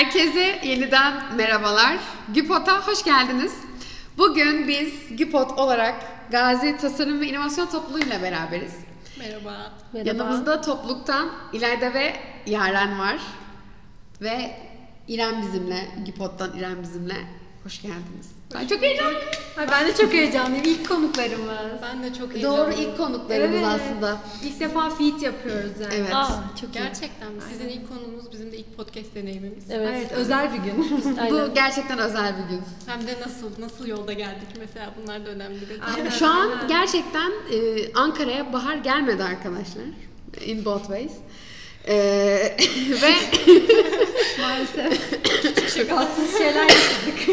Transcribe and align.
Herkese 0.00 0.60
yeniden 0.64 1.36
merhabalar. 1.36 1.98
Güpot'a 2.34 2.86
hoş 2.86 3.04
geldiniz. 3.04 3.54
Bugün 4.18 4.68
biz 4.68 5.16
Güpot 5.16 5.58
olarak 5.58 5.94
Gazi 6.30 6.76
Tasarım 6.76 7.20
ve 7.20 7.28
İnovasyon 7.28 7.66
Topluluğu 7.66 7.98
ile 7.98 8.22
beraberiz. 8.22 8.74
Merhaba. 9.18 9.72
Merhaba. 9.92 10.08
Yanımızda 10.08 10.60
topluluktan 10.60 11.30
İlayda 11.52 11.94
ve 11.94 12.16
Yaren 12.46 12.98
var. 12.98 13.18
Ve 14.20 14.56
İrem 15.08 15.42
bizimle, 15.42 15.88
Güpot'tan 16.06 16.56
İrem 16.56 16.82
bizimle. 16.82 17.16
Hoş 17.64 17.82
geldiniz. 17.82 18.39
Ben 18.54 18.66
çok 18.66 18.82
heyecanlıyım. 18.82 19.20
Ay 19.56 19.68
ben 19.70 19.86
de 19.88 19.94
çok 19.94 20.12
heyecanlıyım. 20.12 20.64
İlk 20.64 20.88
konuklarımız. 20.88 21.48
Ben 21.82 22.02
de 22.02 22.14
çok 22.14 22.28
Doğru 22.28 22.34
heyecanlıyım. 22.34 22.80
ilk 22.90 22.96
konuklarımız 22.96 23.56
Evet. 23.62 23.66
aslında. 23.66 24.18
İlk 24.44 24.60
defa 24.60 24.90
feat 24.90 25.22
yapıyoruz 25.22 25.70
yani. 25.80 25.94
Evet. 25.94 26.14
Aa, 26.14 26.44
çok 26.60 26.70
iyi. 26.70 26.72
Gerçekten 26.72 27.32
mi? 27.32 27.40
Sizin 27.52 27.68
ilk 27.68 27.88
konumuz 27.88 28.32
bizim 28.32 28.52
de 28.52 28.56
ilk 28.56 28.76
podcast 28.76 29.14
deneyimimiz. 29.14 29.70
Evet, 29.70 29.88
Evet. 29.92 30.12
özel 30.12 30.52
bir 30.52 30.58
gün. 30.58 31.04
Aynen. 31.20 31.48
Bu 31.50 31.54
gerçekten 31.54 31.98
özel 31.98 32.34
bir 32.38 32.48
gün. 32.50 32.62
Hem 32.86 33.06
de 33.06 33.20
nasıl, 33.20 33.50
nasıl 33.62 33.86
yolda 33.86 34.12
geldik 34.12 34.48
mesela 34.58 34.94
bunlar 35.02 35.26
da 35.26 35.30
önemli 35.30 35.60
bir 35.60 35.80
Aynen, 35.96 36.10
Şu 36.10 36.26
an 36.26 36.50
aynen. 36.50 36.68
gerçekten 36.68 37.30
e, 37.52 37.56
Ankara'ya 37.94 38.52
bahar 38.52 38.74
gelmedi 38.76 39.22
arkadaşlar. 39.22 39.82
In 40.44 40.64
both 40.64 40.82
ways. 40.86 41.12
E, 41.88 41.94
ve 43.02 43.14
Maalesef. 44.42 45.88
Tatsız 45.88 46.38
şeyler 46.38 46.62
yaşadık. 46.62 47.28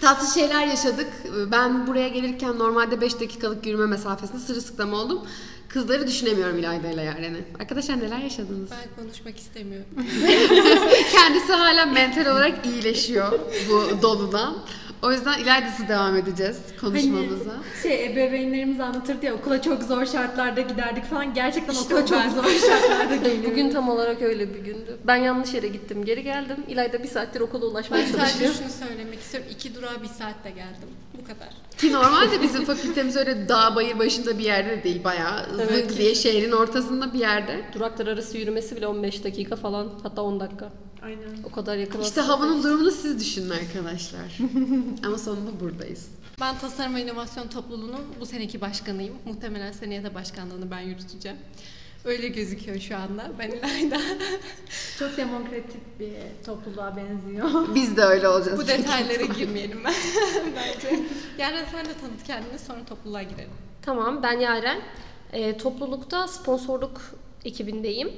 Tatsız 0.00 0.34
şeyler 0.34 0.66
yaşadık. 0.66 1.06
Ben 1.52 1.86
buraya 1.86 2.08
gelirken 2.08 2.58
normalde 2.58 3.00
5 3.00 3.20
dakikalık 3.20 3.66
yürüme 3.66 3.86
mesafesinde 3.86 4.38
sırılsıklam 4.38 4.92
oldum. 4.92 5.20
Kızları 5.68 6.06
düşünemiyorum 6.06 6.58
İlayda 6.58 6.90
ile 6.90 7.02
Yaren'i. 7.02 7.44
Arkadaşlar 7.60 7.98
neler 8.00 8.18
yaşadınız? 8.18 8.70
Ben 8.70 9.04
konuşmak 9.04 9.36
istemiyorum. 9.38 9.86
Kendisi 11.12 11.52
hala 11.52 11.86
mental 11.86 12.26
olarak 12.26 12.66
iyileşiyor 12.66 13.32
bu 13.70 14.02
doludan. 14.02 14.56
O 15.02 15.12
yüzden 15.12 15.38
İlayda'sı 15.38 15.88
devam 15.88 16.16
edeceğiz 16.16 16.58
konuşmamıza. 16.80 17.50
Hani 17.50 17.82
şey 17.82 18.06
ebeveynlerimiz 18.06 18.80
anlatırdı 18.80 19.26
ya 19.26 19.34
okula 19.34 19.62
çok 19.62 19.82
zor 19.82 20.06
şartlarda 20.06 20.60
giderdik 20.60 21.04
falan. 21.04 21.34
Gerçekten 21.34 21.72
İşte 21.72 21.84
okula 21.94 22.06
çok 22.06 22.32
zor 22.32 22.50
şartlarda 22.68 23.16
geliyoruz. 23.28 23.50
Bugün 23.50 23.70
tam 23.70 23.88
olarak 23.88 24.22
öyle 24.22 24.54
bir 24.54 24.58
gündü. 24.58 24.96
Ben 25.06 25.16
yanlış 25.16 25.54
yere 25.54 25.68
gittim, 25.68 26.04
geri 26.04 26.22
geldim. 26.22 26.56
İlayda 26.68 27.02
bir 27.02 27.08
saattir 27.08 27.40
okula 27.40 27.66
ulaşmaya 27.66 27.98
Ben 28.04 28.06
sadece 28.12 28.32
çalışıyor. 28.32 28.54
şunu 28.54 28.88
söylemek 28.88 29.20
istiyorum. 29.20 29.50
İki 29.52 29.74
durağa 29.74 30.02
bir 30.02 30.08
saatte 30.08 30.50
geldim. 30.50 30.88
Bu 31.22 31.24
kadar. 31.24 31.48
Ki 31.78 31.92
normalde 31.92 32.42
bizim 32.42 32.64
fakültemiz 32.64 33.16
öyle 33.16 33.48
dağ 33.48 33.74
bayır 33.76 33.98
başında 33.98 34.38
bir 34.38 34.44
yerde 34.44 34.70
de 34.70 34.84
değil. 34.84 35.04
Bayağı 35.04 35.46
Evet. 35.56 35.88
zık 35.90 35.98
diye 35.98 36.14
şehrin 36.14 36.52
ortasında 36.52 37.14
bir 37.14 37.18
yerde. 37.18 37.60
Duraklar 37.74 38.06
arası 38.06 38.38
yürümesi 38.38 38.76
bile 38.76 38.86
15 38.86 39.24
dakika 39.24 39.56
falan, 39.56 39.88
hatta 40.02 40.22
10 40.22 40.40
dakika. 40.40 40.68
Aynen. 41.02 41.42
O 41.44 41.50
kadar 41.52 41.76
yakın 41.76 42.00
İşte 42.00 42.20
aslında. 42.20 42.36
havanın 42.36 42.62
durumunu 42.62 42.90
siz 42.90 43.20
düşünün 43.20 43.50
arkadaşlar. 43.50 44.38
Ama 45.06 45.18
sonunda 45.18 45.60
buradayız. 45.60 46.08
Ben 46.40 46.58
Tasarım 46.58 46.94
ve 46.94 47.02
İnovasyon 47.02 47.48
Topluluğu'nun 47.48 48.00
bu 48.20 48.26
seneki 48.26 48.60
başkanıyım. 48.60 49.14
Muhtemelen 49.24 49.72
seneye 49.72 50.04
de 50.04 50.14
başkanlığını 50.14 50.70
ben 50.70 50.80
yürüteceğim. 50.80 51.38
Öyle 52.04 52.28
gözüküyor 52.28 52.80
şu 52.80 52.96
anda. 52.96 53.30
Ben 53.38 53.48
İlayda. 53.50 54.00
Çok 54.98 55.16
demokratik 55.16 56.00
bir 56.00 56.12
topluluğa 56.46 56.96
benziyor. 56.96 57.50
Biz 57.74 57.96
de 57.96 58.02
öyle 58.02 58.28
olacağız. 58.28 58.58
bu 58.60 58.66
detaylara 58.66 59.22
girmeyelim 59.24 59.84
ben 59.84 59.94
bence. 60.56 61.00
Yaren 61.38 61.64
sen 61.72 61.84
de 61.84 61.94
tanıt 62.00 62.22
kendini 62.26 62.58
sonra 62.58 62.84
topluluğa 62.84 63.22
girelim. 63.22 63.50
Tamam, 63.82 64.22
ben 64.22 64.40
Yaren. 64.40 64.80
Ee, 65.32 65.56
toplulukta 65.58 66.28
sponsorluk 66.28 67.00
ekibindeyim. 67.44 68.10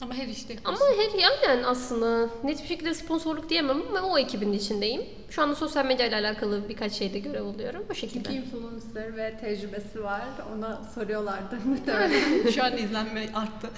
Ama 0.00 0.14
her 0.14 0.26
işte 0.28 0.56
Ama 0.64 0.78
her 0.78 1.48
yani 1.48 1.66
aslında 1.66 2.28
net 2.44 2.62
bir 2.62 2.68
şekilde 2.68 2.94
sponsorluk 2.94 3.50
diyemem 3.50 3.82
ama 3.96 4.08
o 4.08 4.18
ekibin 4.18 4.52
içindeyim. 4.52 5.02
Şu 5.30 5.42
anda 5.42 5.54
sosyal 5.54 5.86
medya 5.86 6.06
ile 6.06 6.16
alakalı 6.16 6.68
birkaç 6.68 6.92
şeyde 6.92 7.18
görev 7.18 7.44
alıyorum. 7.44 7.80
O 7.90 7.94
Çünkü 7.94 8.00
şekilde. 8.14 8.32
influencer 8.32 9.16
ve 9.16 9.38
tecrübesi 9.40 10.04
var. 10.04 10.22
Ona 10.56 10.80
soruyorlardı 10.94 11.56
muhtemelen. 11.64 12.50
Şu 12.54 12.64
an 12.64 12.76
izlenme 12.76 13.26
arttı. 13.34 13.68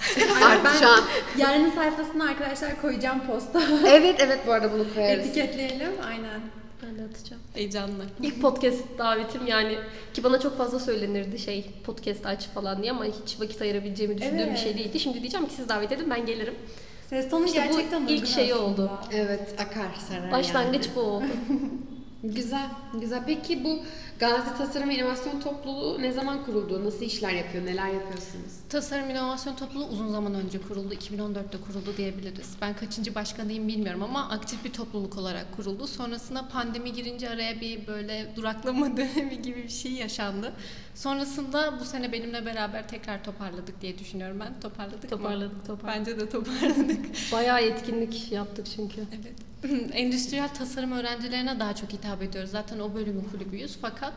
Ben 0.41 0.73
şu 0.79 0.87
an. 0.87 1.01
yarının 1.37 1.71
sayfasına 1.71 2.29
arkadaşlar 2.29 2.81
koyacağım 2.81 3.19
posta. 3.27 3.61
Evet 3.87 4.15
evet 4.19 4.39
bu 4.47 4.51
arada 4.51 4.71
bunu 4.73 4.93
koyarız. 4.93 5.25
Etiketleyelim. 5.25 5.91
Aynen. 6.07 6.41
Ben 6.83 6.97
de 6.99 7.03
atacağım. 7.03 7.41
Heyecanlı. 7.53 8.05
İlk 8.21 8.41
podcast 8.41 8.83
davetim 8.97 9.47
yani 9.47 9.77
ki 10.13 10.23
bana 10.23 10.39
çok 10.39 10.57
fazla 10.57 10.79
söylenirdi 10.79 11.39
şey 11.39 11.65
podcast 11.83 12.25
aç 12.25 12.47
falan 12.47 12.81
diye 12.81 12.91
ama 12.91 13.05
hiç 13.05 13.39
vakit 13.39 13.61
ayırabileceğimi 13.61 14.17
düşündüğüm 14.17 14.39
Evet. 14.39 14.53
bir 14.53 14.57
şey 14.57 14.77
değildi. 14.77 14.99
Şimdi 14.99 15.19
diyeceğim 15.21 15.47
ki 15.47 15.53
siz 15.53 15.69
davet 15.69 15.91
edin 15.91 16.09
ben 16.09 16.25
gelirim. 16.25 16.53
Ses 17.09 17.29
tonu 17.29 17.45
İşte 17.45 17.59
bu 17.69 17.73
gerçekten 17.73 18.01
ilk 18.01 18.09
uygun 18.09 18.25
şey 18.25 18.51
aslında. 18.53 18.65
oldu. 18.65 18.91
Evet 19.13 19.55
akar 19.59 19.87
sarar 20.09 20.31
Başlangıç 20.31 20.85
yani. 20.85 20.95
bu 20.95 20.99
oldu. 20.99 21.23
Güzel, 22.23 22.69
güzel. 23.01 23.23
Peki 23.27 23.63
bu 23.63 23.79
Gazi 24.21 24.57
Tasarım 24.57 24.91
İnovasyon 24.91 25.39
Topluluğu 25.39 26.01
ne 26.01 26.11
zaman 26.11 26.45
kuruldu? 26.45 26.85
Nasıl 26.85 27.01
işler 27.01 27.31
yapıyor? 27.31 27.65
Neler 27.65 27.87
yapıyorsunuz? 27.87 28.53
Tasarım 28.69 29.09
İnovasyon 29.09 29.55
Topluluğu 29.55 29.87
uzun 29.87 30.11
zaman 30.11 30.33
önce 30.33 30.61
kuruldu. 30.61 30.93
2014'te 30.93 31.57
kuruldu 31.67 31.97
diyebiliriz. 31.97 32.55
Ben 32.61 32.75
kaçıncı 32.75 33.15
başkanıyım 33.15 33.67
bilmiyorum 33.67 34.03
ama 34.03 34.29
aktif 34.29 34.65
bir 34.65 34.73
topluluk 34.73 35.17
olarak 35.17 35.55
kuruldu. 35.55 35.87
Sonrasında 35.87 36.47
pandemi 36.47 36.93
girince 36.93 37.29
araya 37.29 37.61
bir 37.61 37.87
böyle 37.87 38.33
duraklama 38.35 38.97
dönemi 38.97 39.41
gibi 39.41 39.63
bir 39.63 39.69
şey 39.69 39.91
yaşandı. 39.91 40.53
Sonrasında 40.95 41.79
bu 41.79 41.85
sene 41.85 42.11
benimle 42.11 42.45
beraber 42.45 42.87
tekrar 42.87 43.23
toparladık 43.23 43.81
diye 43.81 43.99
düşünüyorum 43.99 44.39
ben. 44.39 44.59
Toparladık 44.59 45.03
mı? 45.03 45.09
Toparladık, 45.09 45.65
toparladık. 45.67 45.99
Bence 45.99 46.19
de 46.19 46.29
toparladık. 46.29 47.05
Bayağı 47.31 47.61
etkinlik 47.61 48.31
yaptık 48.31 48.65
çünkü. 48.75 49.01
Evet. 49.11 49.51
Endüstriyel 49.93 50.49
tasarım 50.49 50.91
öğrencilerine 50.91 51.59
daha 51.59 51.75
çok 51.75 51.93
hitap 51.93 52.21
ediyoruz. 52.21 52.51
Zaten 52.51 52.79
o 52.79 52.93
bölümün 52.93 53.27
kulübüyüz. 53.31 53.77
Fakat 53.81 54.10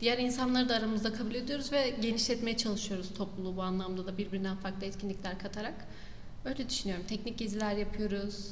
diğer 0.00 0.18
insanları 0.18 0.68
da 0.68 0.74
aramızda 0.74 1.12
kabul 1.12 1.34
ediyoruz 1.34 1.72
ve 1.72 1.94
genişletmeye 2.00 2.56
çalışıyoruz 2.56 3.06
topluluğu 3.18 3.56
bu 3.56 3.62
anlamda 3.62 4.06
da 4.06 4.18
birbirinden 4.18 4.56
farklı 4.56 4.86
etkinlikler 4.86 5.38
katarak. 5.38 5.74
Öyle 6.44 6.68
düşünüyorum. 6.68 7.04
Teknik 7.08 7.38
geziler 7.38 7.72
yapıyoruz. 7.76 8.48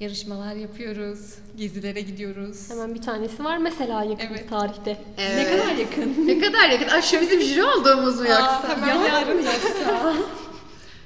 Yarışmalar 0.00 0.54
yapıyoruz. 0.54 1.34
Gezilere 1.56 2.00
gidiyoruz. 2.00 2.70
Hemen 2.70 2.94
bir 2.94 3.02
tanesi 3.02 3.44
var 3.44 3.58
mesela 3.58 4.04
yakın 4.04 4.26
Evet. 4.34 4.50
tarihte. 4.50 4.96
Ne 5.18 5.44
kadar 5.50 5.74
yakın. 5.74 6.26
Ne 6.26 6.38
kadar 6.40 6.70
yakın. 6.70 7.00
Şu 7.00 7.20
bizim 7.20 7.40
jüri 7.40 7.64
olduğumuz 7.64 8.16
mu 8.20 8.28
yoksa? 8.28 8.44
Aa, 8.44 8.68
hemen 8.68 8.94
yarın. 9.04 9.36
Yoksa. 9.42 10.14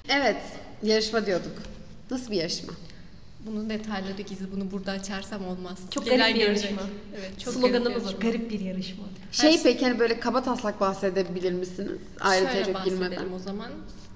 Evet, 0.08 0.36
yarışma 0.82 1.26
diyorduk. 1.26 1.52
Nasıl 2.10 2.30
bir 2.30 2.36
yarışma? 2.36 2.72
Bunun 3.46 3.70
detayları 3.70 4.22
gizli. 4.22 4.52
Bunu 4.52 4.70
burada 4.70 4.92
açarsam 4.92 5.46
olmaz. 5.46 5.78
Çok 5.90 6.04
Gelen 6.04 6.18
garip 6.18 6.34
bir 6.36 6.40
görecek. 6.46 6.70
yarışma. 6.70 6.88
Evet, 7.18 7.40
çok 7.40 7.54
Sloganımız 7.54 8.04
garip. 8.04 8.22
Garip 8.22 8.50
bir 8.50 8.60
yarışma. 8.60 9.04
Şey 9.32 9.52
Her- 9.56 9.62
peki 9.62 9.84
hani 9.84 9.98
böyle 9.98 10.20
kaba 10.20 10.42
taslak 10.42 10.80
bahsedebilir 10.80 11.52
misiniz? 11.52 11.98
Ayrıntıya 12.20 12.64
Şöyle 12.64 12.72
çok 12.76 12.84
girmeden. 12.84 13.10
bahsedelim 13.10 13.34
o 13.34 13.38
zaman. 13.38 13.68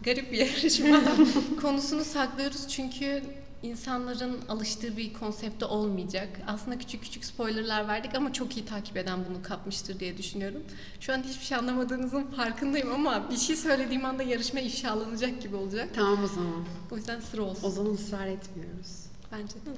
Garip 0.04 0.32
bir 0.32 0.38
yarışma. 0.38 1.02
Konusunu 1.62 2.04
saklıyoruz 2.04 2.68
çünkü 2.68 3.22
insanların 3.62 4.38
alıştığı 4.48 4.96
bir 4.96 5.12
konsepte 5.12 5.64
olmayacak. 5.64 6.28
Aslında 6.46 6.78
küçük 6.78 7.02
küçük 7.02 7.24
spoilerlar 7.24 7.88
verdik 7.88 8.14
ama 8.14 8.32
çok 8.32 8.56
iyi 8.56 8.66
takip 8.66 8.96
eden 8.96 9.18
bunu 9.30 9.42
kapmıştır 9.42 10.00
diye 10.00 10.18
düşünüyorum. 10.18 10.62
Şu 11.00 11.12
an 11.12 11.22
hiçbir 11.22 11.44
şey 11.44 11.58
anlamadığınızın 11.58 12.22
farkındayım 12.22 12.92
ama 12.94 13.30
bir 13.30 13.36
şey 13.36 13.56
söylediğim 13.56 14.04
anda 14.04 14.22
yarışma 14.22 14.60
ifşalanacak 14.60 15.42
gibi 15.42 15.56
olacak. 15.56 15.88
Tamam 15.94 16.24
o 16.24 16.26
zaman. 16.28 16.64
O 16.92 16.96
yüzden 16.96 17.20
sıra 17.20 17.42
olsun. 17.42 17.68
O 17.68 17.70
zaman 17.70 17.94
ısrar 17.94 18.26
etmiyoruz. 18.26 19.05
Bence 19.38 19.54
de. 19.54 19.70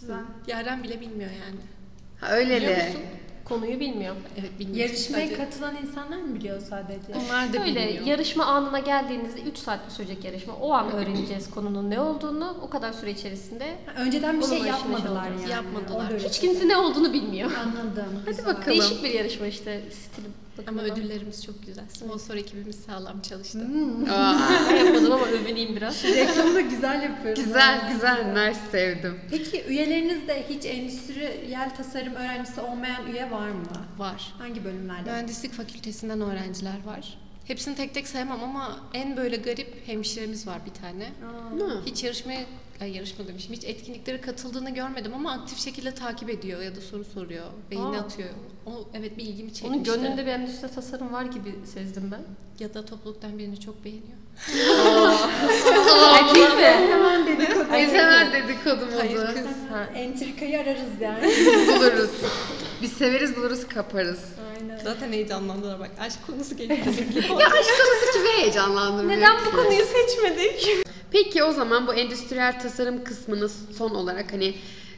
Güzel. 0.00 0.16
Yaren 0.46 0.82
bile 0.82 1.00
bilmiyor 1.00 1.30
yani. 1.30 1.60
Ha 2.20 2.30
öyle 2.32 2.56
Biliyor 2.56 2.76
de. 2.76 2.86
musun? 2.86 3.02
Konuyu 3.48 3.80
bilmiyor. 3.80 4.16
Evet 4.40 4.50
bilmiyor. 4.58 4.88
Yarışmaya 4.88 5.26
Sadece- 5.26 5.36
katılan 5.44 5.76
insanlar 5.76 6.16
mı 6.16 6.34
biliyor 6.34 6.60
sadece? 6.60 7.18
Onlar 7.26 7.52
da 7.52 7.62
Öyle 7.62 7.86
bilmiyor. 7.86 8.06
yarışma 8.06 8.44
anına 8.44 8.78
geldiğinizde 8.78 9.40
3 9.42 9.58
saat 9.58 9.80
sürecek 9.92 10.24
yarışma. 10.24 10.54
O 10.56 10.72
an 10.72 10.92
öğreneceğiz 10.92 11.50
konunun 11.50 11.90
ne 11.90 12.00
olduğunu. 12.00 12.56
O 12.62 12.70
kadar 12.70 12.92
süre 12.92 13.10
içerisinde 13.10 13.76
Önceden 13.98 14.40
bir 14.40 14.46
şey 14.46 14.58
yapmadılar 14.58 15.24
yani. 15.40 15.50
Yapmadılar. 15.50 16.10
Orada 16.12 16.28
hiç 16.28 16.40
kimse 16.40 16.68
ne 16.68 16.76
olduğunu 16.76 17.12
bilmiyor. 17.12 17.50
Anladım. 17.62 18.06
Hadi 18.24 18.30
güzel. 18.36 18.46
bakalım. 18.46 18.66
Değişik 18.68 19.04
bir 19.04 19.10
yarışma 19.10 19.46
işte 19.46 19.82
stilim. 19.90 20.32
Ama 20.68 20.82
ödüllerimiz 20.82 21.44
çok 21.44 21.66
güzel. 21.66 21.84
Sponsor 21.88 22.34
ekibimiz 22.34 22.76
sağlam 22.76 23.20
çalıştı. 23.20 23.58
Aa, 24.12 24.34
Ben 24.70 24.76
yapmadım 24.76 25.12
ama 25.12 25.26
övüneyim 25.26 25.76
biraz. 25.76 26.04
Reklamı 26.04 26.54
da 26.54 26.60
güzel 26.60 27.02
yapıyoruz. 27.02 27.44
güzel 27.44 27.92
güzel. 27.92 28.26
Nice 28.48 28.60
sevdim. 28.70 29.20
Peki 29.30 29.64
üyelerinizde 29.68 30.44
hiç 30.48 30.64
endüstriyel 30.66 31.76
tasarım 31.76 32.14
öğrencisi 32.14 32.60
olmayan 32.60 33.06
üye 33.12 33.30
var 33.30 33.35
mı? 33.40 33.62
Var. 33.98 34.34
Hangi 34.38 34.64
bölümlerde? 34.64 35.10
Mühendislik 35.10 35.52
fakültesinden 35.52 36.20
öğrenciler 36.20 36.84
var. 36.86 37.18
Hepsini 37.44 37.74
tek 37.76 37.94
tek 37.94 38.08
sayamam 38.08 38.44
ama 38.44 38.80
en 38.94 39.16
böyle 39.16 39.36
garip 39.36 39.82
hemşiremiz 39.88 40.46
var 40.46 40.58
bir 40.66 40.80
tane. 40.82 41.04
Aa. 41.04 41.86
Hiç 41.86 42.04
yarışmaya, 42.04 42.40
ay 42.80 42.96
yarışma 42.96 43.28
demişim, 43.28 43.52
hiç 43.52 43.64
etkinliklere 43.64 44.20
katıldığını 44.20 44.70
görmedim 44.70 45.12
ama 45.14 45.32
aktif 45.32 45.58
şekilde 45.58 45.94
takip 45.94 46.30
ediyor 46.30 46.62
ya 46.62 46.76
da 46.76 46.80
soru 46.80 47.04
soruyor, 47.04 47.46
beğeni 47.70 47.84
Aa. 47.96 48.00
atıyor. 48.00 48.28
O 48.66 48.88
evet 48.94 49.18
bir 49.18 49.22
ilgimi 49.22 49.54
çekmişti. 49.54 49.66
Onun 49.68 49.84
gönlünde 49.84 50.26
bir 50.26 50.30
endüstri 50.30 50.68
tasarım 50.68 51.12
var 51.12 51.24
gibi 51.24 51.54
sezdim 51.74 52.10
ben. 52.12 52.20
Ya 52.58 52.74
da 52.74 52.84
topluluktan 52.84 53.38
birini 53.38 53.60
çok 53.60 53.84
beğeniyor. 53.84 54.16
Erkek 56.14 56.56
mi? 56.58 56.64
Hemen 56.64 57.26
dedikodu. 57.26 57.64
Biz 57.72 57.92
hemen 57.92 58.32
dedikodu 58.32 58.88
Hayır 58.98 59.26
kız. 59.26 59.46
Ha. 59.70 59.84
Entrikayı 59.94 60.60
ararız 60.60 61.00
yani. 61.00 61.22
buluruz. 61.68 62.10
Biz 62.82 62.92
severiz 62.92 63.36
buluruz 63.36 63.68
kaparız. 63.68 64.20
Aynen. 64.54 64.78
Zaten 64.78 65.12
heyecanlandılar 65.12 65.80
bak. 65.80 65.90
Aşk 66.00 66.26
konusu 66.26 66.56
geliyor. 66.56 66.78
Ya 67.40 67.46
aşk 67.46 67.70
konusu 67.78 68.12
kimi 68.12 68.28
heyecanlandırmıyor 68.28 69.18
Neden 69.18 69.36
bu 69.46 69.50
konuyu 69.50 69.84
seçmedik? 69.84 70.86
Peki 71.10 71.44
o 71.44 71.52
zaman 71.52 71.86
bu 71.86 71.94
endüstriyel 71.94 72.60
tasarım 72.60 73.04
kısmını 73.04 73.48
son 73.48 73.90
olarak 73.90 74.32
hani 74.32 74.54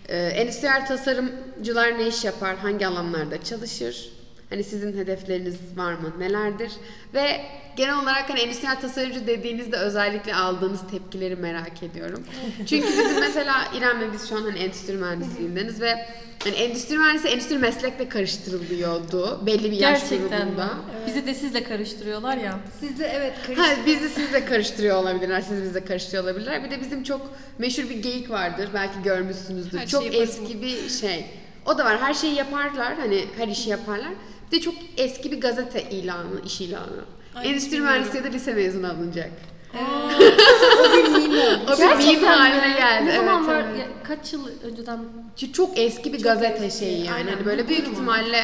e, 0.09 0.17
endüstriyel 0.19 0.87
tasarımcılar 0.87 1.99
ne 1.99 2.07
iş 2.09 2.25
yapar, 2.25 2.57
hangi 2.57 2.87
alanlarda 2.87 3.45
çalışır? 3.45 4.11
Hani 4.51 4.65
sizin 4.65 4.99
hedefleriniz 4.99 5.57
var 5.77 5.93
mı, 5.93 6.13
nelerdir? 6.19 6.73
Ve 7.15 7.41
genel 7.77 8.03
olarak 8.03 8.31
hani 8.31 8.41
endüstriyel 8.41 8.81
tasarımcı 8.81 9.27
dediğinizde 9.27 9.77
özellikle 9.77 10.35
aldığınız 10.35 10.81
tepkileri 10.91 11.37
merak 11.37 11.83
ediyorum. 11.83 12.25
Çünkü 12.67 12.89
bizim 12.89 13.21
mesela 13.21 13.55
İrem'le 13.79 14.13
biz 14.13 14.29
şu 14.29 14.37
an 14.37 14.43
hani 14.43 14.59
endüstri 14.59 14.93
mühendisliğindeniz 14.95 15.81
ve 15.81 16.07
hani 16.45 16.55
endüstri 16.55 16.99
mühendisi 16.99 17.29
endüstri 17.29 17.59
meslekle 17.59 18.09
karıştırılıyordu 18.09 19.47
belli 19.47 19.71
bir 19.71 19.77
yaş 19.77 20.01
Gerçekten 20.01 20.47
mi? 20.47 20.55
grubunda. 20.55 20.71
Bizi 21.07 21.27
de 21.27 21.35
sizle 21.35 21.65
karıştırıyorlar 21.65 22.37
ya. 22.37 22.59
Sizde 22.81 23.07
evet 23.07 23.35
karış. 23.47 23.59
Ha, 23.59 23.67
bizi 23.87 24.09
sizle 24.09 24.45
karıştırıyor 24.45 24.97
olabilirler, 24.97 25.41
siz 25.41 25.63
bizle 25.63 25.85
karıştırıyor 25.85 26.25
olabilirler. 26.25 26.65
Bir 26.65 26.71
de 26.71 26.81
bizim 26.81 27.03
çok 27.03 27.31
meşhur 27.59 27.89
bir 27.91 28.03
geyik 28.03 28.31
vardır, 28.31 28.69
belki 28.75 29.03
görmüşsünüzdür. 29.05 29.79
Her 29.79 29.87
çok 29.87 30.15
eski 30.15 30.63
bir 30.63 30.89
şey. 30.89 31.27
O 31.67 31.79
da 31.79 31.85
var, 31.85 31.99
her 32.01 32.15
şeyi 32.15 32.35
yaparlar, 32.35 32.95
hani 32.99 33.25
her 33.39 33.49
işi 33.49 33.71
yaparlar. 33.71 34.09
Bir 34.53 34.57
de 34.57 34.61
çok 34.61 34.75
eski 34.97 35.33
bir 35.33 35.41
gazete 35.41 35.83
ilanı, 35.91 36.41
iş 36.47 36.61
ilanı. 36.61 37.05
Ay, 37.35 37.51
Endüstri 37.51 37.81
mühendisliği 37.81 38.25
de 38.25 38.33
lise 38.33 38.55
mezunu 38.55 38.87
alınacak. 38.91 39.31
o 39.75 40.93
bir 40.97 41.03
meme 41.03 41.19
olmuş. 41.19 41.71
O 41.71 41.73
bir 41.73 41.79
meme 41.79 41.95
Gerçekten 42.03 42.39
haline 42.39 42.69
mi? 42.69 42.75
geldi. 42.79 43.07
Ne 43.07 43.11
evet, 43.15 43.29
evet. 43.51 43.79
ya, 43.79 43.87
kaç 44.05 44.33
yıl 44.33 44.49
önceden 44.63 44.99
Çünkü 45.37 45.53
Çok 45.53 45.79
eski 45.79 46.13
bir 46.13 46.23
gazete 46.23 46.65
eski, 46.65 46.79
şeyi 46.79 46.99
yani. 47.05 47.13
aynen. 47.17 47.33
Hani 47.33 47.47
böyle 47.47 47.69
büyük 47.69 47.81
Biliyorum 47.87 48.09
onu. 48.09 48.17
ihtimalle 48.19 48.43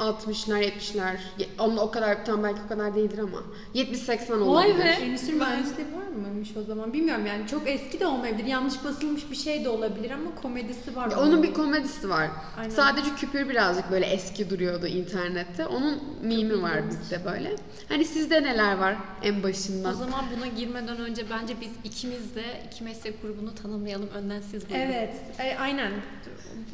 60'lar, 0.00 0.60
70'ler. 0.62 1.16
ye- 1.38 1.48
Onun 1.58 1.76
o 1.76 1.90
kadar 1.90 2.24
tam 2.24 2.42
belki 2.42 2.60
o 2.66 2.68
kadar 2.68 2.94
değildir 2.94 3.18
ama 3.18 3.42
70-80 3.74 4.30
Vay 4.40 4.48
olabilir. 4.70 4.78
be. 4.84 4.88
Endüstri 4.88 5.32
mühendisliği 5.32 5.86
var 5.88 6.06
mıymış 6.22 6.48
o 6.56 6.62
zaman? 6.62 6.92
Bilmiyorum 6.92 7.26
yani 7.26 7.46
çok 7.46 7.68
eski 7.68 8.00
de 8.00 8.06
olmayabilir. 8.06 8.44
Yanlış 8.46 8.84
basılmış 8.84 9.30
bir 9.30 9.36
şey 9.36 9.64
de 9.64 9.68
olabilir 9.68 10.10
ama 10.10 10.34
komedisi 10.42 10.96
var. 10.96 11.10
Ya 11.10 11.20
Onun 11.20 11.42
bir 11.42 11.54
komedisi 11.54 12.08
var. 12.08 12.30
Aynen. 12.58 12.70
Sadece 12.70 13.14
küpür 13.14 13.48
birazcık 13.48 13.90
böyle 13.90 14.06
eski 14.06 14.50
duruyordu 14.50 14.86
internette. 14.86 15.66
Onun 15.66 16.02
mimi 16.22 16.62
var 16.62 16.80
bizde 16.90 17.24
böyle. 17.24 17.56
Hani 17.88 18.04
sizde 18.04 18.42
neler 18.42 18.78
var 18.78 18.96
en 19.22 19.40
O 19.40 19.42
başından? 19.42 19.92
zaman 19.92 20.24
buna 20.36 20.46
girmeden 20.46 20.98
önce 20.98 21.24
bence 21.30 21.54
biz 21.60 21.70
ikimiz 21.84 22.34
de 22.34 22.42
iki 22.72 22.84
meslek 22.84 23.22
grubunu 23.22 23.54
tanımlayalım. 23.54 24.08
Önden 24.08 24.40
siz 24.40 24.70
buyurun. 24.70 24.84
Evet, 24.84 25.14
e, 25.38 25.56
aynen. 25.58 25.92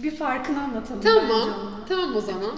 Bir 0.02 0.16
farkını 0.16 0.62
anlatalım 0.62 1.00
Tamam. 1.02 1.50
Tamam 1.88 2.16
o 2.16 2.20
zaman. 2.20 2.52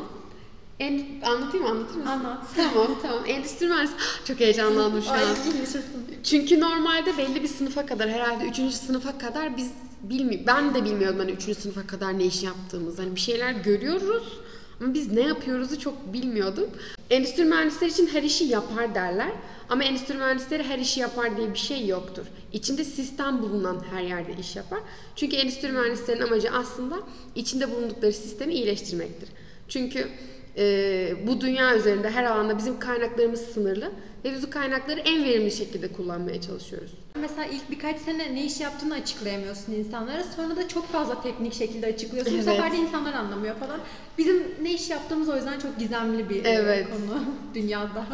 En, 0.81 1.03
anlatayım 1.25 1.67
mı? 1.67 1.71
Anlatır 1.71 1.95
mısın? 1.95 2.07
Anlat. 2.11 2.47
Tamam 2.57 2.99
tamam. 3.03 3.23
Endüstri 3.27 3.67
mühendisi. 3.69 3.95
Çok 4.25 4.41
heyecanlandım 4.41 5.03
şu 5.03 5.11
Ay 5.11 5.23
an. 5.23 5.29
yaşasın. 5.61 5.83
Çünkü 6.25 6.61
normalde 6.61 7.19
belli 7.19 7.43
bir 7.43 7.49
sınıfa 7.49 7.87
kadar 7.87 8.11
herhalde 8.11 8.45
3. 8.45 8.75
sınıfa 8.75 9.19
kadar 9.19 9.57
biz 9.57 9.71
bilmi 10.03 10.47
ben 10.47 10.75
de 10.75 10.85
bilmiyordum 10.85 11.19
hani 11.19 11.31
3. 11.31 11.59
sınıfa 11.59 11.87
kadar 11.87 12.19
ne 12.19 12.25
iş 12.25 12.43
yaptığımız. 12.43 12.99
Hani 12.99 13.15
bir 13.15 13.21
şeyler 13.21 13.53
görüyoruz 13.53 14.39
ama 14.81 14.95
biz 14.95 15.13
ne 15.13 15.21
yapıyoruzu 15.21 15.79
çok 15.81 16.13
bilmiyordum. 16.13 16.71
Endüstri 17.11 17.45
mühendisleri 17.45 17.91
için 17.91 18.07
her 18.07 18.23
işi 18.23 18.45
yapar 18.45 18.95
derler. 18.95 19.31
Ama 19.69 19.85
endüstri 19.85 20.15
mühendisleri 20.17 20.63
her 20.63 20.79
işi 20.79 21.01
yapar 21.01 21.37
diye 21.37 21.53
bir 21.53 21.59
şey 21.59 21.87
yoktur. 21.87 22.27
İçinde 22.53 22.85
sistem 22.85 23.43
bulunan 23.43 23.83
her 23.95 24.03
yerde 24.03 24.35
iş 24.41 24.57
yapar. 24.57 24.79
Çünkü 25.17 25.37
endüstri 25.37 25.73
mühendislerinin 25.73 26.23
amacı 26.27 26.51
aslında 26.53 26.97
içinde 27.35 27.71
bulundukları 27.73 28.13
sistemi 28.13 28.55
iyileştirmektir. 28.55 29.29
Çünkü 29.69 30.09
e, 30.57 31.27
bu 31.27 31.41
dünya 31.41 31.77
üzerinde 31.77 32.11
her 32.11 32.25
alanda 32.25 32.59
bizim 32.59 32.79
kaynaklarımız 32.79 33.41
sınırlı 33.41 33.93
ve 34.25 34.33
biz 34.33 34.43
bu 34.47 34.51
kaynakları 34.51 35.01
en 35.01 35.25
verimli 35.25 35.51
şekilde 35.51 35.93
kullanmaya 35.93 36.41
çalışıyoruz. 36.41 36.91
Mesela 37.21 37.45
ilk 37.45 37.71
birkaç 37.71 37.99
sene 38.01 38.35
ne 38.35 38.45
iş 38.45 38.61
yaptığını 38.61 38.95
açıklayamıyorsun 38.95 39.73
insanlara. 39.73 40.25
Sonra 40.37 40.57
da 40.57 40.69
çok 40.69 40.87
fazla 40.89 41.23
teknik 41.23 41.55
şekilde 41.55 41.87
açıklıyorsun. 41.87 42.33
Bu 42.33 42.37
Evet. 42.37 42.45
sefer 42.49 42.73
de 42.73 42.77
insanlar 42.77 43.13
anlamıyor 43.15 43.55
falan. 43.57 43.81
Bizim 44.19 44.43
ne 44.63 44.73
iş 44.73 44.91
yaptığımız 44.91 45.29
o 45.29 45.37
yüzden 45.37 45.59
çok 45.59 45.79
gizemli 45.79 46.29
bir 46.29 46.45
e, 46.45 46.49
Evet. 46.49 46.87
konu 46.91 47.25
dünyada. 47.55 48.05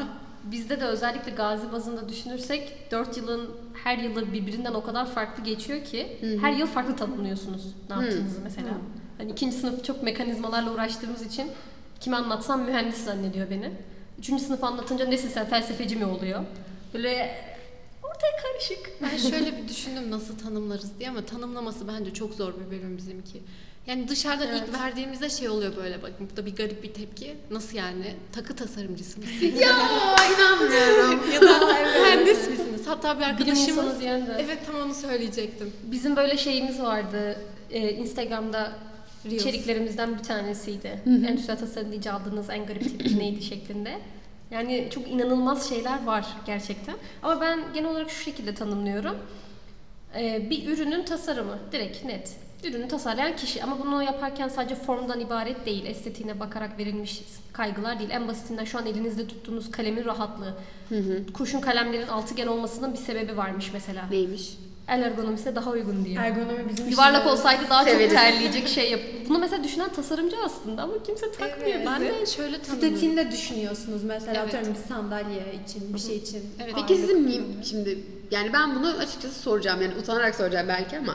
Bizde 0.44 0.81
de 0.81 0.84
özellikle 0.84 1.31
gazi 1.31 1.72
bazında 1.72 2.08
düşünürsek 2.08 2.72
4 2.90 3.16
yılın 3.16 3.50
her 3.84 3.98
yılı 3.98 4.32
birbirinden 4.32 4.75
o 4.75 4.82
kadar 4.84 5.06
farklı 5.06 5.44
geçiyor 5.44 5.84
ki 5.84 6.06
her 6.40 6.52
yıl 6.52 6.66
farklı 6.66 6.96
tanımlıyorsunuz 6.96 7.62
ne 7.90 7.94
yaptığınızı 7.94 8.40
mesela. 8.44 8.69
Hani 9.19 9.31
ikinci 9.31 9.56
sınıf 9.56 9.84
çok 9.84 10.02
mekanizmalarla 10.02 10.75
uğraştığımız 10.75 11.22
için 11.26 11.50
kime 12.00 12.17
anlatsam 12.17 12.62
mühendis 12.62 13.05
zannediyor 13.05 13.50
beni. 13.50 13.70
Üçüncü 14.19 14.44
sınıf 14.44 14.64
anlatınca 14.64 15.05
nesin 15.08 15.29
sen 15.29 15.47
felsefeci 15.47 15.97
mi 15.97 16.05
oluyor? 16.06 16.41
Böyle 16.94 17.35
ortaya 18.02 18.37
karışık. 18.43 18.91
Ben 19.02 19.17
şöyle 19.31 19.56
bir 19.56 19.69
düşündüm 19.69 20.11
nasıl 20.11 20.38
tanımlarız 20.38 20.99
diye 20.99 21.08
ama 21.11 21.23
tanımlaması 21.26 21.88
bence 21.88 22.14
çok 22.14 22.35
zor 22.35 22.52
bir 22.55 22.70
bölüm 22.70 22.97
bizimki. 22.97 23.43
Yani 23.87 24.08
dışarıdan 24.08 24.56
ilk 24.56 24.81
verdiğimizde 24.81 25.31
şey 25.31 25.49
oluyor 25.49 25.76
böyle 25.76 26.02
bak 26.02 26.11
burada 26.20 26.47
bir 26.47 26.56
garip 26.56 26.82
bir 26.82 26.94
tepki. 26.94 27.37
Nasıl 27.50 27.76
yani? 27.76 28.14
Takı 28.32 28.56
tasarımcısı 28.56 29.20
mısınız? 29.20 29.43
Ya 29.61 29.76
inanmıyorum. 30.37 31.32
ya 31.32 31.41
da 31.41 31.67
mühendis 31.67 32.49
misiniz? 32.49 32.82
Hatta 32.87 33.19
bir 33.19 33.23
arkadaşımız... 33.23 33.94
Evet 34.38 34.58
tam 34.67 34.81
onu 34.81 34.94
söyleyecektim. 34.94 35.73
Bizim 35.82 36.17
böyle 36.17 36.37
şeyimiz 36.37 36.82
vardı. 36.82 37.37
Ee, 37.70 37.91
Instagram'da 37.91 38.73
Reels. 39.25 39.43
içeriklerimizden 39.43 40.19
bir 40.19 40.22
tanesiydi. 40.22 41.00
Endüstriyel 41.06 41.61
tasarım 41.61 41.90
deyince 41.90 42.12
aldığınız 42.12 42.50
en 42.50 42.67
garip 42.67 42.82
tepki 42.82 43.19
neydi 43.19 43.43
şeklinde. 43.43 43.99
Yani 44.50 44.88
çok 44.94 45.08
inanılmaz 45.08 45.69
şeyler 45.69 46.05
var 46.05 46.26
gerçekten. 46.46 46.94
Ama 47.22 47.40
ben 47.40 47.61
genel 47.75 47.90
olarak 47.90 48.11
şu 48.11 48.22
şekilde 48.25 48.55
tanımlıyorum. 48.55 49.17
Ee, 50.17 50.46
bir 50.50 50.69
ürünün 50.69 51.05
tasarımı 51.05 51.58
direkt 51.72 52.05
net. 52.05 52.37
Ürünü 52.64 52.88
tasarlayan 52.88 53.37
kişi 53.37 53.62
ama 53.62 53.78
bunu 53.78 54.02
yaparken 54.02 54.49
sadece 54.49 54.75
formdan 54.75 55.20
ibaret 55.20 55.66
değil. 55.66 55.87
Estetiğine 55.87 56.40
bakarak 56.40 56.78
verilmiş 56.78 57.23
kaygılar 57.52 57.99
değil. 57.99 58.11
En 58.11 58.28
basitinden 58.28 58.64
şu 58.64 58.78
an 58.78 58.87
elinizde 58.87 59.26
tuttuğunuz 59.26 59.70
kalemin 59.70 60.05
rahatlığı. 60.05 60.55
Kurşun 61.34 61.61
kalemlerin 61.61 62.06
altıgen 62.08 62.46
olmasının 62.46 62.93
bir 62.93 62.99
sebebi 62.99 63.37
varmış 63.37 63.70
mesela. 63.73 64.06
Neymiş? 64.11 64.56
El 64.90 65.02
ergonomisine 65.02 65.54
daha 65.56 65.70
uygun 65.70 66.04
diye. 66.04 66.19
Ergonomi 66.19 66.69
bizim 66.69 66.88
Yuvarlak 66.88 67.20
işimiz. 67.22 67.38
olsaydı 67.40 67.62
daha 67.70 67.84
Severiz. 67.84 68.10
çok 68.12 68.20
terleyecek 68.20 68.69
şey 68.69 68.90
yap. 68.90 69.00
Bunu 69.28 69.38
mesela 69.38 69.64
düşünen 69.64 69.88
tasarımcı 69.92 70.37
aslında 70.44 70.82
ama 70.82 71.02
kimse 71.06 71.32
takmıyor. 71.32 71.76
Evet. 71.76 71.87
Ben 71.87 72.00
de 72.00 72.26
şöyle 72.26 72.62
tanımlıyorum. 72.62 72.97
Statiğini 72.97 73.16
de 73.16 73.30
düşünüyorsunuz 73.30 74.04
mesela 74.04 74.35
Evet. 74.35 74.54
atıyorum 74.54 74.75
bir 74.82 74.88
sandalye 74.88 75.44
için, 75.64 75.94
bir 75.94 75.99
şey 75.99 76.16
için. 76.16 76.42
Evet. 76.62 76.75
Peki 76.76 77.00
sizin 77.00 77.20
mim 77.23 77.44
şimdi 77.64 77.99
yani 78.30 78.52
ben 78.52 78.75
bunu 78.75 78.88
açıkçası 78.88 79.40
soracağım 79.40 79.82
yani 79.82 79.94
utanarak 80.02 80.35
soracağım 80.35 80.68
belki 80.68 80.99
ama 80.99 81.14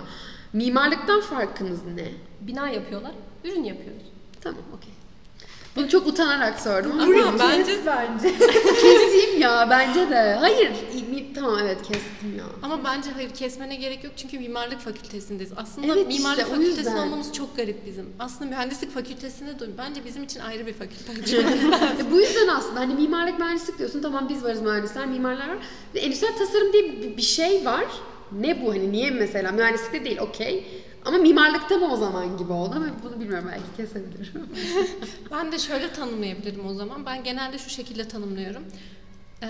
mimarlıktan 0.53 1.22
farkınız 1.22 1.79
ne? 1.96 2.08
Bina 2.41 2.70
yapıyorlar, 2.70 3.12
ürün 3.44 3.63
yapıyoruz. 3.63 4.03
Tamam 4.41 4.62
okey. 4.77 4.89
Bunu 5.75 5.89
çok 5.89 6.08
utanarak 6.08 6.60
sordum 6.60 6.91
ama 7.00 7.39
bence 7.39 7.72
bence. 7.86 8.38
keseyim 8.82 9.41
ya 9.41 9.67
bence 9.70 10.10
de. 10.10 10.36
Hayır 10.39 10.72
tamam 11.36 11.58
evet 11.62 11.77
kestim 11.77 12.38
ya. 12.38 12.44
Ama 12.62 12.84
bence 12.84 13.12
hayır 13.12 13.30
kesmene 13.30 13.75
gerek 13.75 14.04
yok 14.04 14.13
çünkü 14.18 14.39
mimarlık 14.39 14.80
fakültesindeyiz. 14.80 15.51
Aslında 15.58 15.88
Evet 15.88 16.08
mimarlık 16.08 16.39
işte, 16.39 16.56
fakültesinde 16.56 17.00
olmamız 17.00 17.34
çok 17.34 17.58
garip 17.58 17.86
bizim. 17.86 18.06
Aslında 18.20 18.50
mühendislik 18.50 18.92
fakültesinde 18.92 19.60
de 19.60 19.77
bence 19.77 20.06
bizim 20.06 20.24
için 20.24 20.39
ayrı 20.39 20.65
bir 20.65 20.74
fakülte. 20.74 21.06
E, 22.00 22.12
bu 22.12 22.20
yüzden 22.20 22.48
aslında 22.48 22.80
hani 22.80 22.94
mimarlık 22.96 23.39
mühendislik 23.39 23.77
diyorsun 23.80 24.01
tamam 24.01 24.30
biz 24.30 24.44
varız 24.44 24.62
mühendisler 24.62 25.08
mimarlar 25.08 25.50
var. 25.50 25.58
Ve 25.96 26.00
endüstriyel 26.00 26.38
tasarım 26.38 26.74
diye 26.74 26.84
bir, 26.84 27.18
bir 27.18 27.22
şey 27.22 27.65
var. 27.65 27.86
Ne 28.32 28.62
bu 28.62 28.72
hani 28.72 28.92
niye 28.92 29.12
mesela 29.12 29.51
mühendislikte 29.51 30.06
değil 30.06 30.18
okey. 30.18 30.84
Ama 31.06 31.18
mimarlıkta 31.18 31.77
mı 31.77 31.94
o 31.94 31.96
zaman 31.96 32.38
gibi 32.38 32.54
oldu 32.54 32.74
ama 32.75 32.86
bunu 33.04 33.20
bilmiyorum 33.20 33.50
belki 33.51 33.77
kesebilirim. 33.77 34.50
ben 35.32 35.51
de 35.51 35.60
şöyle 35.60 35.94
tanımlayabilirim 35.94 36.65
o 36.68 36.74
zaman. 36.74 37.06
Ben 37.06 37.24
genelde 37.24 37.58
şu 37.58 37.70
şekilde 37.70 38.08
tanımlıyorum. 38.08 38.63
Ee, 39.44 39.48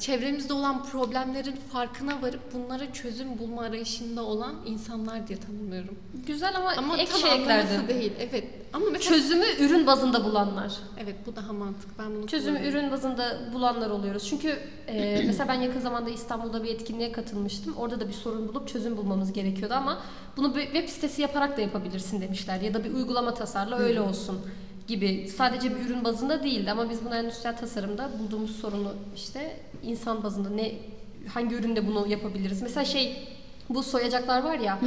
çevremizde 0.00 0.52
olan 0.52 0.84
problemlerin 0.84 1.56
farkına 1.72 2.22
varıp 2.22 2.40
bunlara 2.54 2.92
çözüm 2.92 3.38
bulma 3.38 3.62
arayışında 3.62 4.22
olan 4.22 4.54
insanlar 4.66 5.28
diye 5.28 5.38
tanımlıyorum. 5.38 5.94
Güzel 6.26 6.56
ama, 6.56 6.72
Ama 6.76 6.96
ek 6.98 7.10
tam 7.12 7.20
şey 7.20 7.40
eklerdim. 7.40 7.88
değil. 7.88 8.12
Evet. 8.18 8.44
Ama 8.72 8.86
mesela 8.92 9.16
Çözümü 9.16 9.44
ürün 9.60 9.86
bazında 9.86 10.24
bulanlar. 10.24 10.72
evet 10.98 11.16
bu 11.26 11.36
daha 11.36 11.52
mantıklı. 11.52 12.04
Ben 12.04 12.14
bunu 12.14 12.26
Çözümü 12.26 12.66
ürün 12.68 12.90
bazında 12.90 13.38
bulanlar 13.52 13.90
oluyoruz. 13.90 14.26
Çünkü 14.28 14.58
e, 14.88 15.22
mesela 15.26 15.48
ben 15.48 15.60
yakın 15.60 15.80
zamanda 15.80 16.10
İstanbul'da 16.10 16.62
bir 16.64 16.68
etkinliğe 16.68 17.12
katılmıştım. 17.12 17.74
Orada 17.76 18.00
da 18.00 18.08
bir 18.08 18.12
sorun 18.14 18.48
bulup 18.48 18.68
çözüm 18.68 18.96
bulmamız 18.96 19.32
gerekiyordu 19.32 19.74
ama 19.74 19.98
bunu 20.36 20.56
bir 20.56 20.62
web 20.64 20.88
sitesi 20.88 21.22
yaparak 21.22 21.56
da 21.56 21.60
yapabilirsin 21.60 22.20
demişler. 22.20 22.60
Ya 22.60 22.74
da 22.74 22.84
bir 22.84 22.94
uygulama 22.94 23.34
tasarla 23.34 23.76
öyle 23.78 24.00
olsun 24.00 24.40
gibi. 24.88 25.28
Sadece 25.28 25.70
bir 25.70 25.86
ürün 25.86 26.04
bazında 26.04 26.42
değildi 26.42 26.70
ama 26.70 26.90
biz 26.90 27.04
bunu 27.04 27.14
endüstriyel 27.14 27.56
tasarımda 27.56 28.10
bulduğumuz 28.18 28.56
sorunu 28.56 28.92
işte 29.16 29.56
insan 29.82 30.22
bazında 30.22 30.50
ne 30.50 30.72
hangi 31.34 31.54
üründe 31.54 31.86
bunu 31.86 32.06
yapabiliriz? 32.06 32.62
Mesela 32.62 32.84
şey 32.84 33.28
bu 33.68 33.82
soyacaklar 33.82 34.42
var 34.42 34.58
ya 34.58 34.78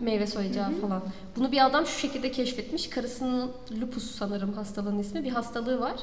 meyve 0.00 0.26
soyacağı 0.26 0.80
falan. 0.80 1.02
Bunu 1.36 1.52
bir 1.52 1.66
adam 1.66 1.86
şu 1.86 1.98
şekilde 1.98 2.32
keşfetmiş. 2.32 2.88
Karısının 2.90 3.50
lupus 3.80 4.10
sanırım 4.10 4.52
hastalığın 4.52 4.98
ismi. 4.98 5.24
Bir 5.24 5.30
hastalığı 5.30 5.80
var. 5.80 5.94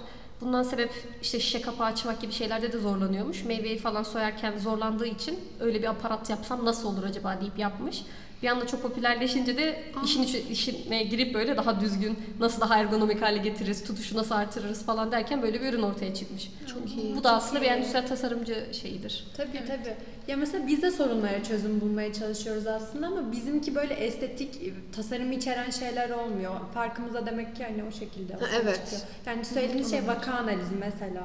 Bundan 0.42 0.64
sebep 0.64 0.92
işte 1.22 1.40
şişe 1.40 1.62
kapağı 1.62 1.88
açmak 1.88 2.22
gibi 2.22 2.32
şeylerde 2.32 2.74
de 2.74 2.78
zorlanıyormuş. 2.80 3.46
Meyveyi 3.46 3.78
falan 3.78 4.04
soyarken 4.04 4.58
zorlandığı 4.58 5.08
için 5.08 5.40
öyle 5.60 5.82
bir 5.82 5.88
aparat 5.88 6.30
yapsam 6.30 6.66
nasıl 6.66 6.88
olur 6.90 7.04
acaba 7.04 7.42
deyip 7.42 7.60
yapmış. 7.60 8.04
Bir 8.44 8.48
anda 8.48 8.68
çok 8.68 8.82
popülerleşince 8.82 9.58
de 9.58 9.84
işin 10.06 10.24
içi- 10.24 10.48
işine 10.52 11.04
girip 11.04 11.34
böyle 11.34 11.58
daha 11.58 11.82
düzgün, 11.82 12.20
nasıl 12.40 12.62
daha 12.62 12.78
ergonomik 12.78 13.22
hale 13.22 13.38
getiririz, 13.38 13.84
tutuşu 13.84 14.18
nasıl 14.18 14.36
artırırız 14.36 14.86
falan 14.86 15.12
derken 15.12 15.42
böyle 15.42 15.62
bir 15.62 15.74
ürün 15.74 15.82
ortaya 15.82 16.14
çıkmış. 16.14 16.52
Çok 16.74 16.98
iyi. 16.98 17.16
Bu 17.16 17.24
da 17.24 17.32
aslında 17.36 17.62
bir 17.62 17.68
endüstriyel 17.68 18.08
tasarımcı 18.08 18.68
şeyidir. 18.72 19.28
Tabii 19.38 19.66
tabii. 19.68 19.96
Ya 20.28 20.38
mesela 20.38 20.68
biz 20.68 20.82
de 20.82 20.92
sorunlara 20.92 21.44
çözüm 21.44 21.82
bulmaya 21.82 22.14
çalışıyoruz 22.14 22.68
aslında 22.68 23.08
ama 23.08 23.32
bizimki 23.32 23.76
böyle 23.76 23.94
estetik 23.94 24.56
e, 24.56 24.74
tasarım 24.96 25.32
içeren 25.32 25.70
şeyler 25.70 26.10
olmuyor. 26.10 26.54
Parkımıza 26.74 27.26
demek 27.26 27.56
ki 27.56 27.64
hani 27.64 27.84
o 27.84 27.92
şekilde 27.92 28.34
ortaya 28.36 28.60
evet. 28.62 28.76
çıkıyor. 28.76 29.02
Yani 29.26 29.46
söylediğiniz 29.46 29.92
şey 29.92 30.08
vaka 30.08 30.32
analizi 30.32 30.76
mesela. 30.80 31.24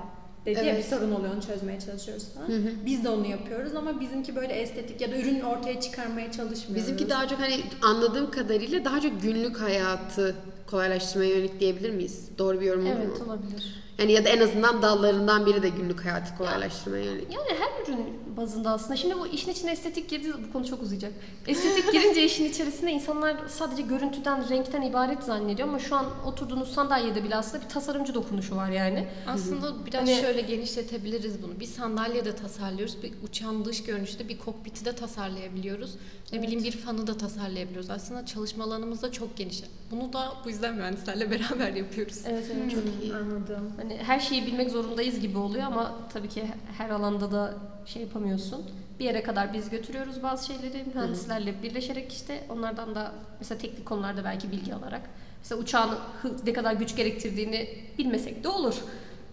Dedi 0.48 0.58
ya 0.58 0.64
bir 0.64 0.68
Evet. 0.70 0.84
sorun 0.88 1.12
oluyor 1.12 1.34
onu 1.34 1.42
çözmeye 1.42 1.80
çalışıyoruz 1.80 2.24
falan. 2.34 2.48
Biz 2.86 3.04
de 3.04 3.08
onu 3.08 3.26
yapıyoruz 3.26 3.74
ama 3.74 4.00
bizimki 4.00 4.36
böyle 4.36 4.52
estetik 4.54 5.00
ya 5.00 5.10
da 5.12 5.16
ürün 5.18 5.40
ortaya 5.40 5.80
çıkarmaya 5.80 6.32
çalışmıyoruz. 6.32 6.74
Bizimki 6.76 7.08
daha 7.10 7.28
çok 7.28 7.38
hani 7.40 7.54
anladığım 7.82 8.30
kadarıyla 8.30 8.84
daha 8.84 9.00
çok 9.00 9.22
günlük 9.22 9.60
hayatı 9.60 10.34
kolaylaştırmaya 10.66 11.30
yönelik 11.30 11.60
diyebilir 11.60 11.90
miyiz? 11.90 12.28
Doğru 12.38 12.60
bir 12.60 12.66
yorum 12.66 12.86
olur 12.86 12.92
Evet 12.98 13.20
mu? 13.20 13.26
olabilir. 13.26 13.74
Yani 13.98 14.12
ya 14.12 14.24
da 14.24 14.28
en 14.28 14.40
azından 14.40 14.82
dallarından 14.82 15.46
biri 15.46 15.62
de 15.62 15.68
günlük 15.68 16.04
hayatı 16.04 16.36
kolaylaştırmaya 16.36 17.04
yönelik. 17.04 17.32
Yani 17.32 17.48
her 17.60 17.82
ürün 17.86 18.18
bazında 18.36 18.70
aslında. 18.70 18.96
Şimdi 18.96 19.18
bu 19.18 19.26
işin 19.26 19.50
içine 19.52 19.72
estetik 19.72 20.10
girdi, 20.10 20.32
bu 20.48 20.52
konu 20.52 20.66
çok 20.66 20.82
uzayacak. 20.82 21.12
Estetik 21.46 21.92
girince 21.92 22.24
işin 22.24 22.44
içerisinde 22.44 22.90
insanlar 22.90 23.36
sadece 23.48 23.82
görüntüden, 23.82 24.48
renkten 24.48 24.82
ibaret 24.82 25.22
zannediyor 25.22 25.68
ama 25.68 25.78
şu 25.78 25.96
an 25.96 26.06
oturduğunuz 26.26 26.72
sandalyede 26.74 27.24
bile 27.24 27.36
aslında 27.36 27.64
bir 27.64 27.68
tasarımcı 27.68 28.14
dokunuşu 28.14 28.56
var 28.56 28.70
yani. 28.70 29.06
Aslında 29.26 29.86
biraz 29.86 30.00
Hani- 30.00 30.20
şöyle 30.20 30.40
genişletebiliriz 30.40 31.42
bunu. 31.42 31.60
Bir 31.60 31.66
sandalye 31.66 32.24
de 32.24 32.36
tasarlıyoruz, 32.36 33.02
bir 33.02 33.12
uçağın 33.28 33.64
dış 33.64 33.84
görünüşte 33.84 34.28
bir 34.28 34.38
kokpiti 34.38 34.84
de 34.84 34.92
tasarlayabiliyoruz. 34.92 35.94
Ne 36.32 36.42
bileyim 36.42 36.64
bir 36.64 36.72
fanı 36.72 37.06
da 37.06 37.16
tasarlayabiliyoruz. 37.16 37.90
Aslında 37.90 38.26
çalışma 38.26 38.64
alanımız 38.64 39.02
da 39.02 39.12
çok 39.12 39.36
geniş. 39.36 39.62
Bunu 39.90 40.12
da 40.12 40.32
bu 40.44 40.48
yüzden 40.48 40.74
mühendislerle 40.74 41.30
beraber 41.30 41.72
yapıyoruz. 41.72 42.18
Evet 42.26 42.44
evet 42.56 42.70
çok 42.70 42.82
iyi. 43.04 43.14
anladım. 43.14 43.72
Hani 43.76 43.87
her 43.90 44.20
şeyi 44.20 44.46
bilmek 44.46 44.70
zorundayız 44.70 45.20
gibi 45.20 45.38
oluyor 45.38 45.64
ama 45.64 45.94
tabii 46.12 46.28
ki 46.28 46.44
her 46.78 46.90
alanda 46.90 47.32
da 47.32 47.54
şey 47.86 48.02
yapamıyorsun. 48.02 48.64
Bir 49.00 49.04
yere 49.04 49.22
kadar 49.22 49.52
biz 49.52 49.70
götürüyoruz 49.70 50.22
bazı 50.22 50.46
şeyleri 50.46 50.84
mühendislerle 50.94 51.62
birleşerek 51.62 52.12
işte 52.12 52.44
onlardan 52.48 52.94
da 52.94 53.12
mesela 53.38 53.58
teknik 53.58 53.86
konularda 53.86 54.24
belki 54.24 54.50
bilgi 54.52 54.74
alarak. 54.74 55.00
Mesela 55.42 55.60
uçağın 55.60 55.98
ne 56.46 56.52
kadar 56.52 56.72
güç 56.72 56.96
gerektirdiğini 56.96 57.68
bilmesek 57.98 58.44
de 58.44 58.48
olur. 58.48 58.74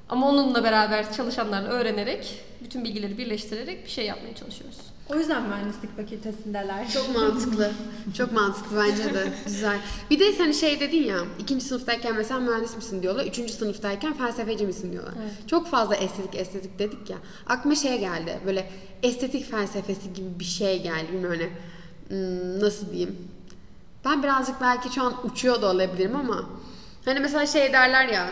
Ama 0.10 0.30
onunla 0.30 0.64
beraber 0.64 1.14
çalışanlarla 1.14 1.70
öğrenerek, 1.70 2.44
bütün 2.64 2.84
bilgileri 2.84 3.18
birleştirerek 3.18 3.86
bir 3.86 3.90
şey 3.90 4.06
yapmaya 4.06 4.36
çalışıyoruz. 4.36 4.78
O 5.10 5.16
yüzden 5.16 5.44
mühendislik 5.44 5.98
fakültesindeler. 5.98 6.90
Çok 6.90 7.16
mantıklı. 7.16 7.72
Çok 8.18 8.32
mantıklı 8.32 8.78
bence 8.78 9.14
de. 9.14 9.34
Güzel. 9.46 9.78
Bir 10.10 10.20
de 10.20 10.38
hani 10.38 10.54
şey 10.54 10.80
dedin 10.80 11.04
ya, 11.04 11.18
ikinci 11.40 11.66
sınıftayken 11.66 12.16
mesela 12.16 12.40
mühendis 12.40 12.76
misin 12.76 13.02
diyorlar, 13.02 13.26
üçüncü 13.26 13.54
sınıftayken 13.54 14.14
felsefeci 14.14 14.66
misin 14.66 14.92
diyorlar. 14.92 15.14
Evet. 15.22 15.50
Çok 15.50 15.68
fazla 15.68 15.96
estetik 15.96 16.36
estetik 16.36 16.80
dedik 16.80 17.10
ya. 17.10 17.18
Aklıma 17.48 17.76
şey 17.76 18.00
geldi, 18.00 18.40
böyle 18.46 18.72
estetik 19.04 19.52
felsefesi 19.52 20.14
gibi 20.14 20.40
bir 20.40 20.46
şey 20.46 20.84
geldi. 20.84 21.08
Bilmiyorum 21.14 21.40
hani 21.40 21.50
hmm, 22.08 22.60
nasıl 22.60 22.90
diyeyim. 22.92 23.18
Ben 24.06 24.24
birazcık 24.24 24.62
belki 24.62 24.94
şu 24.94 25.04
an 25.04 25.26
uçuyor 25.26 25.62
da 25.62 25.72
olabilirim 25.72 26.16
ama 26.16 26.50
hani 27.06 27.20
mesela 27.20 27.46
şey 27.46 27.74
derler 27.74 28.08
ya 28.08 28.30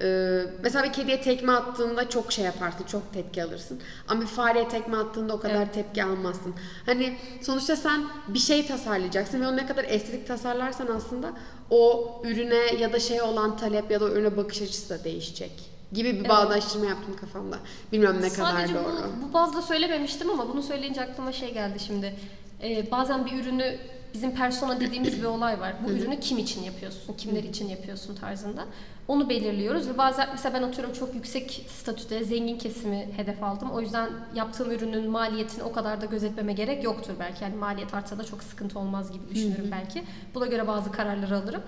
e, 0.00 0.40
mesela 0.62 0.84
bir 0.84 0.92
kediye 0.92 1.20
tekme 1.20 1.52
attığında 1.52 2.08
çok 2.08 2.32
şey 2.32 2.44
yaparsın, 2.44 2.84
çok 2.84 3.12
tepki 3.12 3.44
alırsın. 3.44 3.80
Ama 4.08 4.20
bir 4.20 4.26
fareye 4.26 4.68
tekme 4.68 4.96
attığında 4.96 5.34
o 5.34 5.40
kadar 5.40 5.54
Evet. 5.54 5.74
tepki 5.74 6.04
almazsın. 6.04 6.54
Hani 6.86 7.16
sonuçta 7.42 7.76
sen 7.76 8.04
bir 8.28 8.38
şey 8.38 8.66
tasarlayacaksın 8.66 9.40
ve 9.40 9.46
onu 9.48 9.56
ne 9.56 9.66
kadar 9.66 9.84
estetik 9.84 10.26
tasarlarsan 10.28 10.86
aslında 10.96 11.32
o 11.70 12.12
ürüne 12.24 12.74
ya 12.80 12.92
da 12.92 13.00
şey 13.00 13.22
olan 13.22 13.56
talep 13.56 13.90
ya 13.90 14.00
da 14.00 14.08
ürüne 14.10 14.36
bakış 14.36 14.62
açısı 14.62 14.88
da 14.90 15.04
değişecek 15.04 15.52
gibi 15.92 16.12
bir 16.12 16.18
Evet. 16.18 16.28
bağdaştırma 16.28 16.86
yaptım 16.86 17.16
kafamda. 17.20 17.58
Bilmiyorum 17.92 18.18
ne 18.22 18.28
kadar 18.32 18.50
Sadece 18.52 18.74
doğru. 18.74 18.84
Bu, 19.22 19.28
bu 19.28 19.32
bazda 19.32 19.62
söylememiştim 19.62 20.30
ama 20.30 20.48
bunu 20.48 20.62
söyleyince 20.62 21.00
aklıma 21.00 21.32
şey 21.32 21.52
geldi 21.54 21.80
şimdi. 21.80 22.14
Ee, 22.62 22.90
bazen 22.90 23.26
bir 23.26 23.32
ürünü 23.32 23.78
bizim 24.14 24.34
persona 24.34 24.80
dediğimiz 24.80 25.20
bir 25.20 25.26
olay 25.26 25.60
var. 25.60 25.74
Bu 25.86 25.90
ürünü 25.90 26.20
kim 26.20 26.38
için 26.38 26.62
yapıyorsun, 26.62 27.14
kimler 27.14 27.42
için 27.42 27.68
yapıyorsun 27.68 28.14
tarzında. 28.14 28.64
Onu 29.08 29.28
belirliyoruz 29.28 29.88
ve 29.88 29.98
bazen 29.98 30.28
mesela 30.32 30.54
ben 30.58 30.62
atıyorum 30.62 30.92
çok 30.92 31.14
yüksek 31.14 31.66
statüde 31.68 32.24
zengin 32.24 32.58
kesimi 32.58 33.08
hedef 33.16 33.42
aldım. 33.42 33.70
O 33.70 33.80
yüzden 33.80 34.10
yaptığım 34.34 34.70
ürünün 34.70 35.10
maliyetini 35.10 35.62
o 35.62 35.72
kadar 35.72 36.00
da 36.00 36.06
gözetmeme 36.06 36.52
gerek 36.52 36.84
yoktur 36.84 37.14
belki. 37.20 37.44
Yani 37.44 37.56
maliyet 37.56 37.94
artsa 37.94 38.18
da 38.18 38.24
çok 38.24 38.42
sıkıntı 38.42 38.78
olmaz 38.78 39.12
gibi 39.12 39.30
düşünürüm 39.30 39.70
belki. 39.70 40.04
Buna 40.34 40.46
göre 40.46 40.66
bazı 40.66 40.92
kararları 40.92 41.36
alırım. 41.36 41.62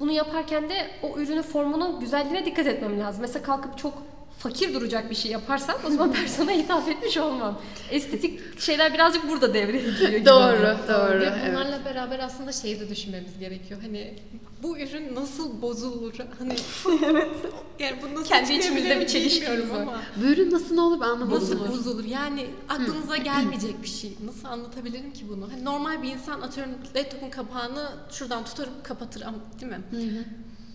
Bunu 0.00 0.12
yaparken 0.12 0.68
de 0.68 0.90
o 1.02 1.18
ürünün 1.18 1.42
formunun 1.42 2.00
güzelliğine 2.00 2.44
dikkat 2.44 2.66
etmem 2.66 3.00
lazım. 3.00 3.20
Mesela 3.20 3.42
kalkıp 3.42 3.78
çok 3.78 4.02
fakir 4.38 4.74
duracak 4.74 5.10
bir 5.10 5.14
şey 5.14 5.30
yaparsam 5.30 5.76
o 5.86 5.90
zaman 5.90 6.12
persona 6.12 6.50
hitap 6.50 6.88
etmiş 6.88 7.16
olmam. 7.16 7.60
Estetik 7.90 8.60
şeyler 8.60 8.94
birazcık 8.94 9.28
burada 9.28 9.54
devreye 9.54 9.82
giriyor 9.82 10.10
gibi. 10.10 10.26
Doğru, 10.26 10.76
doğru. 10.88 11.20
Ve 11.20 11.24
evet. 11.24 11.50
bunlarla 11.50 11.84
beraber 11.84 12.18
aslında 12.18 12.52
şeyi 12.52 12.80
de 12.80 12.88
düşünmemiz 12.88 13.38
gerekiyor. 13.38 13.80
Hani 13.82 14.14
bu 14.62 14.78
ürün 14.78 15.14
nasıl 15.14 15.62
bozulur? 15.62 16.14
Hani 16.38 16.56
evet. 17.04 17.30
Yani 17.78 17.96
bu 18.02 18.14
nasıl 18.14 18.28
Kendi 18.28 18.52
içimizde 18.52 19.00
bir 19.00 19.70
var. 19.70 19.80
ama 19.80 20.02
Bu 20.16 20.26
ürün 20.26 20.50
nasıl 20.50 20.74
ne 20.74 20.80
olur 20.80 21.00
ben 21.00 21.06
anlamadım. 21.06 21.42
Nasıl 21.42 21.68
bozulur? 21.68 22.04
Yani 22.04 22.46
aklınıza 22.68 23.16
gelmeyecek 23.24 23.82
bir 23.82 23.88
şey. 23.88 24.12
Nasıl 24.24 24.48
anlatabilirim 24.48 25.12
ki 25.12 25.24
bunu? 25.28 25.52
Hani 25.52 25.64
normal 25.64 26.02
bir 26.02 26.08
insan 26.08 26.40
atıyorum 26.40 26.72
laptopun 26.96 27.30
kapağını 27.30 27.88
şuradan 28.10 28.44
tutarıp 28.44 28.84
kapatır 28.84 29.22
ama 29.22 29.38
değil 29.60 29.72
mi? 29.72 29.80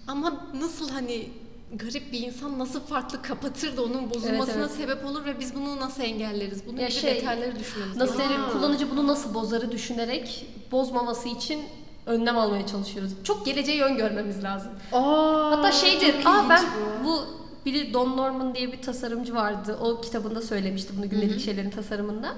Ama 0.08 0.48
nasıl 0.62 0.90
hani 0.90 1.30
garip 1.76 2.12
bir 2.12 2.20
insan 2.20 2.60
nasıl 2.60 2.80
farklı 2.80 3.22
kapatır 3.22 3.78
da 3.78 3.84
onun 3.84 4.10
bozulmasına 4.10 4.56
Evet, 4.56 4.56
evet. 4.58 4.72
sebep 4.72 5.06
olur 5.06 5.26
ve 5.26 5.40
biz 5.40 5.56
bunu 5.56 5.80
nasıl 5.80 6.04
engelleriz? 6.04 6.68
Bunun 6.68 6.78
Ya 6.78 6.88
gibi 6.88 6.98
şey, 7.00 7.16
detayları 7.16 7.60
düşünmemiz 7.60 7.98
Nasıl 7.98 8.18
gerekiyor. 8.18 8.40
yani 8.40 8.52
kullanıcı 8.52 8.92
bunu 8.92 9.08
nasıl 9.08 9.34
bozarı 9.34 9.72
düşünerek 9.72 10.46
bozmaması 10.72 11.30
için 11.30 11.60
önlem 12.06 12.38
almaya 12.38 12.68
çalışıyoruz. 12.68 13.12
Çok 13.24 13.46
geleceği 13.46 13.82
öngörmemiz 13.84 14.44
lazım. 14.44 14.72
Aa, 14.94 15.52
Hatta 15.52 15.72
şeydi, 15.72 16.06
çok 16.24 16.34
aa 16.34 16.50
ben 16.50 16.64
bu 17.06 17.22
biri 17.66 17.94
Don 17.94 18.18
Norman 18.18 18.56
diye 18.56 18.72
bir 18.72 18.82
tasarımcı 18.82 19.36
vardı. 19.36 19.78
O 19.82 20.02
kitabında 20.02 20.42
söylemişti 20.42 20.94
bunu 20.98 21.10
gündelik 21.10 21.42
şeylerin 21.42 21.70
tasarımında. 21.70 22.34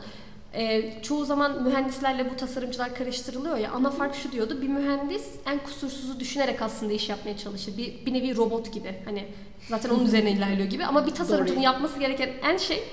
Ee, 0.55 0.93
çoğu 1.01 1.25
zaman 1.25 1.63
mühendislerle 1.63 2.31
bu 2.31 2.35
tasarımcılar 2.35 2.95
karıştırılıyor 2.95 3.57
ya. 3.57 3.71
Ana 3.71 3.91
fark 3.91 4.15
şu 4.15 4.31
diyordu. 4.31 4.61
Bir 4.61 4.67
mühendis 4.67 5.23
en 5.45 5.59
kusursuzu 5.59 6.19
düşünerek 6.19 6.61
aslında 6.61 6.93
iş 6.93 7.09
yapmaya 7.09 7.37
çalışır. 7.37 7.77
Bir, 7.77 8.05
bir 8.05 8.13
nevi 8.13 8.35
robot 8.35 8.73
gibi. 8.73 8.95
Hani 9.05 9.25
zaten 9.69 9.89
onun 9.89 10.05
üzerine 10.05 10.31
ilerliyor 10.31 10.69
gibi. 10.69 10.85
Ama 10.85 11.05
bir 11.07 11.11
tasarımcının 11.11 11.57
Doğru. 11.57 11.65
yapması 11.65 11.99
gereken 11.99 12.29
en 12.43 12.57
şey 12.57 12.83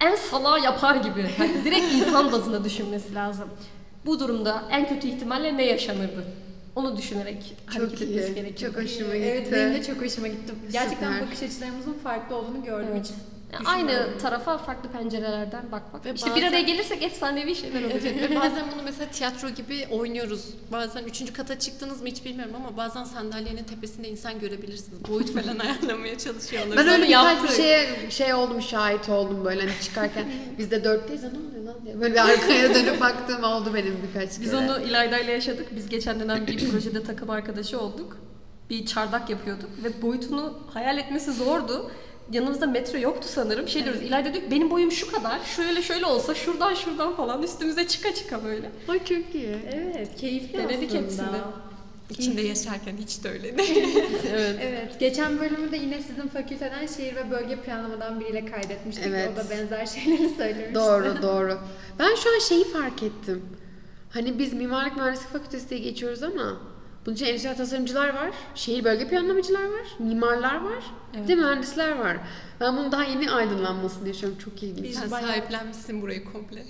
en 0.00 0.14
salağı 0.14 0.60
yapar 0.60 0.96
gibi. 0.96 1.30
Hani 1.38 1.64
direkt 1.64 1.92
insan 1.92 2.32
bazında 2.32 2.64
düşünmesi 2.64 3.14
lazım. 3.14 3.48
Bu 4.06 4.20
durumda 4.20 4.62
en 4.70 4.88
kötü 4.88 5.08
ihtimalle 5.08 5.56
ne 5.56 5.64
yaşanırdı? 5.64 6.24
Onu 6.76 6.96
düşünerek 6.96 7.54
Çok 7.74 7.82
hareket 7.82 8.02
etmesi 8.02 8.34
gerekiyor. 8.34 8.72
Çok 8.74 8.82
hoşuma 8.82 9.16
gitti. 9.16 9.28
Evet 9.32 9.52
benim 9.52 9.74
de 9.74 9.82
çok 9.82 10.02
hoşuma 10.02 10.28
gitti. 10.28 10.54
Gerçekten 10.72 11.12
Süper. 11.12 11.26
bakış 11.26 11.42
açılarımızın 11.42 11.92
farklı 12.04 12.36
olduğunu 12.36 12.64
gördüm. 12.64 12.88
Evet. 12.92 13.12
Yani 13.52 13.68
aynı 13.68 14.18
tarafa 14.22 14.58
farklı 14.58 14.88
pencerelerden 14.90 15.72
bakmak. 15.72 16.04
Ve 16.06 16.12
işte 16.14 16.26
bir 16.30 16.34
bazen- 16.34 16.48
araya 16.48 16.60
gelirsek 16.62 17.02
efsanevi 17.02 17.54
şeyler 17.54 17.82
olacak. 17.82 18.02
Evet 18.18 18.30
ve 18.30 18.36
bazen 18.36 18.64
bunu 18.74 18.82
mesela 18.84 19.10
tiyatro 19.10 19.48
gibi 19.50 19.86
oynuyoruz. 19.90 20.48
Bazen 20.72 21.04
üçüncü 21.04 21.32
kata 21.32 21.58
çıktınız 21.58 22.02
mı 22.02 22.08
hiç 22.08 22.24
bilmiyorum 22.24 22.54
ama 22.56 22.76
bazen 22.76 23.04
sandalyenin 23.04 23.64
tepesinde 23.64 24.08
insan 24.08 24.40
görebilirsiniz. 24.40 25.08
Boyut 25.08 25.30
falan 25.32 25.58
ayarlamaya 25.66 26.18
çalışıyorlar. 26.18 26.76
Ben 26.78 26.88
öyle 26.88 27.08
birkaç 27.08 27.42
bir 27.42 27.48
şeye 27.48 28.10
şey 28.10 28.34
oldum, 28.34 28.62
şahit 28.62 29.08
oldum 29.08 29.44
böyle 29.44 29.60
hani 29.60 29.80
çıkarken. 29.82 30.24
Biz 30.58 30.70
de 30.70 30.84
dörtteyiz, 30.84 31.22
"Ha, 31.22 31.28
ne 31.32 31.38
oluyor 31.38 31.74
lan 31.74 31.84
diye. 31.84 32.00
Böyle 32.00 32.14
bir 32.14 32.30
arkaya 32.30 32.74
dönüp 32.74 33.00
baktığım 33.00 33.44
oldu 33.44 33.74
benim 33.74 33.96
birkaç 34.08 34.40
Biz 34.40 34.50
kere. 34.50 34.56
onu 34.56 34.80
İlayda 34.80 35.18
ile 35.18 35.32
yaşadık. 35.32 35.66
Biz 35.76 35.88
geçen 35.88 36.20
dönem 36.20 36.46
bir 36.46 36.58
projede 36.70 37.02
takım 37.04 37.30
arkadaşı 37.30 37.80
olduk. 37.80 38.16
Bir 38.70 38.86
çardak 38.86 39.30
yapıyorduk 39.30 39.70
ve 39.84 40.02
boyutunu 40.02 40.58
hayal 40.74 40.98
etmesi 40.98 41.32
zordu. 41.32 41.90
Yanımızda 42.32 42.66
metro 42.66 42.98
yoktu 42.98 43.28
sanırım. 43.30 43.68
Şey 43.68 43.84
diyoruz, 43.84 44.02
İlayda 44.02 44.32
diyor 44.32 44.44
ki, 44.44 44.50
benim 44.50 44.70
boyum 44.70 44.92
şu 44.92 45.12
kadar, 45.12 45.40
şöyle 45.56 45.82
şöyle 45.82 46.06
olsa 46.06 46.34
şuradan 46.34 46.74
şuradan 46.74 47.16
falan 47.16 47.42
üstümüze 47.42 47.86
çıka 47.88 48.14
çıka 48.14 48.44
böyle. 48.44 48.70
Ay 48.88 48.98
çok 48.98 49.34
iyi. 49.34 49.56
Evet, 49.72 50.16
keyifli 50.16 50.58
Denedik 50.58 50.88
aslında. 50.90 51.02
hepsini. 51.02 51.26
İçinde 52.10 52.42
yaşarken 52.42 52.96
hiç 52.96 53.24
de 53.24 53.30
öyle 53.30 53.58
değil. 53.58 53.84
Evet. 54.32 54.56
Evet. 54.62 55.00
Geçen 55.00 55.40
bölümü 55.40 55.72
de 55.72 55.76
yine 55.76 56.02
sizin 56.02 56.28
fakülteden 56.28 56.86
şehir 56.86 57.16
ve 57.16 57.30
bölge 57.30 57.56
planlamadan 57.56 58.20
biriyle 58.20 58.44
kaydetmiştik. 58.46 59.06
Evet. 59.08 59.30
O 59.32 59.36
da 59.36 59.50
benzer 59.50 59.86
şeyleri 59.86 60.28
söylemişti. 60.28 60.74
Doğru 60.74 61.14
doğru. 61.22 61.58
Ben 61.98 62.14
şu 62.14 62.34
an 62.34 62.38
şeyi 62.38 62.64
fark 62.64 63.02
ettim. 63.02 63.42
Hani 64.10 64.38
biz 64.38 64.52
mimarlık 64.52 64.96
mühendislik 64.96 65.28
fakültesi 65.28 65.70
diye 65.70 65.80
geçiyoruz 65.80 66.22
ama 66.22 66.56
bunun 67.06 67.14
için 67.14 67.26
endüstriyel 67.26 67.56
tasarımcılar 67.56 68.08
var, 68.08 68.30
şehir 68.54 68.84
bölge 68.84 69.08
planlamacılar 69.08 69.64
var, 69.64 69.86
mimarlar 69.98 70.54
var, 70.54 70.84
bir 71.22 71.28
de 71.28 71.34
mühendisler 71.34 71.98
var. 71.98 72.16
Ben 72.60 72.76
bunun 72.76 72.92
daha 72.92 73.04
yeni 73.04 73.30
aydınlanmasını 73.30 74.08
yaşıyorum. 74.08 74.38
Çok 74.38 74.62
ilginç. 74.62 74.94
Sen 74.94 75.08
sahiplenmişsin 75.08 76.02
burayı 76.02 76.24
komple. 76.24 76.64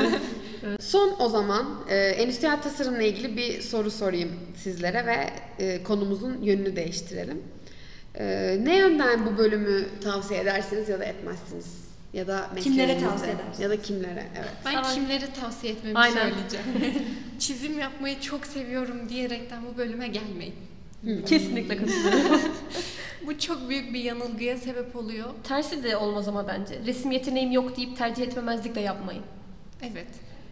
Son 0.80 1.16
o 1.18 1.28
zaman 1.28 1.66
e, 1.88 1.96
endüstriyel 1.96 2.62
tasarımla 2.62 3.02
ilgili 3.02 3.36
bir 3.36 3.60
soru 3.60 3.90
sorayım 3.90 4.32
sizlere 4.56 5.06
ve 5.06 5.30
e, 5.64 5.82
konumuzun 5.82 6.42
yönünü 6.42 6.76
değiştirelim. 6.76 7.42
E, 8.14 8.56
ne 8.62 8.78
yönden 8.78 9.26
bu 9.26 9.38
bölümü 9.38 9.86
tavsiye 10.04 10.40
edersiniz 10.40 10.88
ya 10.88 11.00
da 11.00 11.04
etmezsiniz? 11.04 11.83
Ya 12.14 12.26
da 12.26 12.50
Kimlere 12.62 13.00
tavsiye 13.00 13.32
edersiniz? 13.32 13.60
Ya 13.60 13.70
da 13.70 13.82
kimlere, 13.82 14.26
evet. 14.36 14.50
Ben 14.64 14.72
Sana- 14.72 14.94
kimleri 14.94 15.32
tavsiye 15.32 15.72
etmemi 15.72 15.98
Aynen. 15.98 16.14
söyleyeceğim. 16.14 16.66
Çizim 17.38 17.78
yapmayı 17.78 18.20
çok 18.20 18.46
seviyorum 18.46 19.08
diyerekten 19.08 19.62
bu 19.72 19.78
bölüme 19.78 20.08
gelmeyin. 20.08 20.54
Kesinlikle 21.26 21.76
katılıyorum. 21.76 22.40
Bu 23.26 23.38
çok 23.38 23.68
büyük 23.68 23.94
bir 23.94 24.00
yanılgıya 24.00 24.56
sebep 24.58 24.96
oluyor. 24.96 25.28
Tersi 25.44 25.84
de 25.84 25.96
olmaz 25.96 26.28
ama 26.28 26.48
bence. 26.48 26.78
Resim 26.86 27.10
yeteneğim 27.10 27.52
yok 27.52 27.76
deyip 27.76 27.96
tercih 27.96 28.22
etmemezlik 28.22 28.74
de 28.74 28.80
yapmayın. 28.80 29.22
Evet. 29.82 30.06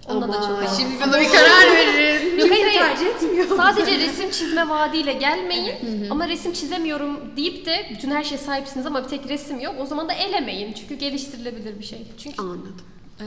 Onunla 0.08 0.28
da 0.28 0.32
çok 0.32 0.76
Şimdi 0.80 1.00
bana 1.00 1.20
bir 1.20 1.28
karar 1.28 1.72
verin. 1.76 2.38
Yok, 2.38 2.50
hayır, 2.50 2.64
hayır. 2.66 2.78
tercih. 2.96 3.56
Sadece 3.56 3.98
resim 3.98 4.30
çizme 4.30 4.68
vaadiyle 4.68 5.12
gelmeyin. 5.12 6.10
ama 6.10 6.28
resim 6.28 6.52
çizemiyorum 6.52 7.36
deyip 7.36 7.66
de 7.66 7.86
bütün 7.90 8.10
her 8.10 8.24
şeye 8.24 8.38
sahipsiniz 8.38 8.86
ama 8.86 9.04
bir 9.04 9.08
tek 9.08 9.28
resim 9.28 9.60
yok. 9.60 9.74
O 9.80 9.86
zaman 9.86 10.08
da 10.08 10.12
elemeyin. 10.12 10.72
Çünkü 10.72 10.94
geliştirilebilir 10.94 11.78
bir 11.78 11.84
şey. 11.84 12.06
Çünkü 12.18 12.42
Anladım. 12.42 12.76
Ee, 13.20 13.24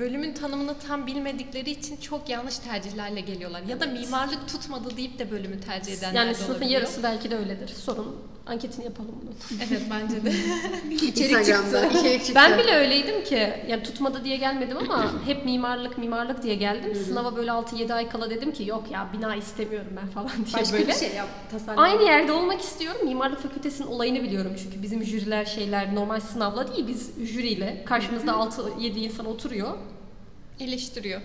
bölümün 0.00 0.34
tanımını 0.34 0.74
tam 0.88 1.06
bilmedikleri 1.06 1.70
için 1.70 1.96
çok 1.96 2.28
yanlış 2.28 2.58
tercihlerle 2.58 3.20
geliyorlar. 3.20 3.62
Ya 3.62 3.80
da 3.80 3.86
mimarlık 3.86 4.48
tutmadı 4.48 4.96
deyip 4.96 5.18
de 5.18 5.30
bölümü 5.30 5.60
tercih 5.60 5.92
edenler 5.92 6.14
yani 6.20 6.30
de 6.30 6.34
sınıfın 6.34 6.52
olabiliyor. 6.54 6.80
yarısı 6.80 7.02
belki 7.02 7.30
de 7.30 7.36
öyledir. 7.36 7.68
Sorun 7.68 8.16
anketini 8.48 8.84
yapalım 8.84 9.14
bunun. 9.22 9.34
Evet 9.70 9.82
bence 9.90 10.24
de. 10.24 10.32
İçerik 10.94 11.46
çıktı. 11.46 12.32
Ben 12.34 12.58
bile 12.58 12.74
öyleydim 12.74 13.24
ki 13.24 13.52
yani 13.68 13.82
tutmadı 13.82 14.24
diye 14.24 14.36
gelmedim 14.36 14.76
ama 14.76 15.12
hep 15.26 15.44
mimarlık 15.44 15.98
mimarlık 15.98 16.42
diye 16.42 16.54
geldim. 16.54 16.94
Sınava 16.94 17.36
böyle 17.36 17.50
6-7 17.50 17.94
ay 17.94 18.08
kala 18.08 18.30
dedim 18.30 18.52
ki 18.52 18.64
yok 18.64 18.84
ya 18.90 19.08
bina 19.12 19.36
istemiyorum 19.36 19.90
ben 20.02 20.06
falan 20.08 20.30
diye 20.30 20.54
Başka 20.54 20.72
böyle. 20.72 20.88
bir 20.88 20.92
şey 20.92 21.14
yap. 21.14 21.28
Tasarlam. 21.50 21.84
Aynı 21.84 22.02
yerde 22.02 22.32
olmak 22.32 22.60
istiyorum. 22.60 23.00
Mimarlık 23.04 23.40
fakültesinin 23.40 23.88
olayını 23.88 24.22
biliyorum 24.22 24.52
çünkü 24.62 24.82
bizim 24.82 25.04
jüriler 25.04 25.44
şeyler 25.44 25.94
normal 25.94 26.20
sınavla 26.20 26.68
değil 26.76 26.88
biz 26.88 27.12
jüriyle 27.28 27.82
karşımızda 27.86 28.30
6-7 28.30 28.82
insan 28.98 29.26
oturuyor. 29.26 29.74
Eleştiriyor. 30.60 31.20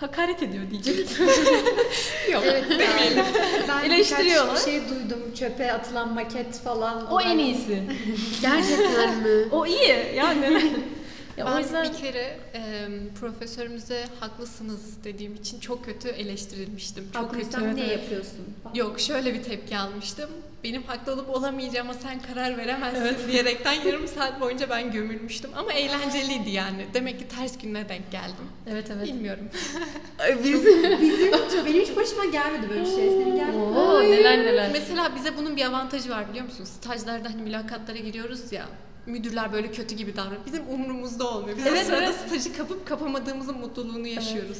Hakaret 0.00 0.42
ediyor 0.42 0.70
diyecektim. 0.70 1.26
Yok. 2.32 2.42
Evet 2.46 2.64
demeyelim. 2.70 3.24
Ben 3.68 3.84
Eleştiriyorlar. 3.90 4.54
birkaç 4.54 4.64
şey 4.64 4.80
duydum. 4.88 5.18
Çöpe 5.38 5.72
atılan 5.72 6.14
maket 6.14 6.58
falan. 6.64 7.12
o 7.12 7.20
en 7.20 7.38
iyisi. 7.38 7.82
Gerçekten 8.42 9.16
mi? 9.18 9.48
O 9.52 9.66
iyi 9.66 10.12
yani. 10.16 10.62
ya 11.36 11.46
ben 11.46 11.52
o 11.52 11.58
yüzden 11.58 11.84
bir 11.92 11.98
kere 11.98 12.38
e, 12.54 12.88
profesörümüze 13.20 14.04
haklısınız 14.20 15.04
dediğim 15.04 15.34
için 15.34 15.60
çok 15.60 15.84
kötü 15.84 16.08
eleştirilmiştim. 16.08 17.04
Çok 17.12 17.30
kötü. 17.30 17.44
Haklıysan 17.44 17.76
niye 17.76 17.86
yapıyorsun? 17.86 18.54
falan. 18.62 18.74
Yok 18.74 19.00
şöyle 19.00 19.34
bir 19.34 19.42
tepki 19.42 19.78
almıştım. 19.78 20.30
Benim 20.64 20.82
haklı 20.82 21.12
olup 21.12 21.30
olamayacağıma 21.30 21.94
sen 21.94 22.20
karar 22.20 22.56
veremezsin 22.58 23.28
diyerekten 23.32 23.72
yarım 23.72 24.08
saat 24.08 24.40
boyunca 24.40 24.70
ben 24.70 24.92
gömülmüştüm. 24.92 25.50
Ama 25.56 25.72
eğlenceliydi 25.72 26.50
yani. 26.50 26.86
Demek 26.94 27.18
ki 27.18 27.28
ters 27.28 27.58
gününe 27.58 27.88
denk 27.88 28.12
geldim. 28.12 28.46
evet 28.70 28.90
evet. 28.96 29.06
Bilmiyorum. 29.06 29.44
Bizim 30.44 31.00
Bizim 31.00 31.32
benim 31.66 31.82
hiç 31.82 31.96
başıma 31.96 32.24
gelmedi 32.24 32.70
böyle 32.70 32.80
bir 32.80 32.86
şey. 32.86 33.08
Senin 33.08 33.36
geldi? 33.36 33.56
Oo 33.56 34.02
neler 34.02 34.38
neler. 34.38 34.70
Mesela 34.72 35.14
bize 35.16 35.36
bunun 35.36 35.56
bir 35.56 35.64
avantajı 35.64 36.10
var 36.10 36.28
biliyor 36.30 36.44
musun? 36.44 36.64
Stajlarda 36.64 37.28
hani 37.28 37.42
mülakatlara 37.42 37.98
giriyoruz 37.98 38.52
ya. 38.52 38.66
Müdürler 39.06 39.52
böyle 39.52 39.72
kötü 39.72 39.94
gibi 39.94 40.16
davranıyor. 40.16 40.46
Bizim 40.46 40.62
umurumuzda 40.68 41.30
olmuyor. 41.30 41.56
Biz 41.56 41.66
Evet, 41.66 41.82
o 41.82 41.86
sırada 41.86 42.02
evet. 42.04 42.14
stajı 42.26 42.56
kapıp 42.56 42.86
kapamadığımızın 42.86 43.58
mutluluğunu 43.58 44.06
yaşıyoruz. 44.06 44.58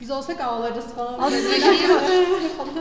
Biz 0.00 0.10
olsak 0.10 0.40
ağlarız 0.40 0.84
falan. 0.86 1.18
Aslında 1.18 1.60
şey-. 1.60 2.26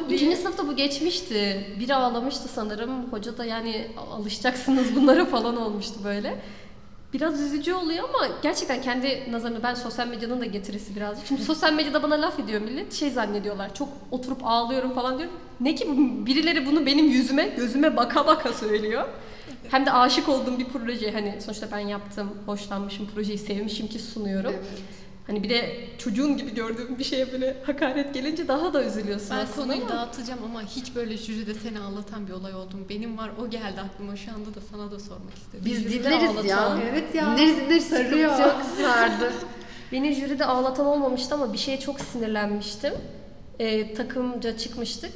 İkinci 0.16 0.38
sınıfta 0.38 0.68
bu 0.68 0.76
geçmişti. 0.76 1.68
Biri 1.80 1.96
ağlamıştı 1.96 2.50
sanırım. 2.50 3.12
Hoca 3.12 3.38
da 3.38 3.46
yani 3.46 3.88
alışacaksınız 4.12 4.96
bunlara 4.96 5.26
falan 5.26 5.58
olmuştu 5.58 6.00
böyle. 6.04 6.42
Biraz 7.14 7.42
üzücü 7.42 7.74
oluyor 7.74 8.10
ama 8.10 8.28
gerçekten 8.44 8.82
kendi 8.82 9.32
nazarını 9.32 9.64
ben 9.64 9.74
sosyal 9.74 10.08
medyanın 10.08 10.42
da 10.42 10.46
getirisi 10.46 10.96
birazcık. 10.96 11.28
Şimdi 11.28 11.44
sosyal 11.44 11.74
medyada 11.74 12.04
bana 12.04 12.22
laf 12.22 12.40
ediyor 12.40 12.62
millet. 12.62 12.94
Şey 12.94 13.10
zannediyorlar. 13.10 13.74
Çok 13.74 13.90
oturup 14.12 14.40
ağlıyorum 14.44 14.94
falan 14.94 15.18
diyorum. 15.18 15.36
Ne 15.60 15.76
ki 15.76 15.88
birileri 16.26 16.66
bunu 16.66 16.86
benim 16.86 17.06
yüzüme, 17.06 17.48
gözüme 17.58 17.98
baka 17.98 18.28
baka 18.28 18.54
söylüyor. 18.54 19.08
Hem 19.72 19.86
de 19.86 19.92
aşık 19.92 20.30
olduğum 20.30 20.60
bir 20.60 20.66
proje. 20.66 21.12
Hani 21.12 21.42
sonuçta 21.42 21.68
ben 21.72 21.80
yaptım, 21.80 22.30
hoşlanmışım, 22.46 23.08
projeyi 23.16 23.38
sevmişim 23.38 23.88
ki 23.88 24.00
sunuyorum. 24.00 24.56
Hani 25.28 25.44
bir 25.44 25.50
de 25.50 25.76
çocuğun 25.98 26.38
gibi 26.38 26.54
gördüğüm 26.56 27.00
bir 27.00 27.04
şeye 27.04 27.32
böyle 27.32 27.58
hakaret 27.66 28.14
gelince 28.14 28.48
daha 28.48 28.74
da 28.74 28.84
üzülüyorsun 28.84 29.30
Ben 29.32 29.38
aslında 29.44 29.68
konuyu 29.68 29.82
ama- 29.82 29.90
dağıtacağım 29.90 30.40
ama 30.46 30.62
hiç 30.64 30.96
böyle 30.96 31.18
jüride 31.18 31.54
seni 31.54 31.80
ağlatan 31.80 32.28
bir 32.28 32.32
olay 32.34 32.56
oldu 32.56 32.78
mu? 32.78 32.84
Benim 32.90 33.18
var 33.18 33.32
o 33.42 33.50
geldi 33.50 33.82
aklıma 33.82 34.16
şu 34.16 34.32
anda 34.32 34.56
da 34.56 34.60
sana 34.72 34.92
da 34.92 35.00
sormak 35.00 35.34
istedim. 35.38 35.62
biz 35.66 35.84
Jüride 35.84 36.04
dinleriz 36.04 36.46
ya. 36.46 36.60
ağlatan. 36.62 36.82
Evet 36.92 37.16
ya. 37.16 37.38
Dinleriz 37.38 37.58
dinleriz 37.58 37.84
sıkıntı 37.84 38.04
Sarıyor. 38.10 38.40
yok 38.40 38.56
sardı. 38.82 39.32
Beni 39.92 40.14
jüride 40.14 40.46
ağlatan 40.46 40.86
olmamıştı 40.86 41.36
ama 41.36 41.54
bir 41.54 41.58
şeye 41.58 41.80
çok 41.80 42.00
sinirlenmiştim. 42.02 42.94
Ee, 43.60 43.94
takımca 43.94 44.58
çıkmıştık. 44.58 45.12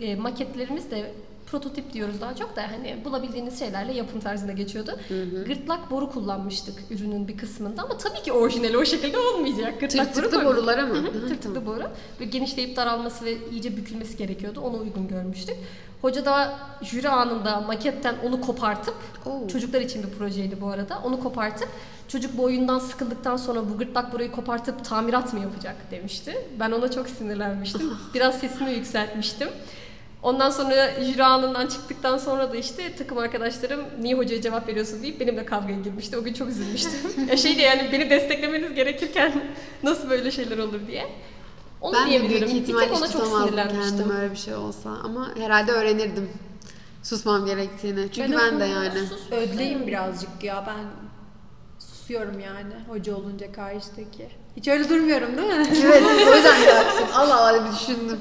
Ee, 0.00 0.14
maketlerimiz 0.16 0.90
de 0.90 1.12
prototip 1.50 1.92
diyoruz 1.92 2.20
daha 2.20 2.36
çok 2.36 2.56
da 2.56 2.62
hani 2.70 2.96
bulabildiğiniz 3.04 3.58
şeylerle 3.58 3.92
yapım 3.92 4.20
tarzına 4.20 4.52
geçiyordu. 4.52 4.98
Gırtlak 5.46 5.90
boru 5.90 6.10
kullanmıştık 6.10 6.74
ürünün 6.90 7.28
bir 7.28 7.36
kısmında 7.36 7.82
ama 7.82 7.98
tabii 7.98 8.22
ki 8.22 8.32
orijinali 8.32 8.78
o 8.78 8.84
şekilde 8.84 9.18
olmayacak. 9.18 9.80
Gırtlak 9.80 10.06
boru 10.06 10.14
Tırtıklı 10.14 10.30
koyduk. 10.44 10.56
borular 10.56 10.78
ama. 10.78 10.94
Hı 10.94 10.98
hı, 10.98 11.06
Hı, 11.06 11.28
Tırtıklı 11.28 11.54
tamam. 11.54 11.66
boru. 11.66 11.88
Böyle 12.20 12.30
genişleyip 12.30 12.76
daralması 12.76 13.24
ve 13.24 13.34
iyice 13.50 13.76
bükülmesi 13.76 14.16
gerekiyordu. 14.16 14.60
Onu 14.60 14.78
uygun 14.80 15.08
görmüştük. 15.08 15.56
Hoca 16.02 16.24
da 16.24 16.58
jüri 16.82 17.08
anında 17.08 17.60
maketten 17.60 18.14
onu 18.24 18.40
kopartıp 18.40 18.94
Oo. 19.26 19.48
Çocuklar 19.48 19.80
için 19.80 20.02
bir 20.02 20.08
projeydi 20.10 20.60
bu 20.60 20.66
arada. 20.68 20.98
Onu 21.04 21.20
kopartıp 21.20 21.68
çocuk 22.08 22.38
bu 22.38 22.42
oyundan 22.42 22.78
sıkıldıktan 22.78 23.36
sonra 23.36 23.60
bu 23.70 23.78
gırtlak 23.78 24.12
burayı 24.12 24.32
kopartıp 24.32 24.84
tamirat 24.84 25.32
mı 25.32 25.40
yapacak 25.40 25.76
demişti. 25.90 26.38
Ben 26.60 26.70
ona 26.70 26.90
çok 26.90 27.08
sinirlenmiştim. 27.08 27.90
Biraz 28.14 28.38
sesimi 28.40 28.70
yükseltmiştim. 28.72 29.48
Ondan 30.22 30.50
sonra 30.50 31.04
jüri 31.04 31.24
anından 31.24 31.66
çıktıktan 31.66 32.18
sonra 32.18 32.52
da 32.52 32.56
işte 32.56 32.96
takım 32.96 33.18
arkadaşlarım 33.18 33.80
niye 34.00 34.14
hocaya 34.14 34.42
cevap 34.42 34.68
veriyorsun 34.68 35.02
deyip 35.02 35.20
benimle 35.20 35.44
kavgaya 35.46 35.78
girmişti. 35.80 36.16
O 36.18 36.24
gün 36.24 36.34
çok 36.34 36.48
üzülmüştüm. 36.48 36.90
ya 37.30 37.36
şeydi 37.36 37.60
yani 37.62 37.88
beni 37.92 38.10
desteklemeniz 38.10 38.74
gerekirken 38.74 39.32
nasıl 39.82 40.10
böyle 40.10 40.30
şeyler 40.30 40.58
olur 40.58 40.80
diye. 40.86 41.06
Onu 41.80 41.94
Ben 41.96 42.06
de 42.06 42.10
diyebilirim. 42.10 42.40
büyük 42.48 42.54
Bir 42.54 42.60
ihtimal 42.62 42.80
tek 42.80 42.92
hiç 42.92 43.00
tutamazdım 43.12 43.48
sinirlenmiştim. 43.48 43.96
kendim 43.98 44.16
öyle 44.16 44.30
bir 44.32 44.36
şey 44.36 44.54
olsa. 44.54 44.90
Ama 45.04 45.28
herhalde 45.38 45.72
öğrenirdim 45.72 46.30
susmam 47.02 47.46
gerektiğini. 47.46 48.12
Çünkü 48.12 48.32
Ben 48.32 48.38
ben, 48.52 48.60
de 48.60 48.64
yani. 48.64 48.98
sus- 48.98 49.32
Ödleyim 49.32 49.86
birazcık 49.86 50.44
ya 50.44 50.64
ben 50.66 50.84
susuyorum 51.78 52.40
yani 52.40 52.72
hoca 52.88 53.16
olunca 53.16 53.52
karşıdaki. 53.52 54.28
Hiç 54.56 54.68
öyle 54.68 54.88
durmuyorum 54.88 55.36
değil 55.36 55.48
mi? 55.48 55.66
evet 55.84 56.02
o 56.32 56.34
yüzden 56.36 56.62
de 56.62 56.66
yaptım. 56.66 57.06
Allah 57.14 57.40
Allah 57.48 57.64
bir 57.66 57.72
düşündüm. 57.72 58.20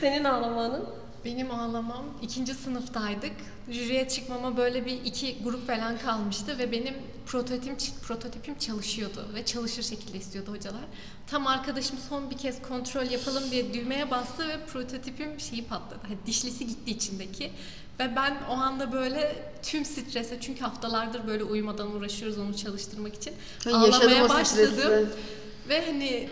Senin 0.00 0.24
ağlamanın 0.24 0.84
Benim 1.26 1.50
ağlamam 1.50 2.04
ikinci 2.22 2.54
sınıftaydık. 2.54 3.32
Jüriye 3.70 4.08
çıkmama 4.08 4.56
böyle 4.56 4.86
bir 4.86 5.04
iki 5.04 5.42
grup 5.42 5.66
falan 5.66 5.98
kalmıştı 5.98 6.58
ve 6.58 6.72
benim 6.72 6.94
prototipim 7.26 7.76
prototipim 8.02 8.58
çalışıyordu 8.58 9.28
ve 9.34 9.44
çalışır 9.44 9.82
şekilde 9.82 10.18
istiyordu 10.18 10.52
hocalar. 10.52 10.84
Tam 11.26 11.46
arkadaşım 11.46 11.98
son 12.08 12.30
bir 12.30 12.36
kez 12.36 12.62
kontrol 12.62 13.10
yapalım 13.10 13.50
diye 13.50 13.74
düğmeye 13.74 14.10
bastı 14.10 14.48
ve 14.48 14.66
prototipim 14.66 15.40
şeyi 15.40 15.64
patladı. 15.64 16.00
Hani 16.02 16.16
dişlisi 16.26 16.66
gitti 16.66 16.90
içindeki. 16.90 17.52
Ve 18.00 18.16
ben 18.16 18.36
o 18.50 18.52
anda 18.52 18.92
böyle 18.92 19.52
tüm 19.62 19.84
strese 19.84 20.38
çünkü 20.40 20.60
haftalardır 20.60 21.26
böyle 21.26 21.44
uyumadan 21.44 21.90
uğraşıyoruz 21.96 22.38
onu 22.38 22.56
çalıştırmak 22.56 23.14
için. 23.14 23.32
Yaşadım 23.64 23.82
Ağlamaya 23.82 24.28
başladım. 24.28 24.74
stresi. 24.74 25.06
Ve 25.68 25.86
hani 25.86 26.28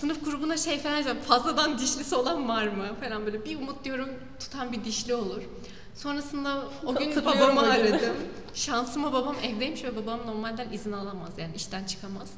sınıf 0.00 0.24
grubuna 0.24 0.56
şey 0.56 0.78
falan 0.78 0.96
yazıyorum. 0.96 1.22
Fazladan 1.22 1.78
dişlisi 1.78 2.14
olan 2.14 2.48
var 2.48 2.68
mı? 2.68 2.86
Falan 3.00 3.26
böyle 3.26 3.44
bir 3.44 3.56
umut 3.56 3.84
diyorum 3.84 4.08
tutan 4.40 4.72
bir 4.72 4.84
dişli 4.84 5.14
olur. 5.14 5.42
Sonrasında 5.94 6.64
o 6.86 6.94
gün 6.94 7.24
babamı 7.24 7.60
aradım. 7.60 8.16
Şansıma 8.54 9.12
babam 9.12 9.36
evdeymiş 9.42 9.84
ve 9.84 9.96
babam 9.96 10.26
normalden 10.26 10.72
izin 10.72 10.92
alamaz 10.92 11.30
yani 11.38 11.56
işten 11.56 11.84
çıkamaz. 11.84 12.30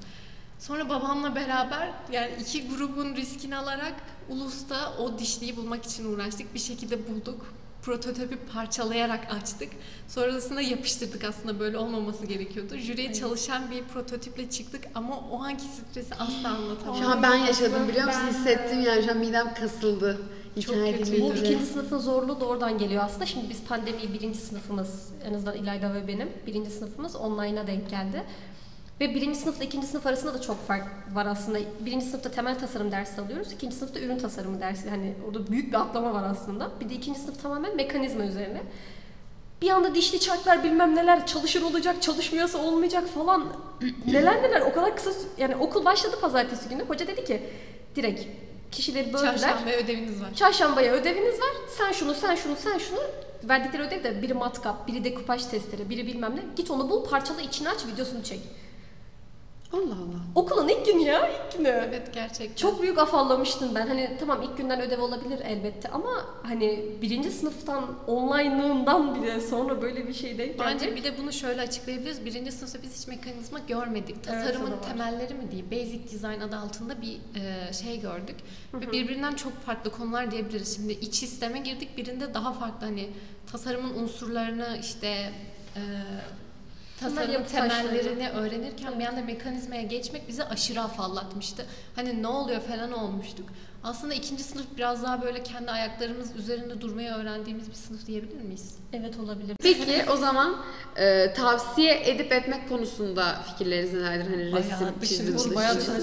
Sonra 0.58 0.88
babamla 0.88 1.34
beraber 1.34 1.90
yani 2.12 2.30
iki 2.40 2.68
grubun 2.68 3.16
riskini 3.16 3.56
alarak 3.56 3.94
Ulus'ta 4.28 4.94
o 4.98 5.18
dişliyi 5.18 5.56
bulmak 5.56 5.84
için 5.84 6.12
uğraştık. 6.12 6.54
Bir 6.54 6.58
şekilde 6.58 7.08
bulduk. 7.08 7.54
Prototipi 7.82 8.36
parçalayarak 8.36 9.34
açtık. 9.40 9.68
Sonrasında 10.08 10.60
yapıştırdık 10.60 11.24
aslında 11.24 11.60
böyle 11.60 11.78
olmaması 11.78 12.26
gerekiyordu. 12.26 12.76
Jüriye 12.76 13.12
çalışan 13.12 13.70
bir 13.70 13.84
prototiple 13.84 14.50
çıktık 14.50 14.84
ama 14.94 15.18
o 15.32 15.42
anki 15.42 15.64
stresi 15.64 16.14
asla 16.14 16.48
anlatamam. 16.48 16.96
Şu 17.02 17.08
an 17.08 17.22
ben 17.22 17.34
yaşadım 17.34 17.88
biliyor 17.88 18.06
musun? 18.06 18.22
ben 18.26 18.32
Hissettim 18.32 18.80
yani 18.80 19.02
şu 19.02 19.10
an 19.10 19.16
midem 19.16 19.54
kasıldı. 19.54 20.20
Çok 20.60 20.74
kötüydü. 20.74 21.22
Bu 21.22 21.34
ikinci 21.34 21.66
sınıfın 21.66 21.98
zorluğu 21.98 22.40
da 22.40 22.44
oradan 22.44 22.78
geliyor 22.78 23.04
aslında. 23.04 23.26
Şimdi 23.26 23.50
biz 23.50 23.64
pandemiyi 23.64 24.12
birinci 24.14 24.38
sınıfımız, 24.38 25.08
en 25.24 25.34
azından 25.34 25.56
İlayda 25.56 25.94
ve 25.94 26.08
benim 26.08 26.28
birinci 26.46 26.70
sınıfımız 26.70 27.16
online'a 27.16 27.66
denk 27.66 27.90
geldi. 27.90 28.22
Ve 29.00 29.14
birinci 29.14 29.38
sınıfla 29.38 29.64
ikinci 29.64 29.86
sınıf 29.86 30.06
arasında 30.06 30.34
da 30.34 30.40
çok 30.40 30.66
fark 30.66 30.84
var 31.12 31.26
aslında. 31.26 31.58
Birinci 31.80 32.06
sınıfta 32.06 32.30
temel 32.30 32.58
tasarım 32.58 32.92
dersi 32.92 33.20
alıyoruz. 33.20 33.52
ikinci 33.52 33.76
sınıfta 33.76 34.00
ürün 34.00 34.18
tasarımı 34.18 34.60
dersi. 34.60 34.90
Hani 34.90 35.14
orada 35.28 35.46
büyük 35.46 35.68
bir 35.68 35.80
atlama 35.80 36.14
var 36.14 36.22
aslında. 36.30 36.70
Bir 36.80 36.88
de 36.88 36.94
ikinci 36.94 37.20
sınıf 37.20 37.42
tamamen 37.42 37.76
mekanizma 37.76 38.24
üzerine. 38.24 38.62
Bir 39.62 39.70
anda 39.70 39.94
dişli 39.94 40.20
çarklar 40.20 40.64
bilmem 40.64 40.96
neler 40.96 41.26
çalışır 41.26 41.62
olacak, 41.62 42.02
çalışmıyorsa 42.02 42.58
olmayacak 42.58 43.08
falan. 43.08 43.44
neler 44.06 44.42
neler 44.42 44.60
o 44.60 44.72
kadar 44.72 44.96
kısa 44.96 45.10
yani 45.38 45.56
okul 45.56 45.84
başladı 45.84 46.16
pazartesi 46.20 46.68
günü. 46.68 46.84
Hoca 46.84 47.06
dedi 47.06 47.24
ki 47.24 47.42
direkt 47.96 48.24
kişileri 48.72 49.12
böldüler. 49.12 49.38
Çarşamba 49.38 49.70
ödeviniz 49.70 50.22
var. 50.22 50.34
Çarşambaya 50.34 50.92
ödeviniz 50.92 51.40
var. 51.40 51.50
Sen 51.78 51.92
şunu, 51.92 52.14
sen 52.14 52.34
şunu, 52.34 52.56
sen 52.56 52.78
şunu. 52.78 53.00
Verdikleri 53.44 53.82
ödev 53.82 54.04
de 54.04 54.22
biri 54.22 54.34
matkap, 54.34 54.88
biri 54.88 55.04
dekupaj 55.04 55.46
testleri, 55.46 55.90
biri 55.90 56.06
bilmem 56.06 56.36
ne. 56.36 56.40
Git 56.56 56.70
onu 56.70 56.90
bul, 56.90 57.04
parçala, 57.04 57.40
içini 57.40 57.68
aç, 57.68 57.86
videosunu 57.86 58.22
çek. 58.22 58.40
Allah 59.72 59.94
Allah. 59.94 60.20
Okulun 60.34 60.68
ilk 60.68 60.86
günü 60.86 61.00
ya, 61.02 61.28
ilk 61.28 61.58
günü. 61.58 61.68
Evet 61.68 62.14
gerçekten. 62.14 62.54
Çok 62.56 62.82
büyük 62.82 62.98
afallamıştım 62.98 63.74
ben. 63.74 63.86
Hani 63.86 64.16
tamam 64.20 64.42
ilk 64.42 64.56
günden 64.56 64.80
ödev 64.80 65.00
olabilir 65.00 65.40
elbette 65.44 65.88
ama 65.88 66.10
hani 66.42 66.84
birinci 67.02 67.30
sınıftan 67.30 67.84
online'lığından 68.06 69.14
bile 69.22 69.40
sonra 69.40 69.82
böyle 69.82 70.08
bir 70.08 70.14
şey 70.14 70.38
denk 70.38 70.58
Bence 70.58 70.84
geldi. 70.86 70.96
bir 70.96 71.04
de 71.04 71.18
bunu 71.18 71.32
şöyle 71.32 71.60
açıklayabiliriz. 71.60 72.24
Birinci 72.24 72.52
sınıfta 72.52 72.82
biz 72.82 73.00
hiç 73.00 73.08
mekanizma 73.08 73.58
görmedik. 73.58 74.16
Evet, 74.28 74.44
Tasarımın 74.44 74.72
var. 74.72 74.82
temelleri 74.82 75.34
mi 75.34 75.50
diyeyim, 75.50 75.70
basic 75.70 76.04
design 76.14 76.40
adı 76.40 76.56
altında 76.56 76.94
bir 77.02 77.18
e, 77.40 77.72
şey 77.72 78.00
gördük. 78.00 78.36
Ve 78.74 78.92
birbirinden 78.92 79.32
çok 79.34 79.52
farklı 79.52 79.90
konular 79.92 80.30
diyebiliriz. 80.30 80.76
Şimdi 80.76 80.92
iç 80.92 81.14
sisteme 81.14 81.58
girdik. 81.58 81.96
Birinde 81.96 82.34
daha 82.34 82.52
farklı 82.52 82.86
hani 82.86 83.08
tasarımın 83.52 83.94
unsurlarını 84.02 84.78
işte 84.80 85.32
e, 85.76 85.80
tasarım 87.00 87.42
taşları. 87.44 87.68
temellerini 87.68 88.28
öğrenirken 88.28 89.00
bir 89.00 89.04
anda 89.04 89.22
mekanizmaya 89.22 89.82
geçmek 89.82 90.28
bizi 90.28 90.44
aşırı 90.44 90.80
afallatmıştı. 90.80 91.66
Hani 91.96 92.22
ne 92.22 92.26
oluyor 92.26 92.60
falan 92.60 92.92
olmuştuk. 92.92 93.48
Aslında 93.84 94.14
ikinci 94.14 94.42
sınıf 94.42 94.66
biraz 94.76 95.02
daha 95.02 95.22
böyle 95.22 95.42
kendi 95.42 95.70
ayaklarımız 95.70 96.36
üzerinde 96.36 96.80
durmayı 96.80 97.10
öğrendiğimiz 97.10 97.68
bir 97.68 97.74
sınıf 97.74 98.06
diyebilir 98.06 98.40
miyiz? 98.42 98.74
Evet 98.92 99.18
olabilir. 99.18 99.56
Peki 99.62 100.04
o 100.10 100.16
zaman 100.16 100.56
e, 100.96 101.32
tavsiye 101.32 102.10
edip 102.10 102.32
etmek 102.32 102.68
konusunda 102.68 103.42
fikirleriniz 103.42 103.92
nelerdir? 103.94 104.30
Hani 104.30 104.52
Bayağı 104.52 104.64
resim, 104.64 105.00
çizim 105.02 105.38
dışı. 105.38 105.54
Bayağı 105.54 105.76
dışarı. 105.76 106.02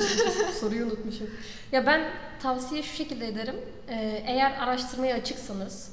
Soruyu 0.60 0.86
unutmuşum. 0.86 1.30
Ya 1.72 1.86
ben 1.86 2.02
tavsiye 2.42 2.84
şu 2.84 2.96
şekilde 2.96 3.28
ederim. 3.28 3.56
Ee, 3.90 4.24
eğer 4.28 4.52
araştırmaya 4.52 5.16
açıksanız, 5.16 5.92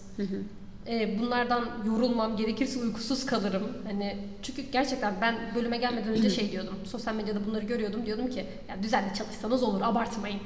e, 0.86 1.18
bunlardan 1.18 1.64
yorulmam, 1.86 2.36
gerekirse 2.36 2.80
uykusuz 2.80 3.26
kalırım. 3.26 3.62
Hani 3.86 4.16
çünkü 4.42 4.62
gerçekten 4.62 5.14
ben 5.20 5.36
bölüme 5.54 5.76
gelmeden 5.76 6.08
önce 6.08 6.30
şey 6.30 6.52
diyordum. 6.52 6.74
Sosyal 6.84 7.14
medyada 7.14 7.46
bunları 7.46 7.64
görüyordum. 7.64 8.06
Diyordum 8.06 8.30
ki 8.30 8.46
ya 8.68 8.82
düzenli 8.82 9.14
çalışsanız 9.14 9.62
olur, 9.62 9.80
abartmayın. 9.82 10.40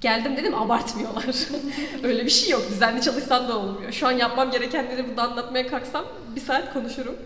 Geldim 0.00 0.36
dedim 0.36 0.54
abartmıyorlar. 0.54 1.26
Öyle 2.02 2.24
bir 2.24 2.30
şey 2.30 2.50
yok. 2.50 2.62
Düzenli 2.70 3.00
çalışsan 3.00 3.48
da 3.48 3.58
olmuyor. 3.58 3.92
Şu 3.92 4.06
an 4.06 4.12
yapmam 4.12 4.50
gerekenleri 4.50 5.08
burada 5.08 5.22
anlatmaya 5.22 5.66
kalksam 5.66 6.04
bir 6.36 6.40
saat 6.40 6.72
konuşurum. 6.72 7.16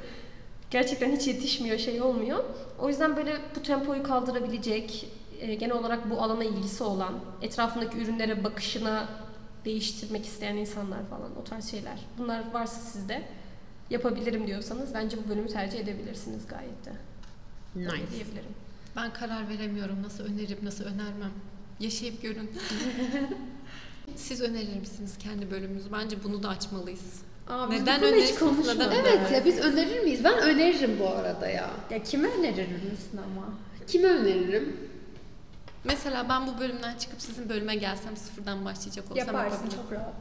Gerçekten 0.70 1.16
hiç 1.16 1.26
yetişmiyor, 1.26 1.78
şey 1.78 2.02
olmuyor. 2.02 2.44
O 2.78 2.88
yüzden 2.88 3.16
böyle 3.16 3.32
bu 3.56 3.62
tempoyu 3.62 4.02
kaldırabilecek, 4.02 5.08
e, 5.40 5.54
genel 5.54 5.76
olarak 5.76 6.10
bu 6.10 6.22
alana 6.22 6.44
ilgisi 6.44 6.84
olan, 6.84 7.12
etrafındaki 7.42 7.98
ürünlere 7.98 8.44
bakışına 8.44 9.08
değiştirmek 9.64 10.26
isteyen 10.26 10.56
insanlar 10.56 11.06
falan 11.10 11.36
o 11.40 11.44
tarz 11.44 11.70
şeyler. 11.70 11.98
Bunlar 12.18 12.52
varsa 12.52 12.80
sizde 12.80 13.22
yapabilirim 13.90 14.46
diyorsanız 14.46 14.94
bence 14.94 15.16
bu 15.24 15.28
bölümü 15.28 15.48
tercih 15.48 15.78
edebilirsiniz 15.80 16.46
gayet 16.46 16.84
de. 16.86 16.92
Nice. 17.76 18.10
Diyebilirim. 18.12 18.54
Ben 18.96 19.12
karar 19.12 19.48
veremiyorum. 19.48 20.02
Nasıl 20.02 20.24
öneririm, 20.24 20.58
nasıl 20.62 20.84
önermem. 20.84 21.30
Yaşayıp 21.80 22.22
görün. 22.22 22.50
Siz 24.16 24.40
önerir 24.40 24.76
misiniz 24.80 25.14
kendi 25.18 25.50
bölümümüzü? 25.50 25.92
Bence 25.92 26.16
bunu 26.24 26.42
da 26.42 26.48
açmalıyız. 26.48 27.20
Aa, 27.48 27.70
biz 27.70 27.78
bu 27.78 27.82
Neden 27.82 28.00
konuda 28.00 28.06
hiç 28.06 28.12
önerirsiniz? 28.14 28.38
konuşmadık. 28.40 28.78
Neden 28.92 29.04
Evet 29.04 29.32
ya 29.32 29.44
biz 29.44 29.58
önerir 29.58 30.00
miyiz? 30.00 30.24
Ben 30.24 30.38
öneririm 30.38 30.96
bu 31.00 31.08
arada 31.08 31.48
ya. 31.48 31.70
Ya 31.90 32.02
kime 32.02 32.28
önerir 32.28 32.68
misin 32.68 33.20
ama? 33.24 33.54
Kime 33.86 34.08
öneririm? 34.08 34.76
Mesela 35.84 36.28
ben 36.28 36.46
bu 36.46 36.60
bölümden 36.60 36.96
çıkıp 36.98 37.22
sizin 37.22 37.48
bölüme 37.48 37.74
gelsem 37.74 38.16
sıfırdan 38.16 38.64
başlayacak 38.64 39.04
olsam 39.04 39.16
Yaparsın 39.18 39.50
yapabilirim. 39.56 39.82
çok 39.82 39.92
rahat. 39.92 40.14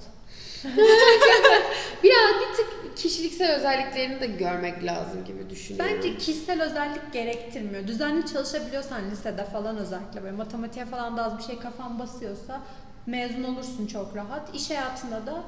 Biraz 2.04 2.30
bir 2.42 2.56
tık 2.58 2.98
kişiliksel 2.98 3.56
özelliklerini 3.56 4.22
de 4.22 4.28
görmek 4.28 4.84
lazım 4.84 5.26
gibi 5.26 5.50
düşünüyorum. 5.50 5.96
Bence 5.96 6.18
kişisel 6.18 6.62
özellik 6.62 7.14
gerektirmiyor. 7.14 7.88
Düzenli 7.88 8.26
çalışabiliyorsan 8.26 9.12
lisede 9.12 9.46
falan 9.46 9.78
özellikle 9.78 10.24
böyle 10.24 10.36
matematiğe 10.36 10.86
falan 10.86 11.18
da 11.18 11.24
az 11.24 11.38
bir 11.38 11.44
şey 11.44 11.60
kafan 11.60 12.00
basıyorsa 12.00 12.62
mezun 13.06 13.44
olursun 13.44 13.88
çok 13.88 14.16
rahat. 14.16 14.56
İş 14.56 14.70
hayatında 14.70 15.26
da 15.26 15.44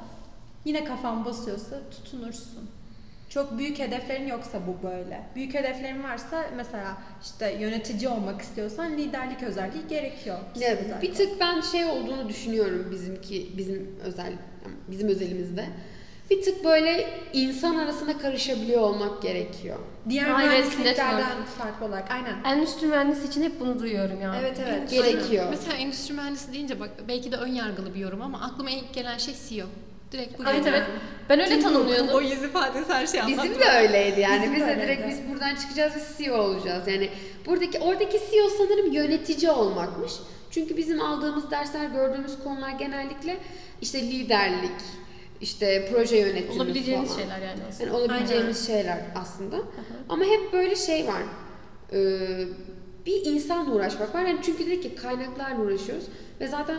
yine 0.66 0.86
kafan 0.86 1.26
basıyorsa 1.26 1.76
tutunursun. 1.92 2.70
Çok 3.34 3.58
büyük 3.58 3.80
hedeflerin 3.80 4.28
yoksa 4.28 4.60
bu 4.68 4.88
böyle. 4.88 5.24
Büyük 5.36 5.54
hedeflerin 5.54 6.04
varsa 6.04 6.46
mesela 6.56 6.98
işte 7.24 7.58
yönetici 7.60 8.10
olmak 8.10 8.42
istiyorsan 8.42 8.98
liderlik 8.98 9.44
özelliği 9.44 9.88
gerekiyor. 9.88 10.38
kişisel 10.54 10.76
Ya, 10.76 10.82
özellik. 10.84 11.02
bir 11.02 11.14
tık 11.14 11.40
ben 11.40 11.62
şey 11.62 11.86
olduğunu 11.86 12.30
düşünüyorum 12.30 12.88
bizimki 12.92 13.58
bizim 13.58 13.96
özel 14.04 14.34
bizim 14.88 15.08
özelimizde. 15.10 15.66
Bir 16.30 16.42
tık 16.42 16.64
böyle 16.64 17.10
insan 17.34 17.76
arasında 17.76 18.18
karışabiliyor 18.18 18.82
olmak 18.82 19.22
gerekiyor. 19.22 19.78
Diğer 20.10 20.26
evet, 20.26 20.38
mühendisliklerden 20.38 21.44
farklı 21.44 21.86
olarak. 21.86 22.12
Aynen. 22.12 22.44
Endüstri 22.44 22.88
mühendisi 22.88 23.28
için 23.28 23.44
hep 23.44 23.60
bunu 23.60 23.80
duyuyorum 23.80 24.22
ya. 24.22 24.36
Evet 24.42 24.60
evet. 24.68 24.92
Gerekiyor. 24.92 25.46
Mesela 25.50 25.78
endüstri 25.78 26.14
mühendisi 26.14 26.54
deyince 26.54 26.80
bak 26.80 26.90
belki 27.08 27.32
de 27.32 27.36
ön 27.36 27.54
yargılı 27.54 27.94
bir 27.96 28.00
yorum 28.00 28.22
ama 28.22 28.42
aklıma 28.42 28.70
ilk 28.70 28.94
gelen 28.94 29.18
şey 29.18 29.34
CEO. 29.50 29.68
Direkt 30.12 30.40
bu 30.40 30.44
Evet 30.44 30.56
geliyor. 30.66 30.74
evet. 30.78 30.88
Ben 31.30 31.40
öyle 31.40 31.60
tanımlıyordum. 31.60 32.08
O 32.16 32.22
yüz 32.22 32.44
ifadesi 32.44 32.94
her 32.94 33.08
şeyi 33.08 33.24
Bizim 33.28 33.40
anlatıyor. 33.40 33.62
de 33.62 33.72
öyleydi 33.78 34.20
yani. 34.20 34.42
Bizim 34.42 34.54
biz 34.56 34.62
de 34.62 34.66
de 34.68 34.72
öyleydi. 34.72 34.88
direkt 34.88 35.08
biz 35.10 35.30
buradan 35.32 35.56
çıkacağız 35.56 35.94
ve 35.96 36.00
CEO 36.24 36.38
olacağız. 36.38 36.88
Yani 36.88 37.10
buradaki 37.46 37.80
oradaki 37.80 38.20
CEO 38.32 38.50
sanırım 38.58 38.92
yönetici 38.92 39.52
olmakmış. 39.52 40.12
Çünkü 40.52 40.78
bizim 40.78 41.02
aldığımız 41.02 41.52
dersler, 41.52 41.86
gördüğümüz 41.86 42.40
konular 42.44 42.70
genellikle 42.72 43.38
işte 43.82 44.02
liderlik, 44.02 44.72
işte 45.42 45.88
proje 45.92 46.18
yönetimi 46.18 46.52
Olabileceğiniz 46.52 47.10
falan. 47.10 47.20
şeyler 47.22 47.40
yani 47.48 47.60
aslında. 47.70 47.84
Yani 47.90 47.98
olabileceğimiz 47.98 48.68
şeyler 48.68 48.98
aslında. 49.16 49.56
Ama 50.10 50.24
hep 50.26 50.54
böyle 50.54 50.76
şey 50.76 51.08
var. 51.08 51.22
Ee, 51.94 52.46
bir 53.06 53.26
insanla 53.26 53.72
uğraşmak 53.72 54.16
var. 54.16 54.26
Yani 54.26 54.40
çünkü 54.44 54.66
dedik 54.66 54.84
ki 54.84 54.96
kaynaklarla 54.96 55.62
uğraşıyoruz 55.62 56.04
ve 56.42 56.48
zaten 56.48 56.78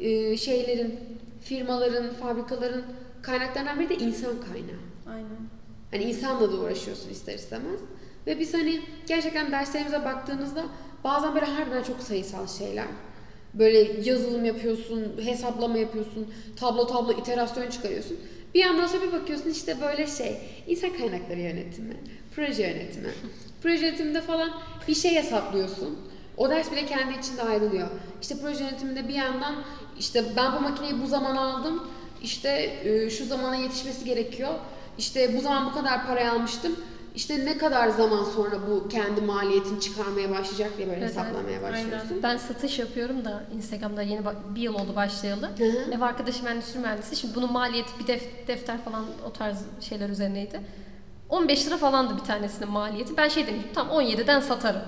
e, 0.00 0.36
şeylerin, 0.36 1.00
firmaların, 1.48 2.14
fabrikaların 2.14 2.84
kaynaklarından 3.22 3.80
biri 3.80 3.88
de 3.88 3.94
insan 3.94 4.34
kaynağı. 4.40 4.80
Aynen. 5.06 5.48
Hani 5.90 6.04
insanla 6.04 6.52
da 6.52 6.56
uğraşıyorsun 6.56 7.10
ister 7.10 7.34
istemez. 7.34 7.80
Ve 8.26 8.40
biz 8.40 8.54
hani 8.54 8.80
gerçekten 9.06 9.52
derslerimize 9.52 10.04
baktığınızda 10.04 10.64
bazen 11.04 11.34
böyle 11.34 11.46
harbiden 11.46 11.82
çok 11.82 12.00
sayısal 12.00 12.46
şeyler. 12.46 12.86
Böyle 13.54 14.08
yazılım 14.10 14.44
yapıyorsun, 14.44 15.12
hesaplama 15.24 15.78
yapıyorsun, 15.78 16.34
tablo 16.56 16.86
tablo 16.86 17.12
iterasyon 17.12 17.70
çıkarıyorsun. 17.70 18.16
Bir 18.54 18.60
yandan 18.60 18.86
sonra 18.86 19.02
bir 19.02 19.12
bakıyorsun 19.12 19.50
işte 19.50 19.76
böyle 19.80 20.06
şey, 20.06 20.36
insan 20.66 20.92
kaynakları 20.92 21.40
yönetimi, 21.40 21.96
proje 22.36 22.62
yönetimi. 22.62 23.10
Proje 23.62 23.86
yönetiminde 23.86 24.20
falan 24.20 24.50
bir 24.88 24.94
şey 24.94 25.14
hesaplıyorsun. 25.14 25.98
O 26.36 26.50
ders 26.50 26.72
bile 26.72 26.86
kendi 26.86 27.18
içinde 27.18 27.42
ayrılıyor. 27.42 27.88
İşte 28.22 28.34
proje 28.42 28.64
yönetiminde 28.64 29.08
bir 29.08 29.14
yandan 29.14 29.54
işte 29.98 30.24
ben 30.36 30.52
bu 30.52 30.60
makineyi 30.60 31.02
bu 31.02 31.06
zaman 31.06 31.36
aldım. 31.36 31.82
İşte 32.22 32.48
e, 32.84 33.10
şu 33.10 33.24
zamana 33.24 33.56
yetişmesi 33.56 34.04
gerekiyor. 34.04 34.50
İşte 34.98 35.36
bu 35.36 35.40
zaman 35.40 35.66
bu 35.66 35.74
kadar 35.74 36.06
paraya 36.06 36.32
almıştım. 36.32 36.72
İşte 37.14 37.44
ne 37.46 37.58
kadar 37.58 37.88
zaman 37.88 38.24
sonra 38.24 38.56
bu 38.70 38.88
kendi 38.88 39.20
maliyetini 39.20 39.80
çıkarmaya 39.80 40.30
başlayacak 40.30 40.70
diye 40.76 40.88
böyle 40.88 40.98
Evet, 41.00 41.08
hesaplamaya 41.08 41.62
başlıyorsun. 41.62 42.20
Ben 42.22 42.36
satış 42.36 42.78
yapıyorum 42.78 43.24
da 43.24 43.44
Instagram'da 43.56 44.02
yeni 44.02 44.20
bir 44.54 44.60
yıl 44.60 44.74
oldu 44.74 44.96
başlayalı. 44.96 45.50
Hı 45.58 45.64
hı. 45.64 45.92
Ev 45.94 46.00
arkadaşım 46.00 46.46
endüstri 46.46 46.78
mühendisi. 46.80 47.16
Şimdi 47.16 47.34
bunun 47.34 47.52
maliyeti 47.52 47.90
bir 47.98 48.04
def- 48.04 48.46
defter 48.48 48.78
falan 48.84 49.04
o 49.28 49.32
tarz 49.32 49.58
şeyler 49.80 50.08
üzerineydi. 50.08 50.60
15 51.28 51.66
lira 51.66 51.76
falandı 51.76 52.16
bir 52.16 52.24
tanesinin 52.24 52.70
maliyeti. 52.70 53.16
Ben 53.16 53.28
şey 53.28 53.46
demiştim 53.46 53.72
tam 53.74 53.88
17'den 53.88 54.40
satarım. 54.40 54.82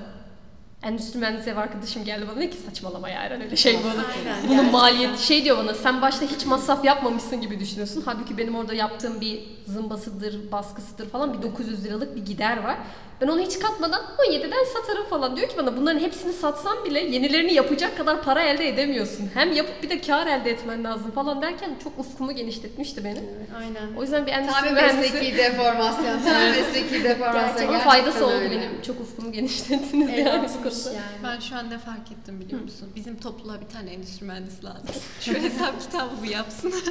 Endüstri 0.82 1.18
mühendisi 1.20 1.50
ev 1.50 1.56
arkadaşım 1.56 2.04
geldi 2.04 2.26
bana 2.28 2.36
dedi 2.36 2.50
ki 2.50 2.56
saçmalama 2.66 3.08
ya 3.08 3.22
Eren 3.22 3.40
öyle 3.42 3.56
şey 3.66 3.76
olur? 3.76 3.84
Aynen, 4.16 4.48
Bunun 4.48 4.70
maliyeti 4.70 5.26
şey 5.26 5.44
diyor 5.44 5.58
bana 5.58 5.74
sen 5.74 6.02
başta 6.02 6.26
hiç 6.26 6.46
masraf 6.46 6.84
yapmamışsın 6.84 7.40
gibi 7.40 7.60
düşünüyorsun. 7.60 8.02
Halbuki 8.06 8.38
benim 8.38 8.54
orada 8.56 8.74
yaptığım 8.74 9.20
bir 9.20 9.40
zımbasıdır, 9.66 10.52
baskısıdır 10.52 11.08
falan 11.10 11.38
bir 11.38 11.42
900 11.42 11.84
liralık 11.84 12.16
bir 12.16 12.24
gider 12.26 12.62
var. 12.64 12.76
Ben 13.20 13.28
onu 13.28 13.40
hiç 13.40 13.58
katmadan 13.58 14.02
17'den 14.28 14.64
satarım 14.74 15.06
falan. 15.06 15.36
Diyor 15.36 15.48
ki 15.48 15.56
bana 15.56 15.76
bunların 15.76 16.00
hepsini 16.00 16.32
satsan 16.32 16.84
bile 16.84 17.00
yenilerini 17.00 17.54
yapacak 17.54 17.96
kadar 17.96 18.22
para 18.22 18.42
elde 18.42 18.68
edemiyorsun. 18.68 19.30
Hem 19.34 19.52
yapıp 19.52 19.82
bir 19.82 19.90
de 19.90 20.00
kar 20.00 20.26
elde 20.26 20.50
etmen 20.50 20.84
lazım 20.84 21.10
falan 21.10 21.42
derken 21.42 21.70
çok 21.84 21.98
ufkumu 21.98 22.32
genişletmişti 22.34 23.04
benim. 23.04 23.24
Aynen. 23.58 23.96
O 23.96 24.02
yüzden 24.02 24.26
bir 24.26 24.32
endüstri 24.32 24.54
Tam 24.60 24.64
bir 24.64 24.70
mühendisi 24.74 25.14
mesleki 25.14 25.36
deformasyon. 25.36 26.22
Tam 26.22 26.42
bir 26.42 26.58
mesleki 26.60 27.04
deformasyon. 27.04 27.46
gerçekten 27.46 27.80
faydası 27.80 28.26
oldu 28.26 28.34
öyle. 28.34 28.50
benim. 28.50 28.82
Çok 28.82 29.00
ufkumu 29.00 29.32
genişlettiniz 29.32 29.94
yani 29.94 30.10
bu 30.10 30.12
Eyvallah 30.18 30.52
konuda. 30.62 30.92
yani. 30.92 31.22
Ben 31.24 31.40
şu 31.40 31.56
an 31.56 31.70
ne 31.70 31.78
fark 31.78 32.12
ettim 32.12 32.40
biliyor 32.40 32.60
musun? 32.62 32.88
Bizim 32.96 33.20
topluluğa 33.20 33.60
bir 33.60 33.68
tane 33.68 33.90
endüstri 33.92 34.26
mühendisi 34.26 34.64
lazım. 34.64 34.88
Şu 35.20 35.34
hesap 35.34 35.80
kitabı 35.80 36.10
bu 36.22 36.30
yapsın. 36.30 36.74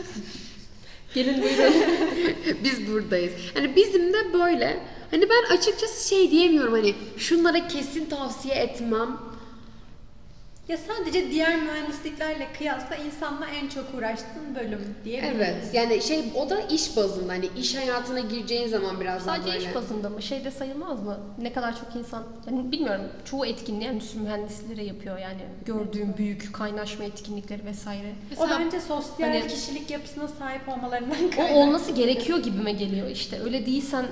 Gelin 1.13 1.41
buyurun. 1.43 1.73
Biz 2.63 2.87
buradayız. 2.93 3.33
Hani 3.53 3.75
bizim 3.75 4.13
de 4.13 4.33
böyle. 4.33 4.79
Hani 5.11 5.29
ben 5.29 5.55
açıkçası 5.55 6.09
şey 6.09 6.31
diyemiyorum 6.31 6.73
hani 6.73 6.95
şunlara 7.17 7.67
kesin 7.67 8.05
tavsiye 8.05 8.55
etmem. 8.55 9.17
Ya 10.67 10.77
sadece 10.77 11.31
diğer 11.31 11.61
mühendisliklerle 11.61 12.47
kıyasla 12.57 12.95
insanla 12.95 13.47
en 13.47 13.67
çok 13.67 13.85
uğraştığın 13.97 14.55
bölüm 14.55 14.95
diyebiliriz. 15.05 15.35
Evet. 15.37 15.69
Yani 15.73 16.01
şey 16.01 16.23
o 16.35 16.49
da 16.49 16.61
iş 16.61 16.97
bazında 16.97 17.33
hani 17.33 17.49
iş 17.57 17.75
hayatına 17.75 18.19
gireceğin 18.19 18.67
zaman 18.67 18.99
biraz 18.99 19.27
daha 19.27 19.35
Sadece 19.35 19.53
böyle. 19.57 19.69
iş 19.69 19.75
bazında 19.75 20.09
mı? 20.09 20.21
Şeyde 20.21 20.51
sayılmaz 20.51 21.03
mı? 21.03 21.17
Ne 21.41 21.53
kadar 21.53 21.79
çok 21.79 21.95
insan, 21.95 22.23
yani 22.47 22.71
bilmiyorum 22.71 23.01
çoğu 23.25 23.45
etkinliği 23.45 23.89
endüstri 23.89 24.19
mühendisleri 24.19 24.85
yapıyor 24.85 25.17
yani. 25.17 25.41
Gördüğüm 25.65 26.17
büyük 26.17 26.53
kaynaşma 26.53 27.05
etkinlikleri 27.05 27.65
vesaire. 27.65 28.07
O 28.07 28.13
Mesela 28.29 28.59
bence 28.65 28.79
sosyal 28.81 29.27
Hani- 29.29 29.47
kişilik 29.47 29.91
yapısına 29.91 30.27
sahip 30.27 30.69
olmalarından 30.69 31.17
O 31.27 31.35
kaynaklı. 31.35 31.55
olması 31.55 31.91
gerekiyor 31.91 32.39
gibime 32.43 32.71
geliyor 32.71 33.07
işte. 33.09 33.39
Öyle 33.41 33.65
değilsen 33.65 34.05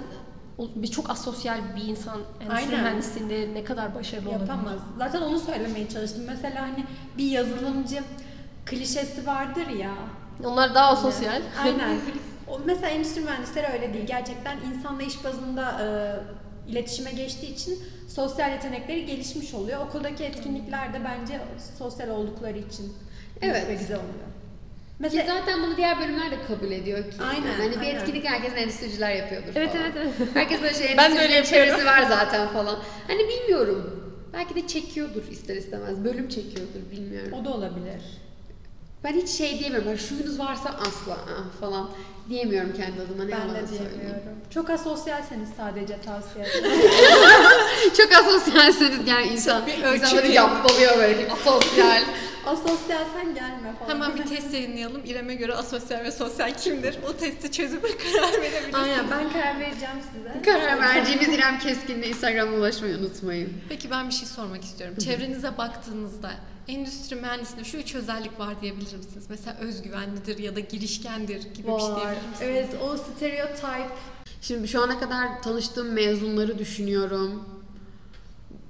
o- 0.58 0.68
bir 0.76 0.88
çok 0.88 1.10
asosyal 1.10 1.58
bir 1.76 1.88
insan 1.88 2.20
endüstri 2.41 2.54
Aynen. 2.76 2.84
mühendisliğinde 2.84 3.54
ne 3.54 3.63
kadar 3.63 3.96
başarılı 3.96 4.30
olabilir? 4.30 4.48
Yapamaz. 4.50 4.80
Zaten 4.98 5.22
onu 5.22 5.39
söylemeye 5.39 5.89
çalıştım. 5.89 6.24
Mesela 6.28 6.62
hani 6.62 6.86
bir 7.18 7.32
yazılımcı 7.32 8.04
klişesi 8.65 9.28
vardır 9.28 9.68
ya. 9.68 9.91
Onlar 10.44 10.76
daha 10.76 10.91
asosyal. 10.91 11.41
Aynen. 11.63 11.98
O 12.48 12.60
mesela 12.65 12.89
endüstri 12.89 13.22
mühendisleri 13.22 13.68
öyle 13.74 13.94
değil. 13.94 14.06
Gerçekten 14.08 14.58
insanla 14.74 15.04
iş 15.04 15.24
bazında 15.24 15.72
e, 15.82 15.88
iletişime 16.72 17.12
geçtiği 17.12 17.54
için 17.54 17.80
sosyal 18.08 18.52
yetenekleri 18.52 19.06
gelişmiş 19.06 19.54
oluyor. 19.54 19.86
Okuldaki 19.86 20.24
etkinlikler 20.24 20.94
de 20.94 21.02
bence 21.06 21.41
sosyal 21.78 22.10
oldukları 22.10 22.58
için 22.58 22.94
Evet. 23.41 23.68
ve 23.68 23.74
güzel 23.76 23.98
oluyor. 23.98 24.28
Ki 24.95 24.99
Mesela 24.99 25.25
zaten 25.39 25.63
bunu 25.63 25.77
diğer 25.77 25.99
bölümler 25.99 26.31
de 26.31 26.36
kabul 26.47 26.71
ediyor 26.71 26.97
ki. 27.12 27.17
Aynen, 27.29 27.47
Yani 27.47 27.58
hani 27.63 27.71
bir 27.71 27.79
aynen. 27.88 27.95
etkinlik 27.95 28.25
herkesin 28.25 28.55
endüstriciler 28.55 29.15
yapıyordur 29.15 29.51
Evet 29.55 29.71
falan. 29.71 29.84
evet 29.86 29.95
evet. 30.19 30.29
Herkes 30.34 30.62
böyle 30.62 30.73
şey 30.73 30.88
endüstricilerin 30.91 31.43
çevresi 31.43 31.86
var 31.86 32.03
zaten 32.10 32.47
falan. 32.47 32.79
Hani 33.08 33.19
bilmiyorum. 33.29 34.01
Belki 34.34 34.55
de 34.55 34.67
çekiyordur 34.67 35.23
ister 35.31 35.55
istemez. 35.55 36.03
Bölüm 36.03 36.29
çekiyordur 36.29 36.91
bilmiyorum. 36.91 37.34
o 37.41 37.45
da 37.45 37.49
olabilir. 37.49 38.01
Ben 39.03 39.13
hiç 39.13 39.29
şey 39.29 39.60
diyemiyorum. 39.60 39.88
Hani 39.88 39.97
şuyunuz 39.99 40.39
varsa 40.39 40.69
asla 40.69 41.17
ah, 41.29 41.60
falan 41.60 41.89
diyemiyorum 42.29 42.73
kendi 42.73 43.01
adıma. 43.01 43.23
Ne 43.23 43.31
Ben 43.31 43.49
de 43.49 43.67
söyleyeyim. 43.67 43.91
diyemiyorum. 43.93 44.21
Çok 44.53 44.69
asosyalseniz 44.69 45.49
sadece 45.58 45.97
tavsiye 46.01 46.45
ederim. 46.45 46.71
Çok 47.97 48.12
asosyalseniz 48.12 49.08
yani 49.08 49.27
insan 49.27 49.63
insanları 49.95 50.31
yapmalıyor 50.31 50.97
böyle 50.97 51.31
asosyal. 51.31 52.01
Asosyalsen 52.45 53.36
gelme 53.36 53.75
falan. 53.79 53.89
hemen 53.89 54.15
bir 54.15 54.25
test 54.25 54.53
yayınlayalım. 54.53 55.01
İrem'e 55.05 55.36
göre 55.36 55.53
asosyal 55.53 56.03
ve 56.03 56.12
sosyal 56.12 56.53
kimdir? 56.53 56.97
O 57.10 57.13
testi 57.13 57.51
çözüp 57.51 57.81
karar 58.13 58.41
verebiliriz. 58.41 58.75
Aynen 58.75 59.12
ben 59.12 59.34
karar 59.34 59.60
vereceğim 59.60 59.95
size. 60.13 60.41
Karar 60.41 60.79
verdiğimiz 60.79 61.27
İrem 61.29 61.60
Keskin'le 61.60 62.03
Instagram'a 62.03 62.58
ulaşmayı 62.58 62.97
unutmayın. 62.97 63.53
Peki 63.69 63.91
ben 63.91 64.10
bir 64.10 64.13
şey 64.13 64.27
sormak 64.27 64.63
istiyorum. 64.63 64.95
Çevrenize 64.99 65.58
baktığınızda 65.58 66.31
endüstri 66.67 67.15
mühendisliğinde 67.15 67.63
şu 67.69 67.77
üç 67.77 67.95
özellik 67.95 68.39
var 68.39 68.62
diyebilir 68.62 68.95
misiniz? 68.95 69.25
Mesela 69.29 69.58
özgüvenlidir 69.60 70.38
ya 70.38 70.55
da 70.55 70.60
girişkendir 70.60 71.41
gibi 71.53 71.67
bir 71.67 71.79
şey 71.79 71.89
Var. 71.89 71.95
diyebilir 71.95 72.29
misiniz? 72.29 72.41
Evet 72.41 72.69
o 72.84 72.97
stereotip. 72.97 73.65
Şimdi 74.41 74.67
şu 74.67 74.84
ana 74.84 74.99
kadar 74.99 75.41
tanıştığım 75.41 75.91
mezunları 75.93 76.60
düşünüyorum. 76.60 77.43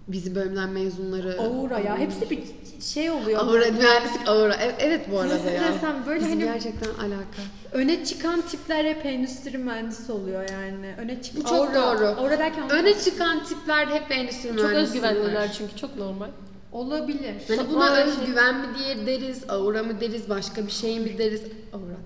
Bizim 0.07 0.35
bölümden 0.35 0.69
mezunları. 0.69 1.37
Aura 1.41 1.79
ya. 1.79 1.97
Hepsi 1.97 2.29
bir 2.29 2.39
şey 2.81 3.11
oluyor. 3.11 3.39
Aura, 3.47 3.59
mühendislik 3.71 4.27
aura. 4.27 4.55
Evet, 4.55 4.75
evet 4.79 5.11
bu 5.11 5.19
arada 5.19 5.33
Nasıl 5.35 5.45
ya. 5.47 5.61
desem, 5.73 6.03
böyle 6.07 6.19
Bizim 6.19 6.31
hani- 6.39 6.43
gerçekten 6.53 6.89
alaka. 6.89 7.41
Öne 7.71 8.05
çıkan 8.05 8.41
tipler 8.41 8.85
hep 8.85 9.05
endüstri 9.05 9.57
mühendisi 9.57 10.11
oluyor 10.11 10.49
yani. 10.49 10.95
Öne 10.97 11.21
çık. 11.21 11.37
Bu 11.37 11.43
çok 11.43 11.75
doğru. 11.75 12.05
Aura 12.05 12.39
derken 12.39 12.69
Öne 12.69 12.99
çıkan 12.99 13.43
tipler 13.43 13.87
hep 13.87 14.11
endüstri 14.11 14.47
Çok 14.49 14.55
mühendisi. 14.57 14.81
özgüvenliler 14.81 15.51
çünkü 15.53 15.75
çok 15.75 15.97
normal. 15.97 16.27
Olabilir. 16.75 17.23
Yani 17.47 17.57
Çok 17.57 17.69
buna 17.73 17.95
şey. 17.95 18.03
özgüven 18.03 18.55
mi 18.61 18.67
diye 18.79 19.05
deriz, 19.05 19.49
aura 19.49 19.83
mı 19.83 20.01
deriz, 20.01 20.29
başka 20.29 20.65
bir 20.65 20.71
şey 20.71 20.99
mi 20.99 21.17
deriz? 21.17 21.41
Aura. 21.73 21.97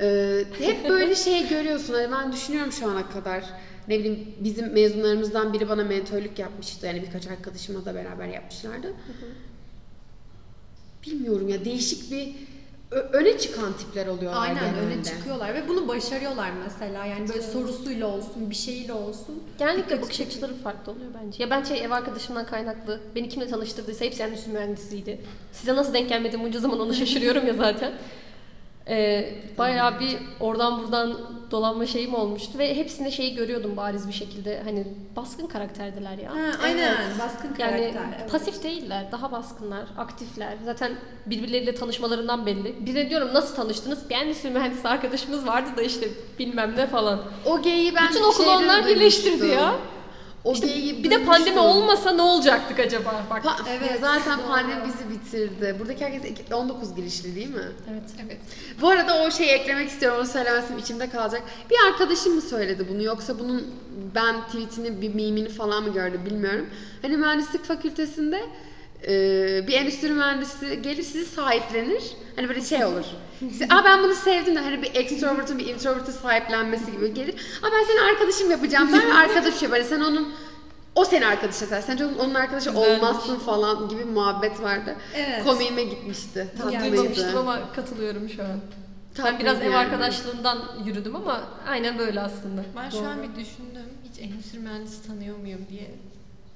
Ee, 0.00 0.44
hep 0.58 0.88
böyle 0.88 1.14
şey 1.14 1.48
görüyorsun. 1.48 1.94
Hani 1.94 2.12
ben 2.12 2.32
düşünüyorum 2.32 2.72
şu 2.72 2.90
ana 2.90 3.10
kadar. 3.10 3.44
Ne 3.88 3.98
bileyim 3.98 4.28
bizim 4.40 4.72
mezunlarımızdan 4.72 5.52
biri 5.52 5.68
bana 5.68 5.84
mentörlük 5.84 6.38
yapmıştı. 6.38 6.86
Yani 6.86 7.02
birkaç 7.02 7.26
arkadaşımla 7.26 7.84
da 7.84 7.94
beraber 7.94 8.26
yapmışlardı. 8.26 8.92
Bilmiyorum 11.06 11.48
ya 11.48 11.64
değişik 11.64 12.12
bir 12.12 12.34
öne 12.90 13.38
çıkan 13.38 13.72
tipler 13.72 14.06
oluyorlar 14.06 14.42
Aynen 14.42 14.74
öne 14.74 14.80
genelde. 14.90 15.04
çıkıyorlar 15.04 15.54
ve 15.54 15.68
bunu 15.68 15.88
başarıyorlar 15.88 16.50
mesela. 16.64 17.06
Yani 17.06 17.28
böyle 17.28 17.42
sorusuyla 17.42 18.06
olsun, 18.06 18.50
bir 18.50 18.54
şeyle 18.54 18.92
olsun. 18.92 19.42
Genellikle 19.58 20.02
bakış 20.02 20.20
açıları 20.20 20.54
farklı 20.54 20.92
oluyor 20.92 21.10
bence. 21.24 21.42
Ya 21.42 21.50
ben 21.50 21.62
şey 21.62 21.84
ev 21.84 21.90
arkadaşımdan 21.90 22.46
kaynaklı, 22.46 23.00
beni 23.14 23.28
kimle 23.28 23.46
tanıştırdıysa 23.48 24.04
hepsi 24.04 24.22
endüstri 24.22 24.52
mühendisiydi. 24.52 25.20
Size 25.52 25.76
nasıl 25.76 25.94
denk 25.94 26.08
gelmedim 26.08 26.44
bunca 26.44 26.60
zaman 26.60 26.80
onu 26.80 26.94
şaşırıyorum 27.00 27.46
ya 27.46 27.54
zaten. 27.54 27.92
Ee, 28.88 29.34
bayağı 29.58 30.00
bir 30.00 30.16
oradan 30.40 30.82
buradan 30.82 31.16
dolanma 31.50 31.86
şeyim 31.86 32.14
olmuştu 32.14 32.58
ve 32.58 32.76
hepsinde 32.76 33.10
şeyi 33.10 33.34
görüyordum 33.34 33.76
bariz 33.76 34.08
bir 34.08 34.12
şekilde. 34.12 34.62
Hani 34.64 34.84
baskın 35.16 35.46
karakterdiler 35.46 36.18
ya. 36.18 36.30
Ha, 36.30 36.36
aynen. 36.64 36.78
Evet. 36.88 37.18
Baskın 37.20 37.48
Yani 37.58 37.70
karakter. 37.92 38.18
evet. 38.20 38.30
pasif 38.32 38.62
değiller, 38.62 39.04
daha 39.12 39.32
baskınlar, 39.32 39.84
aktifler. 39.98 40.54
Zaten 40.64 40.92
birbirleriyle 41.26 41.74
tanışmalarından 41.74 42.46
belli. 42.46 42.86
Bir 42.86 42.94
de 42.94 43.10
diyorum 43.10 43.28
nasıl 43.34 43.54
tanıştınız? 43.56 44.10
Bir 44.10 44.14
endüstri 44.14 44.50
mühendisi 44.50 44.88
arkadaşımız 44.88 45.46
vardı 45.46 45.68
da 45.76 45.82
işte 45.82 46.08
bilmem 46.38 46.76
ne 46.76 46.86
falan. 46.86 47.22
O 47.44 47.62
geyi 47.62 47.94
ben 47.94 48.08
Bütün 48.08 48.22
okulu 48.22 48.44
şeyden 48.44 48.62
onlar 48.64 48.86
birleştirdi 48.86 49.40
duymuştum. 49.40 49.58
ya. 49.64 49.74
O 50.46 50.52
İşte 50.52 50.66
geyiği 50.66 51.04
bir 51.04 51.10
de 51.10 51.24
pandemi 51.24 51.58
olmasa 51.58 52.12
ne 52.12 52.22
olacaktık 52.22 52.78
acaba? 52.78 53.24
Bak. 53.30 53.44
Pa- 53.44 53.62
Evet, 53.70 53.98
zaten 54.00 54.38
doğru. 54.38 54.46
pandemi 54.46 54.80
bizi 54.86 55.10
bitirdi. 55.10 55.76
Buradaki 55.80 56.04
herkes 56.04 56.52
19 56.52 56.94
girişli 56.94 57.34
değil 57.36 57.54
mi? 57.54 57.62
Evet. 57.90 58.02
Evet. 58.26 58.38
Bu 58.80 58.88
arada 58.88 59.22
o 59.22 59.30
şeyi 59.30 59.48
eklemek 59.50 59.88
istiyorum. 59.88 60.18
Onu 60.20 60.26
söylemezsem 60.26 60.78
içimde 60.78 61.10
kalacak. 61.10 61.42
Bir 61.70 61.76
arkadaşım 61.88 62.34
mı 62.34 62.40
söyledi 62.40 62.86
bunu 62.88 63.02
yoksa 63.02 63.38
bunun 63.38 63.66
ben 64.14 64.46
tweetini 64.46 65.00
bir 65.00 65.14
mimini 65.14 65.48
falan 65.48 65.82
mı 65.82 65.92
gördüm 65.92 66.20
bilmiyorum. 66.26 66.66
Hani 67.02 67.16
mühendislik 67.16 67.64
fakültesinde 67.64 68.42
bir 69.66 69.72
endüstri 69.72 70.10
mühendisi 70.10 70.82
gelir 70.82 71.02
sizi 71.02 71.24
sahiplenir. 71.24 72.02
Hani 72.36 72.48
böyle 72.48 72.60
şey 72.60 72.84
olur. 72.84 73.04
Size, 73.38 73.64
Aa 73.64 73.84
ben 73.84 74.02
bunu 74.02 74.14
sevdim 74.14 74.56
de 74.56 74.60
hani 74.60 74.82
bir 74.82 74.94
extrovert'ın 74.94 75.58
bir 75.58 75.66
introvert'ı 75.66 76.12
sahiplenmesi 76.12 76.92
gibi 76.92 77.14
gelir. 77.14 77.34
Aa 77.62 77.66
ben 77.72 77.84
seni 77.92 78.00
arkadaşım 78.00 78.50
yapacağım. 78.50 78.88
Ben 78.92 79.10
arkadaş 79.10 79.62
yapayım. 79.62 79.72
Hani 79.72 79.84
sen 79.84 80.00
onun 80.00 80.34
o 80.94 81.04
seni 81.04 81.26
arkadaş 81.26 81.62
eder. 81.62 81.80
Sen 81.80 81.96
onun, 81.96 82.18
onun 82.18 82.34
arkadaşı 82.34 82.70
Güzelmiş. 82.70 82.90
olmazsın 82.90 83.38
falan 83.38 83.88
gibi 83.88 84.04
muhabbet 84.04 84.62
vardı. 84.62 84.96
Evet. 85.14 85.44
Komiğime 85.44 85.84
gitmişti. 85.84 86.48
Tatlıydı. 86.58 86.96
Duymamıştım 86.96 87.36
ama 87.36 87.72
katılıyorum 87.72 88.28
şu 88.28 88.42
an. 88.42 88.48
Ben 89.18 89.22
Tatlıydı 89.22 89.40
biraz 89.42 89.60
ev 89.60 89.64
yani. 89.64 89.76
arkadaşlığından 89.76 90.58
yürüdüm 90.84 91.16
ama 91.16 91.42
aynen 91.68 91.98
böyle 91.98 92.20
aslında. 92.20 92.64
Ben 92.76 92.90
şu 92.90 93.06
an 93.06 93.22
bir 93.22 93.28
düşündüm. 93.40 93.88
Hiç 94.12 94.22
endüstri 94.22 94.58
mühendisi 94.58 95.06
tanıyor 95.06 95.36
muyum 95.38 95.60
diye. 95.70 95.90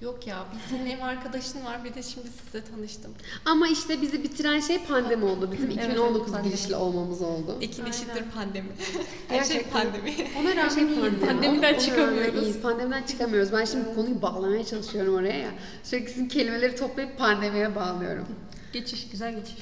Yok 0.01 0.27
ya 0.27 0.45
bir 0.55 0.77
senin 0.77 0.91
ev 0.91 1.03
arkadaşın 1.03 1.65
var 1.65 1.85
bir 1.85 1.95
de 1.95 2.03
şimdi 2.03 2.29
sizle 2.29 2.65
tanıştım. 2.65 3.15
Ama 3.45 3.69
işte 3.69 4.03
bizi 4.03 4.23
bitiren 4.23 4.61
şey 4.61 4.79
pandemi 4.85 5.25
oldu. 5.25 5.49
Bizim 5.53 5.71
Evet, 5.71 5.85
2019 5.85 6.33
pandemi. 6.33 6.49
girişli 6.55 6.77
olmamız 6.77 7.23
oldu. 7.23 7.59
Aynen. 7.61 7.91
eşittir 7.91 8.25
pandemi. 8.35 8.69
Her 9.29 9.45
şey 9.45 9.63
pandemi. 9.63 10.15
Ona 10.41 10.57
rağmen 10.57 10.69
şey 10.69 10.85
pandemi. 10.87 11.21
Pandemiden 11.21 11.59
Ona- 11.59 11.69
ona 11.71 11.79
çıkamıyoruz. 11.79 12.43
iyiyiz. 12.43 12.61
Pandemiden 12.61 13.03
çıkamıyoruz. 13.03 13.53
Ben 13.53 13.65
şimdi 13.65 13.95
konuyu 13.95 14.23
bağlamaya 14.23 14.65
çalışıyorum 14.65 15.15
oraya 15.15 15.39
ya. 15.39 15.51
Sürekli 15.85 16.09
sizin 16.13 16.29
kelimeleri 16.29 16.77
toplayıp 16.77 17.19
pandemiye 17.19 17.77
bağlıyorum. 17.77 18.27
Geçiş, 18.73 19.09
güzel 19.11 19.35
geçiş. 19.37 19.57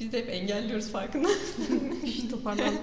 Biz 0.00 0.12
de 0.12 0.18
hep 0.18 0.28
engelliyoruz 0.28 0.88
farkında. 0.88 1.28
Toparlandım. 2.30 2.78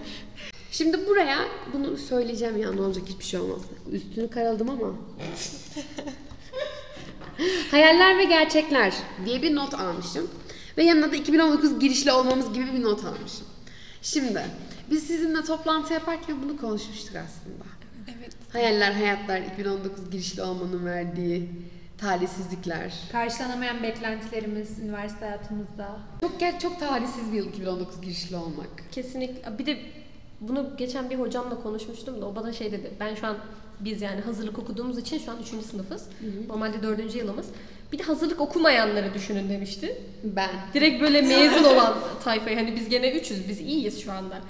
Şimdi 0.71 1.07
buraya 1.07 1.37
bunu 1.73 1.97
söyleyeceğim 1.97 2.57
ya 2.57 2.71
ne 2.71 2.81
olacak 2.81 3.03
hiçbir 3.07 3.25
şey 3.25 3.39
olmaz. 3.39 3.61
Üstünü 3.91 4.29
karaladım 4.29 4.69
ama. 4.69 4.87
Hayaller 7.71 8.17
ve 8.17 8.23
gerçekler 8.23 8.93
diye 9.25 9.41
bir 9.41 9.55
not 9.55 9.73
almışım. 9.73 10.29
Ve 10.77 10.83
yanına 10.83 11.11
da 11.11 11.15
2019 11.15 11.79
girişli 11.79 12.11
olmamız 12.11 12.53
gibi 12.53 12.73
bir 12.73 12.83
not 12.83 13.05
almışım. 13.05 13.47
Şimdi 14.01 14.41
biz 14.91 15.03
sizinle 15.03 15.43
toplantı 15.43 15.93
yaparken 15.93 16.37
bunu 16.43 16.57
konuşmuştuk 16.57 17.15
aslında. 17.15 17.65
Evet. 18.17 18.33
Hayaller, 18.53 18.91
hayatlar, 18.91 19.41
2019 19.41 20.09
girişli 20.11 20.41
olmanın 20.41 20.85
verdiği 20.85 21.49
talihsizlikler. 21.97 22.93
Karşılanamayan 23.11 23.83
beklentilerimiz 23.83 24.79
üniversite 24.79 25.25
hayatımızda. 25.25 25.99
Çok 26.21 26.39
ger 26.39 26.59
çok 26.59 26.79
talihsiz 26.79 27.31
bir 27.31 27.37
yıl 27.37 27.49
2019 27.49 28.01
girişli 28.01 28.35
olmak. 28.35 28.91
Kesinlikle. 28.91 29.57
Bir 29.59 29.65
de 29.65 29.79
bunu 30.41 30.77
geçen 30.77 31.09
bir 31.09 31.19
hocamla 31.19 31.61
konuşmuştum 31.63 32.21
da 32.21 32.25
o 32.25 32.35
bana 32.35 32.53
şey 32.53 32.71
dedi. 32.71 32.91
Ben 32.99 33.15
şu 33.15 33.27
an 33.27 33.37
biz 33.79 34.01
yani 34.01 34.21
hazırlık 34.21 34.59
okuduğumuz 34.59 34.97
için 34.97 35.19
şu 35.19 35.31
an 35.31 35.37
3. 35.41 35.65
sınıfız. 35.65 36.05
Normalde 36.47 36.83
4. 36.83 37.15
yılımız. 37.15 37.47
Bir 37.91 37.99
de 37.99 38.03
hazırlık 38.03 38.41
okumayanları 38.41 39.13
düşünün 39.13 39.49
demişti. 39.49 40.01
Ben. 40.23 40.49
Direkt 40.73 41.01
böyle 41.01 41.21
mezun 41.37 41.63
olan 41.63 41.95
tayfayı 42.23 42.55
hani 42.55 42.75
biz 42.75 42.89
gene 42.89 43.11
300 43.11 43.49
biz 43.49 43.59
iyiyiz 43.59 44.03
şu 44.03 44.11
anda. 44.11 44.41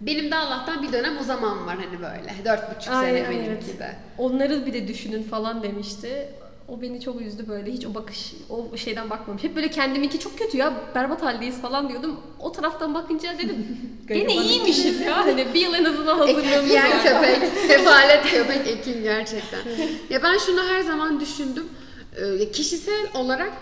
Benim 0.00 0.30
de 0.30 0.36
Allah'tan 0.36 0.82
bir 0.82 0.92
dönem 0.92 1.18
uzamam 1.18 1.66
var 1.66 1.76
hani 1.76 2.00
böyle. 2.00 2.34
Dört 2.44 2.76
buçuk 2.76 2.94
sene 2.94 3.30
benimki 3.30 3.48
evet. 3.48 3.78
de. 3.78 3.96
Onları 4.18 4.66
bir 4.66 4.72
de 4.72 4.88
düşünün 4.88 5.22
falan 5.22 5.62
demişti. 5.62 6.28
O 6.68 6.82
beni 6.82 7.00
çok 7.00 7.20
üzdü 7.20 7.48
böyle. 7.48 7.72
Hiç 7.72 7.86
o 7.86 7.94
bakış, 7.94 8.32
o 8.50 8.76
şeyden 8.76 9.10
bakmamış. 9.10 9.44
Hep 9.44 9.56
böyle 9.56 9.70
kendiminki 9.70 10.18
çok 10.20 10.38
kötü 10.38 10.56
ya, 10.56 10.72
berbat 10.94 11.22
haldeyiz 11.22 11.60
falan 11.60 11.88
diyordum. 11.88 12.20
O 12.40 12.52
taraftan 12.52 12.94
bakınca 12.94 13.38
dedim, 13.38 13.66
gene 14.08 14.34
iyiymişiz 14.34 15.00
ya. 15.00 15.16
Hani 15.16 15.54
bir 15.54 15.60
yıl 15.60 15.74
en 15.74 15.84
azından 15.84 16.18
hazırlığımız 16.18 16.74
var. 16.74 17.02
köpek, 17.02 17.48
sefalet 17.66 18.26
köpek 18.26 18.66
Ekin 18.66 19.02
gerçekten. 19.02 19.58
ya 20.10 20.22
ben 20.22 20.38
şunu 20.38 20.62
her 20.68 20.80
zaman 20.80 21.20
düşündüm. 21.20 21.64
Ee, 22.16 22.50
kişisel 22.50 23.06
olarak 23.14 23.52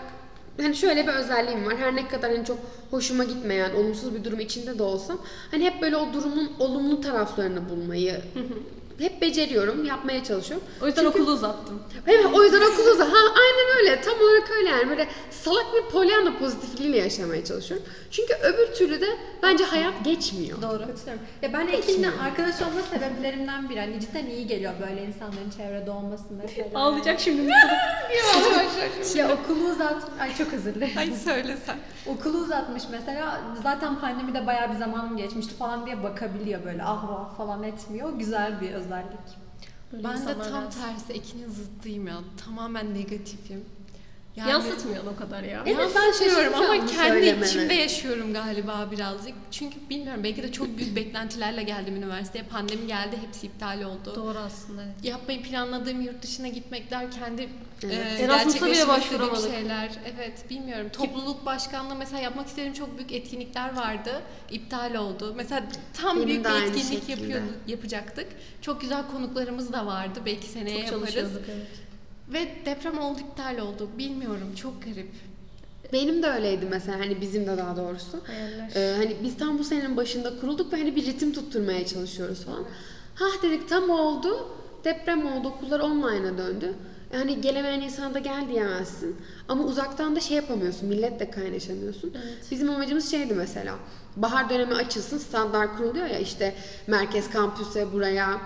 hani 0.61 0.75
şöyle 0.75 1.07
bir 1.07 1.13
özelliğim 1.13 1.65
var. 1.65 1.77
Her 1.77 1.95
ne 1.95 2.07
kadar 2.07 2.31
hani 2.31 2.45
çok 2.45 2.57
hoşuma 2.91 3.23
gitmeyen, 3.23 3.73
olumsuz 3.75 4.15
bir 4.15 4.23
durum 4.23 4.39
içinde 4.39 4.79
de 4.79 4.83
olsam 4.83 5.17
hani 5.51 5.65
hep 5.65 5.81
böyle 5.81 5.97
o 5.97 6.13
durumun 6.13 6.51
olumlu 6.59 7.01
taraflarını 7.01 7.69
bulmayı 7.69 8.21
hep 8.99 9.21
beceriyorum, 9.21 9.85
yapmaya 9.85 10.23
çalışıyorum. 10.23 10.67
O 10.81 10.85
yüzden 10.87 11.03
Çünkü- 11.03 11.21
okulu 11.21 11.31
uzattım. 11.33 11.83
Evet 12.07 12.25
o 12.33 12.43
yüzden 12.43 12.61
okul 12.61 12.91
uza. 12.93 13.05
Ha 13.05 13.17
aynen 13.17 13.77
öyle. 13.79 14.01
Tam 14.01 14.13
olarak 14.21 14.51
öyle 14.57 14.69
yani. 14.69 14.89
Böyle 14.89 15.07
salak 15.31 15.65
bir 15.75 15.91
polyanda 15.91 16.37
pozitifliğiyle 16.39 16.97
yaşamaya 16.97 17.45
çalışıyorum. 17.45 17.85
Çünkü 18.11 18.33
öbür 18.33 18.73
türlü 18.75 19.01
de 19.01 19.07
bence 19.43 19.63
hayat 19.63 19.93
geçmiyor. 20.03 20.61
Doğru. 20.61 20.79
Katılıyorum. 20.87 21.21
Ya 21.41 21.53
ben 21.53 21.67
Ekin'le 21.67 22.09
arkadaş 22.23 22.61
olma 22.61 22.81
sebeplerimden 22.93 23.69
biri. 23.69 23.79
Hani 23.79 23.99
cidden 23.99 24.25
iyi 24.25 24.47
geliyor 24.47 24.73
böyle 24.87 25.03
insanların 25.05 25.49
çevrede 25.57 25.91
olması 25.91 26.23
mesela. 26.29 26.67
Ağlayacak 26.79 27.19
şimdi. 27.19 27.51
Ya 29.15 29.31
okulu 29.33 29.69
uzat... 29.71 30.03
Ay 30.19 30.35
çok 30.37 30.53
özür 30.53 30.75
dilerim. 30.75 30.97
Ay 30.97 31.11
söylesen. 31.11 31.75
Okulu 32.07 32.37
uzatmış 32.37 32.83
mesela. 32.91 33.41
Zaten 33.63 33.99
pandemide 33.99 34.47
bayağı 34.47 34.69
bir 34.73 34.77
zamanım 34.77 35.17
geçmişti 35.17 35.55
falan 35.55 35.85
diye 35.85 36.03
bakabiliyor 36.03 36.65
böyle. 36.65 36.83
Ah 36.83 37.09
vah 37.09 37.37
falan 37.37 37.63
etmiyor. 37.63 38.09
Güzel 38.13 38.61
bir 38.61 38.73
özellik. 38.87 39.37
Böyle 39.91 40.03
Ben 40.03 40.27
de 40.27 40.37
tam 40.49 40.69
tersi 40.69 41.13
Ekin'in 41.13 41.49
zıttıyım 41.49 42.07
ya. 42.07 42.19
Tamamen 42.45 42.93
negatifim. 42.93 43.65
Yani, 44.37 44.49
Yansıtmıyorsun 44.51 45.07
o 45.07 45.15
kadar 45.15 45.43
ya. 45.43 45.63
Evet, 45.65 45.89
ben 45.95 46.01
Yansıtmıyorum 46.01 46.53
ama 46.53 46.85
kendi 46.85 47.45
içimde 47.45 47.73
yaşıyorum 47.73 48.33
galiba 48.33 48.87
birazcık. 48.91 49.33
Çünkü 49.51 49.75
bilmiyorum 49.89 50.23
belki 50.23 50.43
de 50.43 50.51
çok 50.51 50.77
büyük 50.77 50.95
beklentilerle 50.95 51.63
geldim 51.63 51.95
üniversiteye. 51.95 52.43
Pandemi 52.43 52.87
geldi 52.87 53.17
hepsi 53.25 53.47
iptal 53.47 53.81
oldu. 53.81 54.13
Doğru 54.15 54.37
aslında. 54.37 54.83
evet. 54.83 55.05
Yapmayı 55.05 55.43
planladığım 55.43 56.01
yurt 56.01 56.21
dışına 56.21 56.47
gitmekler 56.47 57.11
kendi 57.11 57.49
Evet. 57.83 58.45
e, 58.45 58.47
istediğim 58.47 58.87
başvuramadık. 58.87 59.51
şeyler. 59.51 59.91
Evet 60.15 60.49
bilmiyorum. 60.49 60.89
Topluluk 60.93 61.45
başkanlığı 61.45 61.95
mesela 61.95 62.21
yapmak 62.21 62.47
istediğim 62.47 62.73
çok 62.73 62.97
büyük 62.97 63.11
etkinlikler 63.11 63.75
vardı. 63.75 64.21
İptal 64.51 64.95
oldu. 64.95 65.33
Mesela 65.37 65.63
tam 65.93 66.15
Benim 66.17 66.27
büyük 66.27 66.45
bir 66.45 66.49
etkinlik 66.49 67.07
şekilde. 67.07 67.11
yapıyorduk, 67.11 67.53
yapacaktık. 67.67 68.27
Çok 68.61 68.81
güzel 68.81 69.03
konuklarımız 69.11 69.73
da 69.73 69.85
vardı. 69.85 70.19
Belki 70.25 70.47
seneye 70.47 70.85
Çok 70.85 70.91
yaparız. 70.91 71.15
evet. 71.47 71.86
Ve 72.33 72.47
deprem 72.65 72.99
oldu 72.99 73.19
iptal 73.19 73.57
oldu. 73.57 73.89
Bilmiyorum 73.97 74.55
çok 74.55 74.83
garip. 74.83 75.09
Benim 75.93 76.23
de 76.23 76.27
öyleydi 76.27 76.65
mesela 76.69 76.99
hani 76.99 77.21
bizim 77.21 77.47
de 77.47 77.57
daha 77.57 77.77
doğrusu. 77.77 78.21
Ee, 78.75 78.93
hani 78.97 79.15
biz 79.23 79.37
tam 79.37 79.59
bu 79.59 79.63
senenin 79.63 79.97
başında 79.97 80.39
kurulduk 80.39 80.73
ve 80.73 80.77
hani 80.77 80.95
bir 80.95 81.05
ritim 81.05 81.33
tutturmaya 81.33 81.85
çalışıyoruz 81.85 82.45
falan. 82.45 82.63
Hah 83.15 83.43
dedik 83.43 83.69
tam 83.69 83.89
oldu. 83.89 84.47
Deprem 84.83 85.25
oldu. 85.31 85.47
Okullar 85.47 85.79
online'a 85.79 86.37
döndü. 86.37 86.73
Yani 87.13 87.41
gelemeyen 87.41 87.81
insana 87.81 88.13
da 88.13 88.19
gel 88.19 88.49
diyemezsin. 88.49 89.15
Ama 89.47 89.63
uzaktan 89.63 90.15
da 90.15 90.19
şey 90.19 90.37
yapamıyorsun. 90.37 90.89
Milletle 90.89 91.31
kaynaşamıyorsun. 91.31 92.13
Bizim 92.51 92.69
amacımız 92.69 93.11
şeydi 93.11 93.33
mesela. 93.33 93.75
Bahar 94.15 94.49
dönemi 94.49 94.73
açılsın. 94.73 95.17
Standart 95.17 95.77
kuruluyor 95.77 96.05
ya 96.05 96.19
işte 96.19 96.55
merkez 96.87 97.29
kampüse 97.29 97.93
buraya 97.93 98.41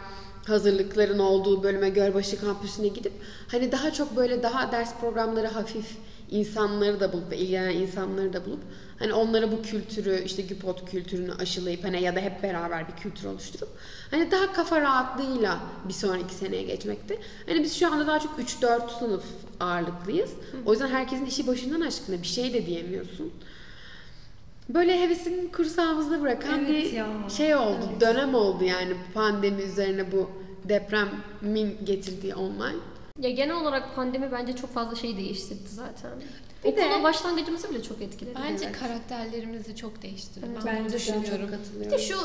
hazırlıkların 0.47 1.19
olduğu 1.19 1.63
bölüme 1.63 1.89
Gölbaşı 1.89 2.41
kampüsüne 2.41 2.88
gidip 2.88 3.13
hani 3.47 3.71
daha 3.71 3.93
çok 3.93 4.15
böyle 4.15 4.43
daha 4.43 4.71
ders 4.71 4.99
programları 4.99 5.47
hafif 5.47 5.86
insanları 6.32 6.99
da 6.99 7.13
bulup 7.13 7.32
ve 7.32 7.38
ilgilenen 7.38 7.75
insanları 7.75 8.34
da 8.34 8.45
bulup 8.45 8.60
hani 8.99 9.13
onlara 9.13 9.51
bu 9.51 9.62
kültürü 9.62 10.23
işte 10.25 10.41
Güpot 10.41 10.91
kültürünü 10.91 11.34
aşılayıp 11.34 11.84
hani 11.84 12.04
ya 12.04 12.15
da 12.15 12.19
hep 12.19 12.43
beraber 12.43 12.88
bir 12.88 12.93
kültür 12.93 13.27
oluşturup 13.27 13.69
hani 14.12 14.32
daha 14.32 14.54
kafa 14.54 14.82
rahatlığıyla 14.82 15.60
bir 15.88 15.93
sonraki 15.93 16.36
seneye 16.36 16.63
geçmekti. 16.63 17.19
Hani 17.45 17.63
biz 17.63 17.80
şu 17.80 17.93
anda 17.93 18.08
daha 18.08 18.19
çok 18.19 18.39
3-4 18.39 18.99
sınıf 18.99 19.23
ağırlıklıyız. 19.60 20.30
O 20.65 20.71
yüzden 20.71 20.88
herkesin 20.88 21.25
işi 21.25 21.47
başından 21.47 21.82
aşkına 21.82 22.21
bir 22.21 22.27
şey 22.27 22.54
de 22.54 22.65
diyemiyorsun. 22.65 23.32
Böyle 24.73 25.01
hevesini 25.01 25.51
kursağımızda 25.51 26.21
bırakan 26.21 26.60
Evet 26.60 26.69
bir 26.69 26.91
ya. 26.93 27.07
şey 27.38 27.55
oldu. 27.55 27.79
Evet. 27.91 28.01
Dönem 28.01 28.36
oldu 28.36 28.63
yani 28.63 28.93
pandemi 29.13 29.62
üzerine 29.62 30.12
bu 30.12 30.29
depremin 30.63 31.77
getirdiği 31.84 32.36
online. 32.36 32.75
Ya 33.19 33.29
genel 33.29 33.55
olarak 33.55 33.95
pandemi 33.95 34.31
bence 34.31 34.55
çok 34.55 34.73
fazla 34.73 34.95
şey 34.95 35.17
değiştirdi 35.17 35.67
zaten. 35.69 36.12
Bir 36.63 36.69
Okula 36.69 36.99
de- 36.99 37.03
başlangıcımızı 37.03 37.69
bile 37.69 37.84
çok 37.84 38.01
etkiledi. 38.01 38.39
Bence 38.49 38.65
Evet. 38.65 38.79
karakterlerimizi 38.79 39.75
çok 39.75 40.01
değiştirdi. 40.01 40.45
Evet, 40.49 40.57
ben 40.65 40.75
bence 40.75 40.89
de. 40.93 40.97
düşünüyorum. 40.97 41.47
Bir 41.47 41.57
katılıyorum. 41.57 41.91
de 41.91 41.97
şu 41.97 42.17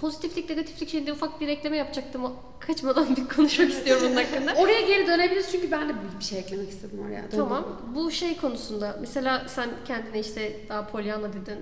pozitiflik 0.00 0.50
negatiflik 0.50 0.88
şeyinde 0.88 1.12
ufak 1.12 1.40
bir 1.40 1.48
ekleme 1.48 1.76
yapacaktım. 1.76 2.22
Kaçmadan 2.60 3.16
bir 3.16 3.28
konuşmak 3.36 3.70
istiyorum 3.70 4.02
bunun 4.06 4.16
hakkında. 4.16 4.54
Oraya 4.62 4.80
geri 4.80 5.06
dönebiliriz 5.06 5.48
çünkü 5.52 5.70
ben 5.70 5.88
de 5.88 5.92
bir 6.20 6.24
şey 6.24 6.38
eklemek 6.38 6.68
istedim 6.68 6.98
oraya. 7.06 7.24
Tamam. 7.30 7.64
Bu 7.94 8.10
şey 8.10 8.36
konusunda 8.36 8.96
mesela 9.00 9.44
sen 9.48 9.70
kendine 9.86 10.20
işte 10.20 10.56
daha 10.68 10.86
Pollyanna 10.86 11.28
dedin. 11.32 11.58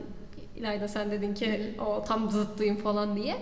İlayda 0.61 0.89
sen 0.89 1.11
dedin 1.11 1.35
ki 1.35 1.75
o 1.87 2.05
tam 2.05 2.31
zıttıyım 2.31 2.77
falan 2.77 3.17
diye. 3.17 3.37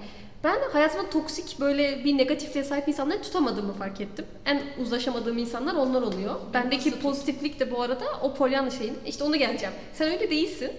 Ben 0.45 0.59
hayatımda 0.73 1.11
toksik 1.11 1.61
böyle 1.61 2.05
bir 2.05 2.19
negatifliğe 2.19 2.65
sahip 2.65 2.89
insanları 2.89 3.23
tutamadığımı 3.23 3.73
fark 3.73 4.01
ettim. 4.01 4.25
En 4.47 4.63
uzlaşamadığım 4.83 5.39
insanlar 5.39 5.75
onlar 5.75 6.03
oluyor. 6.03 6.35
Bendeki 6.55 7.01
pozitiflik 7.01 7.61
de 7.61 7.71
bu 7.71 7.83
arada 7.83 8.05
o 8.23 8.35
Pollyanna 8.35 8.71
şeyin. 8.71 8.99
İşte 9.07 9.25
onu 9.25 9.37
geleceğim. 9.37 9.75
Sen 9.93 10.13
öyle 10.13 10.31
değilsin. 10.31 10.71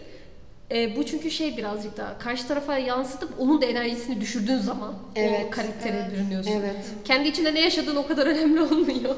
Ee, 0.71 0.95
bu 0.95 1.05
çünkü 1.05 1.31
şey 1.31 1.57
birazcık 1.57 1.97
daha 1.97 2.17
karşı 2.17 2.47
tarafa 2.47 2.77
yansıtıp 2.77 3.29
onun 3.39 3.61
da 3.61 3.65
enerjisini 3.65 4.21
düşürdüğün 4.21 4.57
zaman 4.57 4.93
o 4.93 4.95
Evet, 5.15 5.49
karaktere 5.51 5.97
evet, 6.03 6.11
bürünüyorsun. 6.13 6.51
Evet. 6.51 6.75
Kendi 7.05 7.27
içinde 7.29 7.53
ne 7.53 7.59
yaşadığın 7.59 7.95
o 7.95 8.07
kadar 8.07 8.27
önemli 8.33 8.61
olmuyor. 8.61 9.15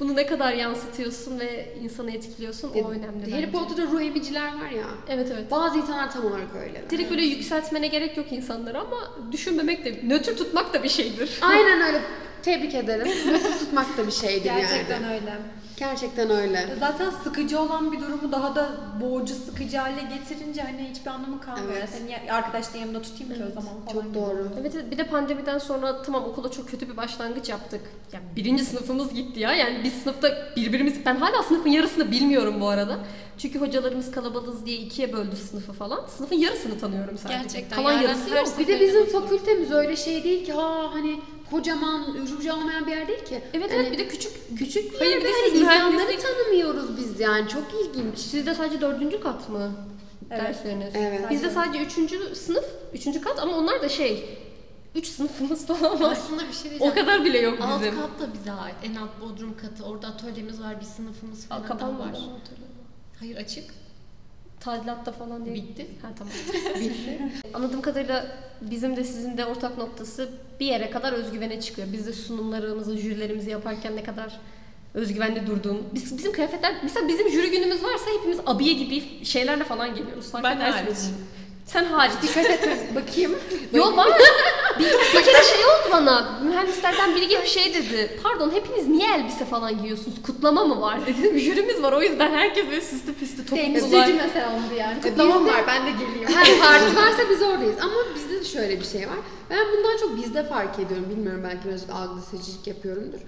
Bunu 0.00 0.16
ne 0.16 0.26
kadar 0.26 0.52
yansıtıyorsun 0.52 1.38
ve 1.40 1.74
insanı 1.82 2.10
etkiliyorsun 2.10 2.70
o 2.84 2.90
önemli 2.90 3.30
Harry. 3.32 3.50
Potter'da 3.50 3.82
ruh 3.90 4.00
emiciler 4.02 4.46
var 4.46 4.70
ya. 4.70 4.84
Evet 5.08 5.28
evet. 5.34 5.50
Bazı 5.50 5.78
insanlar 5.78 6.12
tam 6.12 6.24
olarak 6.26 6.48
öyle. 6.62 6.82
Direkt 6.90 7.10
böyle 7.10 7.24
yükseltmene 7.24 7.86
gerek 7.86 8.16
yok 8.16 8.32
insanları 8.32 8.80
ama 8.80 8.96
düşünmemek 9.32 9.84
de, 9.84 9.94
nötr 10.04 10.36
tutmak 10.36 10.74
da 10.74 10.82
bir 10.82 10.88
şeydir. 10.88 11.38
Aynen 11.42 11.80
öyle. 11.86 12.00
Tebrik 12.42 12.74
ederim. 12.74 13.06
Nötr 13.06 13.58
tutmak 13.58 13.98
da 13.98 14.06
bir 14.06 14.12
şeydir 14.12 14.44
Gerçekten 14.44 15.02
yani. 15.02 15.14
öyle. 15.14 15.32
Gerçekten 15.76 16.30
öyle. 16.30 16.68
Zaten 16.80 17.10
sıkıcı 17.10 17.60
olan 17.60 17.92
bir 17.92 18.00
durumu 18.00 18.32
daha 18.32 18.54
da 18.54 18.70
boğucu, 19.00 19.34
sıkıcı 19.34 19.76
hale 19.78 20.02
getirince 20.02 20.62
hani 20.62 20.88
hiçbir 20.90 21.10
anlamı 21.10 21.40
kalmıyor. 21.40 21.76
Evet. 21.78 21.88
Seni 21.98 22.10
ya- 22.10 22.34
arkadaşla 22.34 22.78
yanımda 22.78 23.02
tutayım 23.02 23.34
ki 23.34 23.40
o 23.50 23.60
zaman 23.60 23.80
falan. 23.84 23.92
Çok 23.92 24.04
gibi. 24.04 24.14
doğru. 24.14 24.48
Evet 24.60 24.72
evet. 24.74 24.90
bir 24.90 24.98
de 24.98 25.04
pandemiden 25.04 25.58
sonra 25.58 26.02
tamam 26.02 26.24
okula 26.24 26.50
çok 26.50 26.68
kötü 26.68 26.90
bir 26.90 26.96
başlangıç 26.96 27.48
yaptık. 27.48 27.80
Yani 28.12 28.24
birinci 28.36 28.64
sınıfımız 28.64 29.14
gitti 29.14 29.40
ya. 29.40 29.54
Yani 29.54 29.80
biz 29.84 29.92
sınıfta 29.92 30.28
birbirimiz... 30.56 31.06
Ben 31.06 31.16
hala 31.16 31.42
sınıfın 31.42 31.70
yarısını 31.70 32.10
bilmiyorum 32.10 32.60
bu 32.60 32.68
arada. 32.68 32.98
Çünkü 33.38 33.60
hocalarımız 33.60 34.10
kalabalığız 34.10 34.66
diye 34.66 34.76
ikiye 34.76 35.12
böldü 35.12 35.36
sınıfı 35.36 35.72
falan. 35.72 36.00
Sınıfın 36.16 36.36
yarısını 36.36 36.78
tanıyorum 36.78 37.18
sadece. 37.18 37.38
Gerçekten. 37.38 37.76
Kalan 37.76 37.92
yarısı 37.92 38.30
yok. 38.30 38.48
Bir 38.58 38.66
de 38.66 38.80
bizim 38.80 39.06
fakültemiz 39.06 39.72
öyle 39.72 39.96
şey 39.96 40.24
değil 40.24 40.46
ki 40.46 40.52
ha 40.52 40.90
hani 40.92 41.20
kocaman 41.50 42.10
ucu 42.14 42.52
olmayan 42.52 42.86
bir 42.86 42.92
yer 42.92 43.08
değil 43.08 43.24
ki. 43.24 43.42
Evet 43.54 43.70
Hani 43.72 43.80
evet 43.82 43.92
bir 43.92 43.98
de 43.98 44.08
küçük. 44.08 44.32
küçük 44.58 44.92
bir 44.92 44.98
Hayır, 44.98 45.10
yer 45.12 45.20
bir 45.20 45.24
de 45.24 45.28
ve 45.28 45.32
siz 45.32 45.52
hani 45.52 45.58
insanları 45.76 45.96
mühendislik- 45.96 46.22
tanımıyoruz 46.22 46.96
biz 46.96 47.20
yani 47.20 47.48
çok 47.48 47.64
ilginç. 47.84 48.18
Sizde 48.18 48.54
sadece 48.54 48.80
dördüncü 48.80 49.20
kat 49.20 49.48
mı? 49.48 49.72
Evet. 50.30 50.42
Dersleriniz. 50.42 50.94
Evet. 50.96 51.30
Bizde 51.30 51.50
sadece 51.50 51.84
üçüncü 51.84 52.34
sınıf, 52.34 52.64
üçüncü 52.94 53.20
kat 53.20 53.38
ama 53.38 53.56
onlar 53.56 53.82
da 53.82 53.88
şey 53.88 54.38
3 54.94 55.06
sınıfımız 55.06 55.66
falan 55.80 56.00
var. 56.00 56.12
Aslında 56.12 56.42
bir 56.48 56.52
şey 56.52 56.66
O 56.66 56.70
diyeceğim. 56.70 56.94
kadar 56.94 57.24
bile 57.24 57.38
yok 57.38 57.58
Alt 57.62 57.80
bizim. 57.80 57.94
kat 58.00 58.20
da 58.20 58.34
bize 58.34 58.52
ait. 58.52 58.74
En 58.84 58.94
alt 58.94 59.10
bodrum 59.20 59.56
katı. 59.56 59.84
Orada 59.84 60.06
atölyemiz 60.06 60.60
var, 60.62 60.80
bir 60.80 60.84
sınıfımız 60.86 61.46
falan 61.46 61.66
Kapanmadı 61.66 62.02
var. 62.02 62.06
mı. 62.10 62.38
Hayır 63.20 63.36
açık. 63.36 63.64
Tadilatta 64.64 65.12
falan 65.12 65.44
diye. 65.44 65.54
Bitti. 65.54 65.86
Ha 66.02 66.08
tamam. 66.18 66.32
Bitti. 66.80 67.18
Anladığım 67.54 67.82
kadarıyla 67.82 68.26
bizim 68.60 68.96
de 68.96 69.04
sizin 69.04 69.36
de 69.36 69.44
ortak 69.46 69.78
noktası 69.78 70.28
bir 70.60 70.66
yere 70.66 70.90
kadar 70.90 71.12
özgüvene 71.12 71.60
çıkıyor. 71.60 71.88
Biz 71.92 72.06
de 72.06 72.12
sunumlarımızı, 72.12 72.96
jürilerimizi 72.96 73.50
yaparken 73.50 73.96
ne 73.96 74.02
kadar 74.02 74.40
özgüvenli 74.94 75.46
durduğum. 75.46 75.82
Biz, 75.94 76.18
bizim 76.18 76.32
kıyafetler, 76.32 76.74
mesela 76.82 77.08
bizim 77.08 77.30
jüri 77.30 77.50
günümüz 77.50 77.84
varsa 77.84 78.04
hepimiz 78.18 78.38
abiye 78.46 78.72
gibi 78.72 79.24
şeylerle 79.24 79.64
falan 79.64 79.94
geliyoruz. 79.94 80.30
Fark 80.30 80.44
Ben 80.44 80.56
hariç. 80.60 80.98
Sen 81.66 81.84
hariç. 81.84 82.14
Dikkat 82.22 82.46
etme 82.46 82.76
bakayım. 82.94 83.34
Yok 83.72 83.96
var. 83.96 84.08
bir, 84.78 84.84
bir 85.18 85.24
kere 85.24 85.42
şey 85.42 85.64
oldu 85.64 85.88
bana. 85.92 86.40
Mühendislerden 86.44 87.16
biri 87.16 87.28
gibi 87.28 87.46
şey 87.46 87.74
dedi. 87.74 88.20
Pardon 88.22 88.50
hepiniz 88.50 88.88
niye 88.88 89.08
elbise 89.14 89.44
falan 89.44 89.78
giyiyorsunuz? 89.78 90.22
Kutlama 90.22 90.64
mı 90.64 90.80
var 90.80 91.06
dedim. 91.06 91.38
Jürimiz 91.44 91.82
var 91.82 91.92
o 91.92 92.02
yüzden 92.02 92.30
herkes 92.32 92.66
böyle 92.66 92.80
süslü 92.80 93.14
püslü 93.14 93.36
topuklular. 93.46 93.64
Temsilci 93.74 94.12
mesela 94.12 94.48
oldu 94.50 94.74
yani. 94.78 95.00
Kutlama 95.02 95.34
bizde- 95.40 95.52
var 95.52 95.64
ben 95.66 95.86
de 95.86 95.90
geleyim. 95.90 96.28
Her 96.28 96.58
parti 96.60 96.96
varsa 96.96 97.30
biz 97.30 97.42
oradayız. 97.42 97.76
Ama 97.82 97.94
bizde 98.14 98.40
de 98.40 98.44
şöyle 98.44 98.80
bir 98.80 98.84
şey 98.84 99.00
var. 99.08 99.16
Ben 99.50 99.58
bundan 99.76 99.96
çok 99.96 100.16
bizde 100.16 100.48
fark 100.48 100.78
ediyorum. 100.78 101.06
Bilmiyorum 101.10 101.40
belki 101.44 101.68
biraz 101.68 101.90
algı 101.90 102.20
seçicilik 102.30 102.66
yapıyorumdur. 102.66 103.18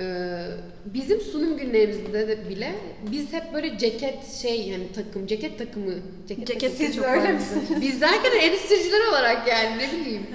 Ee, 0.00 0.46
bizim 0.86 1.20
sunum 1.20 1.56
günlerimizde 1.56 2.28
de 2.28 2.48
bile 2.48 2.74
biz 3.12 3.32
hep 3.32 3.54
böyle 3.54 3.78
ceket 3.78 4.32
şey 4.32 4.68
yani 4.68 4.92
takım 4.94 5.26
ceket 5.26 5.58
takımı 5.58 5.92
ceket, 6.28 6.46
Ceketsiz 6.46 6.78
takımı. 6.96 7.04
çok 7.04 7.14
öyle 7.14 7.28
var 7.28 7.32
misiniz? 7.34 7.80
biz 7.80 8.00
derken 8.00 8.32
endüstriciler 8.40 9.06
olarak 9.08 9.48
yani 9.48 9.78
ne 9.78 10.00
bileyim. 10.00 10.26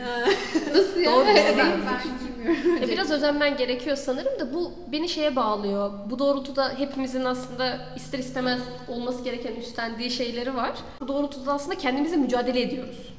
Nasıl 0.76 0.99
ya? 0.99 1.11
Doğru, 1.11 1.26
ben, 1.26 1.57
ben 1.57 2.01
giymiyorum. 2.20 2.84
E, 2.84 2.88
biraz 2.89 3.11
özenmen 3.11 3.57
gerekiyor 3.57 3.95
sanırım 3.95 4.39
da 4.39 4.53
bu 4.53 4.72
beni 4.91 5.09
şeye 5.09 5.36
bağlıyor. 5.36 5.91
Bu 6.09 6.20
doğrultuda 6.20 6.74
hepimizin 6.78 7.26
aslında 7.26 7.80
ister 7.95 8.20
istemez 8.20 8.59
olması 8.88 9.24
gereken 9.24 9.55
üstlendiği 9.55 10.11
şeyleri 10.11 10.55
var. 10.55 10.72
Bu 11.01 11.07
doğrultuda 11.07 11.53
aslında 11.53 11.78
kendimize 11.78 12.16
mücadele 12.16 12.61
ediyoruz. 12.61 13.14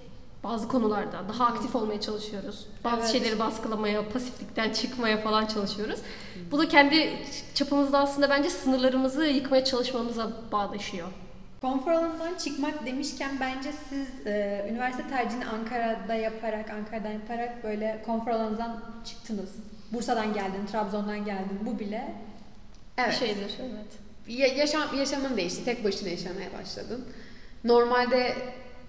Bazı 0.44 0.68
konularda 0.68 1.22
daha 1.28 1.46
aktif 1.46 1.76
olmaya 1.76 2.00
çalışıyoruz. 2.00 2.66
Bazı 2.84 2.96
Evet. 3.00 3.08
şeyleri 3.12 3.38
baskılamaya, 3.38 4.08
pasiflikten 4.08 4.70
çıkmaya 4.72 5.16
falan 5.20 5.46
çalışıyoruz. 5.46 5.98
Bu 6.54 6.58
da 6.58 6.68
kendi 6.68 7.18
çapımızda 7.54 7.98
aslında 7.98 8.30
bence 8.30 8.50
sınırlarımızı 8.50 9.24
yıkmaya 9.24 9.64
çalışmamıza 9.64 10.30
bağdaşıyor. 10.52 11.08
Konfor 11.60 11.92
alanından 11.92 12.34
çıkmak 12.34 12.86
demişken 12.86 13.40
bence 13.40 13.70
siz 13.88 14.26
e, 14.26 14.66
üniversite 14.70 15.08
tercihini 15.08 15.46
Ankara'da 15.46 16.14
yaparak, 16.14 16.70
Ankara'dan 16.70 17.10
yaparak 17.10 17.64
böyle 17.64 18.02
konfor 18.06 18.30
alanınızdan 18.30 18.80
çıktınız. 19.04 19.50
Bursa'dan 19.92 20.34
geldin, 20.34 20.66
Trabzon'dan 20.72 21.24
geldin. 21.24 21.58
Bu 21.62 21.78
bile 21.78 22.14
Evet. 22.98 23.10
Bir 23.10 23.26
şeydir. 23.26 23.54
Evet. 23.60 24.38
Ya- 24.38 24.54
yaşam 24.54 24.98
yaşamın 24.98 25.36
değişti. 25.36 25.64
Tek 25.64 25.84
başına 25.84 26.08
yaşamaya 26.08 26.52
başladın. 26.60 27.04
Normalde 27.64 28.34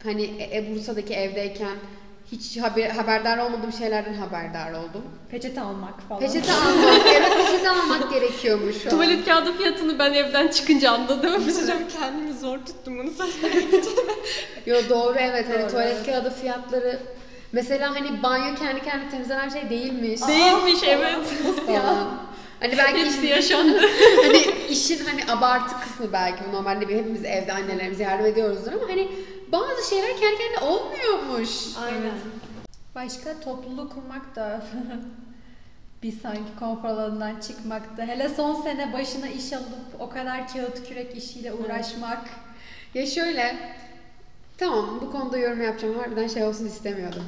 hani 0.03 0.24
e, 0.24 0.57
e, 0.57 0.76
Bursa'daki 0.76 1.13
evdeyken 1.13 1.78
hiç 2.32 2.58
haber, 2.58 2.90
haberdar 2.90 3.38
olmadığım 3.38 3.74
şeylerden 3.74 4.14
haberdar 4.14 4.72
oldum. 4.72 5.02
peçete 5.32 5.62
almak 5.62 6.02
falan. 6.10 6.22
Peçete 6.22 6.52
almak, 6.54 7.02
evet 7.08 7.38
peçete 7.46 7.70
almak 7.70 8.14
gerekiyormuş. 8.14 8.76
şu 8.82 8.86
an. 8.86 8.90
Tuvalet 8.90 9.26
kağıdı 9.26 9.54
fiyatını 9.58 10.00
ben 10.00 10.14
evden 10.14 10.48
çıkınca 10.48 10.92
anladım. 10.92 11.34
Hocam 11.48 11.78
kendimi 12.02 12.34
zor 12.34 12.58
tuttum 12.58 12.98
bunu 13.00 13.12
söylemek 13.12 13.74
Yo 14.66 14.78
doğru 14.90 15.16
evet 15.20 15.46
hani 15.50 15.62
Doğru, 15.62 15.70
tuvalet 15.72 15.96
evet. 15.96 16.06
kağıdı 16.06 16.34
fiyatları 16.42 17.00
mesela 17.52 17.96
hani 17.96 18.24
banyo 18.24 18.56
kendi 18.56 18.84
kendine 18.84 19.10
temizlenen 19.10 19.50
şey 19.50 19.70
değilmiş. 19.70 20.22
Değilmiş 20.28 20.80
evet. 20.88 21.18
falan. 21.68 22.08
Hani 22.60 22.78
belki 22.78 23.00
Hepsi 23.00 23.18
işin- 23.18 23.28
yaşandı. 23.28 23.82
hani 24.24 24.38
işin 24.70 25.06
hani 25.06 25.32
abartı 25.32 25.76
kısmı 25.84 26.14
belki 26.14 26.44
bu 26.52 26.56
normalde 26.56 26.90
bir 26.90 26.96
hepimiz 26.96 27.26
evde 27.26 27.54
annelerimize 27.54 28.04
yardım 28.04 28.26
ediyoruzdur 28.26 28.72
ama 28.72 28.84
hani 28.90 29.08
bazı 29.56 29.89
şeyler 29.89 30.18
kendi 30.20 30.38
kendine 30.38 30.60
olmuyormuş. 30.60 31.49
Aynen. 31.86 32.14
Başka 32.95 33.39
topluluğu 33.39 33.89
kurmak 33.89 34.36
da 34.36 34.66
bir 36.03 36.12
sanki 36.12 36.60
konfor 36.60 36.89
alanından 36.89 37.39
çıkmakta. 37.39 38.03
Hele 38.03 38.30
son 38.30 38.62
sene 38.62 38.93
başına 38.93 39.28
iş 39.28 39.53
alıp 39.53 39.99
o 39.99 40.10
kadar 40.10 40.47
kağıt 40.53 40.88
kürek 40.88 41.18
işiyle 41.18 41.53
uğraşmak. 41.53 42.30
Ya 42.93 43.06
şöyle, 43.06 43.56
tamam 44.58 44.99
bu 45.01 45.12
konuda 45.12 45.38
yorum 45.38 45.62
yapacağım. 45.62 45.99
Harbiden 45.99 46.28
şey 46.28 46.43
olsun 46.43 46.66
istemiyordum. 46.66 47.24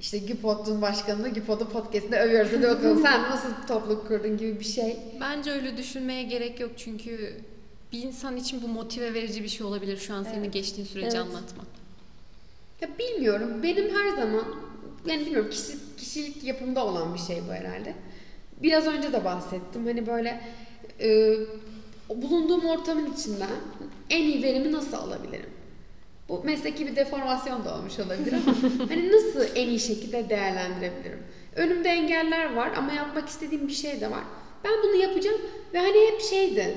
İşte 0.00 0.18
Güpod'un 0.18 0.82
başkanını 0.82 1.28
Güpod'un 1.28 1.66
podcastinde 1.66 2.20
övüyoruz. 2.20 2.52
Hadi 2.52 2.62
bakalım 2.62 3.02
sen 3.02 3.22
nasıl 3.22 3.48
topluluk 3.68 4.08
kurdun 4.08 4.36
gibi 4.36 4.60
bir 4.60 4.64
şey. 4.64 4.96
Bence 5.20 5.50
öyle 5.50 5.76
düşünmeye 5.76 6.22
gerek 6.22 6.60
yok 6.60 6.70
çünkü 6.76 7.36
bir 7.92 8.02
insan 8.02 8.36
için 8.36 8.62
bu 8.62 8.68
motive 8.68 9.14
verici 9.14 9.42
bir 9.42 9.48
şey 9.48 9.66
olabilir 9.66 9.96
şu 9.96 10.14
an 10.14 10.22
senin 10.22 10.42
Evet. 10.42 10.52
geçtiğin 10.52 10.86
süreci 10.86 11.06
Evet. 11.16 11.16
anlatman. 11.26 11.66
Ya 12.80 12.88
bilmiyorum. 12.98 13.62
Benim 13.62 13.94
her 13.96 14.08
zaman 14.16 14.44
yani 15.06 15.20
bilmiyorum 15.26 15.50
kişi, 15.50 15.72
kişilik 15.96 16.44
yapımda 16.44 16.86
olan 16.86 17.14
bir 17.14 17.18
şey 17.18 17.36
bu 17.48 17.52
herhalde. 17.52 17.94
Biraz 18.62 18.86
önce 18.86 19.12
de 19.12 19.24
bahsettim. 19.24 19.86
Hani 19.86 20.06
böyle 20.06 20.40
e, 21.00 21.34
bulunduğum 22.08 22.64
ortamın 22.64 23.12
içinden 23.12 23.50
en 24.10 24.22
iyi 24.22 24.42
verimi 24.42 24.72
nasıl 24.72 24.96
alabilirim? 24.96 25.50
Bu 26.28 26.44
mesleki 26.44 26.86
bir 26.86 26.96
deformasyon 26.96 27.64
da 27.64 27.74
olmuş 27.78 27.98
olabilir 27.98 28.32
ama 28.32 28.56
hani 28.88 29.12
nasıl 29.12 29.56
en 29.56 29.68
iyi 29.68 29.80
şekilde 29.80 30.28
değerlendirebilirim? 30.30 31.22
Önümde 31.56 31.88
engeller 31.88 32.54
var 32.54 32.72
ama 32.76 32.92
yapmak 32.92 33.28
istediğim 33.28 33.68
bir 33.68 33.72
şey 33.72 34.00
de 34.00 34.10
var. 34.10 34.24
Ben 34.64 34.72
bunu 34.82 34.94
yapacağım 34.94 35.40
ve 35.74 35.78
hani 35.78 36.10
hep 36.12 36.20
şeydi 36.20 36.76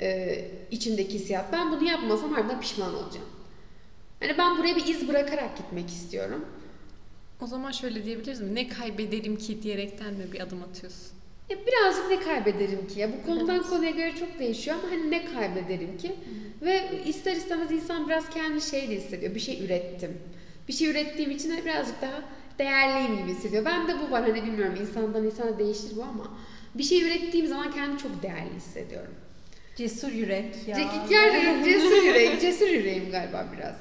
e, 0.00 0.44
içimdeki 0.70 1.14
hissiyat. 1.14 1.52
Ben 1.52 1.72
bunu 1.72 1.84
yapmasam 1.88 2.32
harbiden 2.32 2.60
pişman 2.60 2.94
olacağım. 2.94 3.26
Hani 4.20 4.38
ben 4.38 4.58
buraya 4.58 4.76
bir 4.76 4.86
iz 4.86 5.08
bırakarak 5.08 5.56
gitmek 5.56 5.88
istiyorum. 5.88 6.44
O 7.42 7.46
zaman 7.46 7.70
şöyle 7.70 8.04
diyebiliriz 8.04 8.40
mi? 8.40 8.54
Ne 8.54 8.68
kaybederim 8.68 9.36
ki 9.36 9.62
diyerekten 9.62 10.14
mi 10.14 10.32
bir 10.32 10.40
adım 10.40 10.62
atıyorsun? 10.62 11.12
Ya 11.50 11.56
birazcık 11.66 12.10
ne 12.10 12.20
kaybederim 12.20 12.86
ki? 12.88 13.00
Ya 13.00 13.10
bu 13.12 13.26
konudan 13.26 13.62
konuya 13.62 13.90
göre 13.90 14.14
çok 14.16 14.38
değişiyor 14.38 14.76
ama 14.82 14.92
hani 14.92 15.10
ne 15.10 15.24
kaybederim 15.24 15.98
ki? 15.98 16.12
Ve 16.62 17.02
ister 17.06 17.36
istemez 17.36 17.70
insan 17.70 18.08
biraz 18.08 18.30
kendi 18.30 18.60
şey 18.60 18.88
de 18.88 18.96
hissediyor. 18.96 19.34
Bir 19.34 19.40
şey 19.40 19.64
ürettim. 19.64 20.18
Bir 20.68 20.72
şey 20.72 20.90
ürettiğim 20.90 21.30
için 21.30 21.50
hani 21.50 21.64
birazcık 21.64 22.02
daha 22.02 22.22
değerliyim 22.58 23.22
gibi 23.22 23.36
hissediyor. 23.36 23.64
Ben 23.64 23.88
de 23.88 23.94
bu 24.00 24.10
var 24.10 24.22
hani 24.22 24.42
bilmiyorum 24.42 24.74
insandan 24.80 25.24
insana 25.24 25.58
değişir 25.58 25.96
bu 25.96 26.02
ama 26.02 26.38
bir 26.74 26.82
şey 26.82 27.02
ürettiğim 27.02 27.46
zaman 27.46 27.72
kendimi 27.72 27.98
çok 27.98 28.22
değerli 28.22 28.54
hissediyorum. 28.56 29.14
Cesur 29.76 30.12
yürek 30.12 30.54
ya. 30.68 30.76
Ce- 30.78 31.12
Yani 31.14 31.64
cesur 31.64 32.02
yüreğim, 32.02 32.38
cesur 32.38 32.66
yüreğim 32.66 33.10
galiba 33.10 33.46
biraz. 33.56 33.74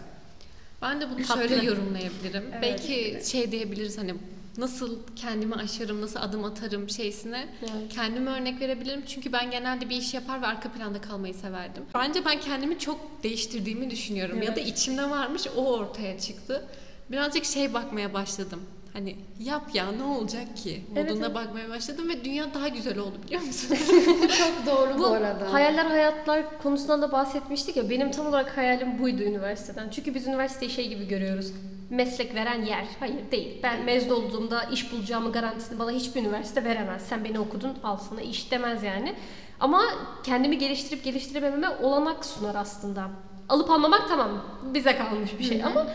Ben 0.81 1.01
de 1.01 1.09
bunu 1.09 1.25
Tatlı. 1.25 1.47
şöyle 1.49 1.65
yorumlayabilirim. 1.65 2.43
Evet. 2.51 2.61
Belki 2.61 3.19
şey 3.31 3.51
diyebiliriz 3.51 3.97
hani 3.97 4.13
nasıl 4.57 4.97
kendimi 5.15 5.55
aşarım, 5.55 6.01
nasıl 6.01 6.19
adım 6.19 6.43
atarım 6.43 6.89
şeysine 6.89 7.47
Evet. 7.61 7.93
kendime 7.93 8.31
örnek 8.31 8.59
verebilirim. 8.61 9.03
Çünkü 9.07 9.31
ben 9.33 9.51
genelde 9.51 9.89
bir 9.89 9.95
iş 9.95 10.13
yapar 10.13 10.41
ve 10.41 10.45
arka 10.45 10.71
planda 10.71 11.01
kalmayı 11.01 11.33
severdim. 11.33 11.83
Bence 11.95 12.25
ben 12.25 12.39
kendimi 12.39 12.79
çok 12.79 13.23
değiştirdiğimi 13.23 13.89
düşünüyorum. 13.91 14.41
Ya 14.41 14.55
da 14.55 14.59
içimde 14.59 15.09
varmış 15.09 15.43
o 15.55 15.73
ortaya 15.77 16.19
çıktı. 16.19 16.65
Birazcık 17.11 17.45
şey 17.45 17.73
bakmaya 17.73 18.13
başladım. 18.13 18.61
Hani 18.93 19.15
yap 19.39 19.63
ya 19.73 19.91
ne 19.91 20.03
olacak 20.03 20.57
ki? 20.57 20.83
Evet, 20.95 21.09
Modunda 21.09 21.25
evet. 21.25 21.35
bakmaya 21.35 21.69
başladım 21.69 22.09
ve 22.09 22.25
dünya 22.25 22.53
daha 22.53 22.67
güzel 22.67 22.97
oldu 22.97 23.13
biliyor 23.25 23.41
musun? 23.41 23.77
Bu 24.21 24.27
çok 24.37 24.65
doğru 24.65 24.97
bu, 24.97 24.99
Bu 24.99 25.07
arada. 25.07 25.53
hayaller 25.53 25.85
hayatlar 25.85 26.59
konusundan 26.63 27.01
da 27.01 27.11
bahsetmiştik 27.11 27.77
ya 27.77 27.89
benim 27.89 28.11
tam 28.11 28.27
olarak 28.27 28.57
hayalim 28.57 28.99
buydu 28.99 29.23
üniversiteden. 29.23 29.89
Çünkü 29.89 30.15
biz 30.15 30.27
üniversiteyi 30.27 30.71
şey 30.71 30.87
gibi 30.89 31.07
görüyoruz. 31.07 31.51
Meslek 31.89 32.35
veren 32.35 32.61
yer. 32.65 32.85
Hayır 32.99 33.31
değil. 33.31 33.59
Ben 33.63 33.83
mezun 33.85 34.09
olduğumda 34.09 34.63
iş 34.63 34.91
bulacağımı 34.93 35.31
garantisini 35.31 35.79
bana 35.79 35.91
hiçbir 35.91 36.21
üniversite 36.21 36.63
veremez. 36.63 37.01
Sen 37.01 37.23
beni 37.23 37.39
okudun 37.39 37.73
al 37.83 37.97
sana 37.97 38.21
iş 38.21 38.51
demez 38.51 38.83
yani. 38.83 39.15
Ama 39.59 39.81
kendimi 40.23 40.57
geliştirip 40.57 41.03
geliştiremememe 41.03 41.69
olanak 41.69 42.25
sunar 42.25 42.55
aslında. 42.55 43.09
Alıp 43.49 43.69
almamak 43.69 44.09
tamam 44.09 44.45
bize 44.73 44.97
kalmış 44.97 45.39
bir 45.39 45.43
şey 45.43 45.63
ama 45.63 45.87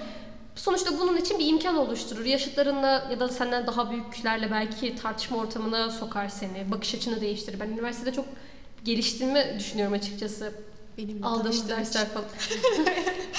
sonuçta 0.59 0.99
bunun 1.01 1.17
için 1.17 1.39
bir 1.39 1.47
imkan 1.47 1.77
oluşturur. 1.77 2.25
Yaşıtlarınla 2.25 3.07
ya 3.11 3.21
da 3.21 3.29
senden 3.29 3.67
daha 3.67 3.91
büyüklerle 3.91 4.51
belki 4.51 4.97
tartışma 4.97 5.37
ortamına 5.39 5.91
sokar 5.91 6.29
seni. 6.29 6.71
Bakış 6.71 6.95
açını 6.95 7.21
değiştirir. 7.21 7.61
Ben 7.61 7.69
üniversitede 7.69 8.13
çok 8.13 8.25
geliştiğimi 8.85 9.57
düşünüyorum 9.59 9.95
açıkçası. 9.95 10.53
Benimle 10.99 11.27
Aldığımız 11.27 11.69
dersler 11.69 12.03
için. 12.03 12.15
falan. 12.15 12.27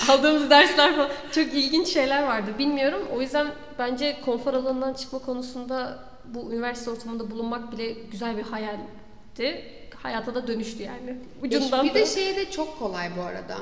Aldığımız 0.20 0.50
dersler 0.50 0.96
falan. 0.96 1.10
Çok 1.32 1.46
ilginç 1.54 1.88
şeyler 1.88 2.24
vardı. 2.24 2.52
Bilmiyorum. 2.60 3.08
O 3.16 3.22
yüzden 3.22 3.48
bence 3.80 4.18
konfor 4.26 4.54
alanından 4.54 4.94
çıkma 4.94 5.20
konusunda 5.20 6.00
bu 6.26 6.54
üniversite 6.54 6.92
ortamında 6.92 7.32
bulunmak 7.32 7.72
bile 7.72 7.92
güzel 8.12 8.38
bir 8.38 8.44
hayaldi. 8.44 9.66
Hayata 9.96 10.36
da 10.36 10.48
dönüştü 10.48 10.84
yani. 10.84 11.18
Ucundan 11.44 11.86
bir 11.86 11.90
da. 11.90 11.94
de 11.94 12.06
şey 12.06 12.36
de 12.36 12.52
çok 12.52 12.80
kolay 12.80 13.10
bu 13.18 13.22
arada. 13.22 13.58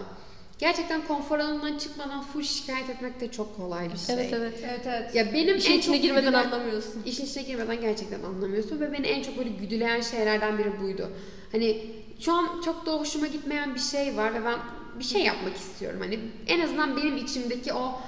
Gerçekten 0.60 1.08
konfor 1.08 1.40
alanından 1.40 1.78
çıkmadan 1.78 2.22
full 2.24 2.44
şikayet 2.44 2.90
etmek 2.90 3.20
de 3.20 3.32
çok 3.32 3.58
kolay 3.58 3.94
bir 3.94 3.98
şey. 3.98 4.16
Evet 4.16 4.34
evet. 4.34 4.54
Evet 4.64 4.82
evet. 4.86 5.16
Ya 5.16 5.34
benim 5.34 5.58
İşin 5.58 5.72
en 5.74 5.78
içine 5.78 5.96
çok 5.96 6.02
girmeden 6.04 6.24
güdülen- 6.34 6.46
anlamıyorsun. 6.46 7.04
İşin 7.06 7.26
içine 7.26 7.44
girmeden 7.44 7.82
gerçekten 7.82 8.24
anlamıyorsun 8.24 8.80
ve 8.80 8.92
beni 8.92 9.08
en 9.08 9.22
çok 9.24 9.38
böyle 9.38 9.50
güdüleyen 9.50 10.02
şeylerden 10.02 10.58
biri 10.58 10.82
buydu. 10.82 11.10
Hani 11.52 11.82
şu 12.20 12.34
an 12.34 12.62
çok 12.66 12.86
da 12.86 12.92
hoşuma 12.94 13.28
gitmeyen 13.28 13.76
bir 13.76 13.80
şey 13.80 14.18
var 14.18 14.34
ve 14.34 14.46
ben 14.46 14.60
bir 15.00 15.04
şey 15.04 15.24
yapmak 15.24 15.56
istiyorum. 15.58 16.00
Hani 16.02 16.20
en 16.48 16.60
azından 16.60 16.98
benim 16.98 17.18
içimdeki 17.18 17.74
o 17.74 18.00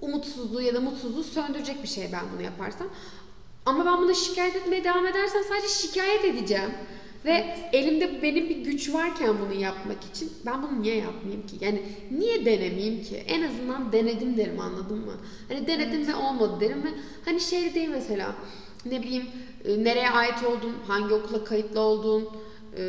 umutsuzluğu 0.00 0.62
ya 0.62 0.74
da 0.74 0.80
mutsuzluğu 0.80 1.24
söndürecek 1.24 1.82
bir 1.82 1.88
şey 1.88 2.08
ben 2.12 2.22
bunu 2.34 2.42
yaparsam. 2.42 2.86
Ama 3.66 3.86
ben 3.86 3.98
buna 4.02 4.14
şikayet 4.14 4.56
etmeye 4.56 4.84
devam 4.84 5.06
edersem 5.06 5.42
sadece 5.48 5.68
şikayet 5.68 6.24
edeceğim. 6.24 6.70
Ve 7.24 7.56
elimde 7.72 8.22
benim 8.22 8.48
bir 8.48 8.56
güç 8.56 8.94
varken 8.94 9.34
bunu 9.40 9.60
yapmak 9.60 10.04
için 10.04 10.32
ben 10.46 10.62
bunu 10.62 10.82
niye 10.82 10.96
yapmayayım 10.96 11.46
ki? 11.46 11.56
Yani 11.60 11.82
niye 12.10 12.44
denemeyeyim 12.44 13.02
ki? 13.02 13.16
En 13.16 13.42
azından 13.42 13.92
denedim 13.92 14.36
derim 14.36 14.60
anladın 14.60 14.98
mı? 14.98 15.12
Hani 15.48 15.66
denedim 15.66 16.06
ve 16.06 16.14
olmadı 16.14 16.60
derim 16.60 16.84
ve 16.84 16.88
hani 17.24 17.40
şey 17.40 17.74
değil 17.74 17.88
mesela 17.88 18.34
ne 18.84 19.02
bileyim 19.02 19.26
e, 19.64 19.84
nereye 19.84 20.10
ait 20.10 20.44
oldun, 20.44 20.72
hangi 20.86 21.14
okula 21.14 21.44
kayıtlı 21.44 21.80
oldun 21.80 22.28
e, 22.76 22.82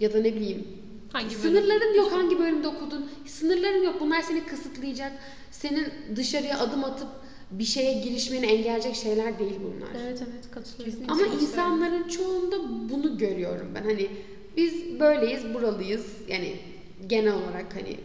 ya 0.00 0.12
da 0.12 0.18
ne 0.18 0.34
bileyim 0.34 0.66
Hangi 1.12 1.28
bölüm? 1.28 1.40
Sınırların 1.40 1.94
yok 1.94 2.12
hangi 2.12 2.38
bölümde 2.38 2.68
okudun. 2.68 3.10
Sınırların 3.26 3.82
yok. 3.82 3.96
Bunlar 4.00 4.22
seni 4.22 4.44
kısıtlayacak. 4.44 5.12
Senin 5.50 5.86
dışarıya 6.16 6.58
adım 6.58 6.84
atıp 6.84 7.08
bir 7.50 7.64
şeye 7.64 8.00
girişmeni 8.00 8.46
engelleyecek 8.46 8.94
şeyler 8.96 9.38
değil 9.38 9.60
bunlar. 9.64 10.02
Evet 10.04 10.22
evet 10.22 10.50
katılıyorum. 10.50 10.84
Kesinlikle. 10.84 11.12
Ama 11.12 11.42
insanların 11.42 12.08
çoğunda 12.08 12.56
bunu 12.92 13.18
görüyorum 13.18 13.68
ben. 13.74 13.82
Hani 13.82 14.10
biz 14.56 15.00
böyleyiz, 15.00 15.54
buralıyız. 15.54 16.06
Yani 16.28 16.56
genel 17.06 17.34
olarak 17.34 17.76
hani 17.76 17.96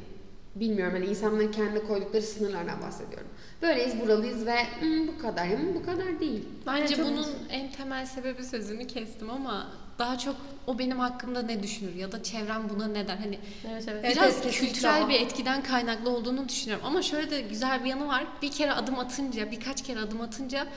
bilmiyorum 0.56 0.94
hani 0.94 1.06
insanların 1.06 1.52
kendine 1.52 1.84
koydukları 1.84 2.24
sınırlardan 2.24 2.82
bahsediyorum. 2.82 3.28
Böyleyiz, 3.62 4.00
buralıyız 4.00 4.46
ve 4.46 4.64
"Hmm, 4.80 5.08
bu 5.08 5.18
kadar. 5.22 5.50
Hmm, 5.50 5.76
bu 5.76 5.86
kadar 5.86 6.20
değil. 6.20 6.44
Bence 6.66 6.96
çok 6.96 7.06
bunun 7.06 7.28
en 7.50 7.72
temel 7.72 8.06
sebebi 8.06 8.44
sözünü 8.44 8.88
kestim 8.88 9.30
ama 9.30 9.68
daha 10.00 10.18
çok 10.18 10.36
o 10.68 10.80
benim 10.80 11.00
hakkımda 11.00 11.42
ne 11.42 11.64
düşünür 11.64 11.96
ya 11.96 12.12
da 12.12 12.24
çevrem 12.24 12.70
buna 12.70 12.88
ne 12.88 13.08
der. 13.08 13.16
Hani 13.18 13.40
Evet 13.72 13.84
evet. 13.88 14.04
Biraz 14.16 14.42
evet, 14.44 14.56
kültürel 14.56 15.10
bir 15.10 15.14
etkiden 15.22 15.64
kaynaklı 15.64 16.10
olduğunu 16.10 16.50
düşünüyorum. 16.50 16.86
Ama 16.86 17.02
şöyle 17.02 17.30
de 17.32 17.42
güzel 17.42 17.84
bir 17.84 17.90
yanı 17.90 18.08
var. 18.08 18.24
Bir 18.42 18.52
kere 18.52 18.72
adım 18.72 19.00
atınca, 19.00 19.52
birkaç 19.52 19.84
kere 19.84 20.00
adım 20.00 20.22
atınca 20.22 20.68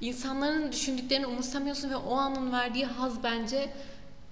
insanların 0.00 0.72
düşündüklerini 0.72 1.26
umursamıyorsun 1.26 1.90
ve 1.90 1.96
o 1.96 2.14
anın 2.16 2.52
verdiği 2.52 2.84
haz 2.86 3.22
bence 3.24 3.68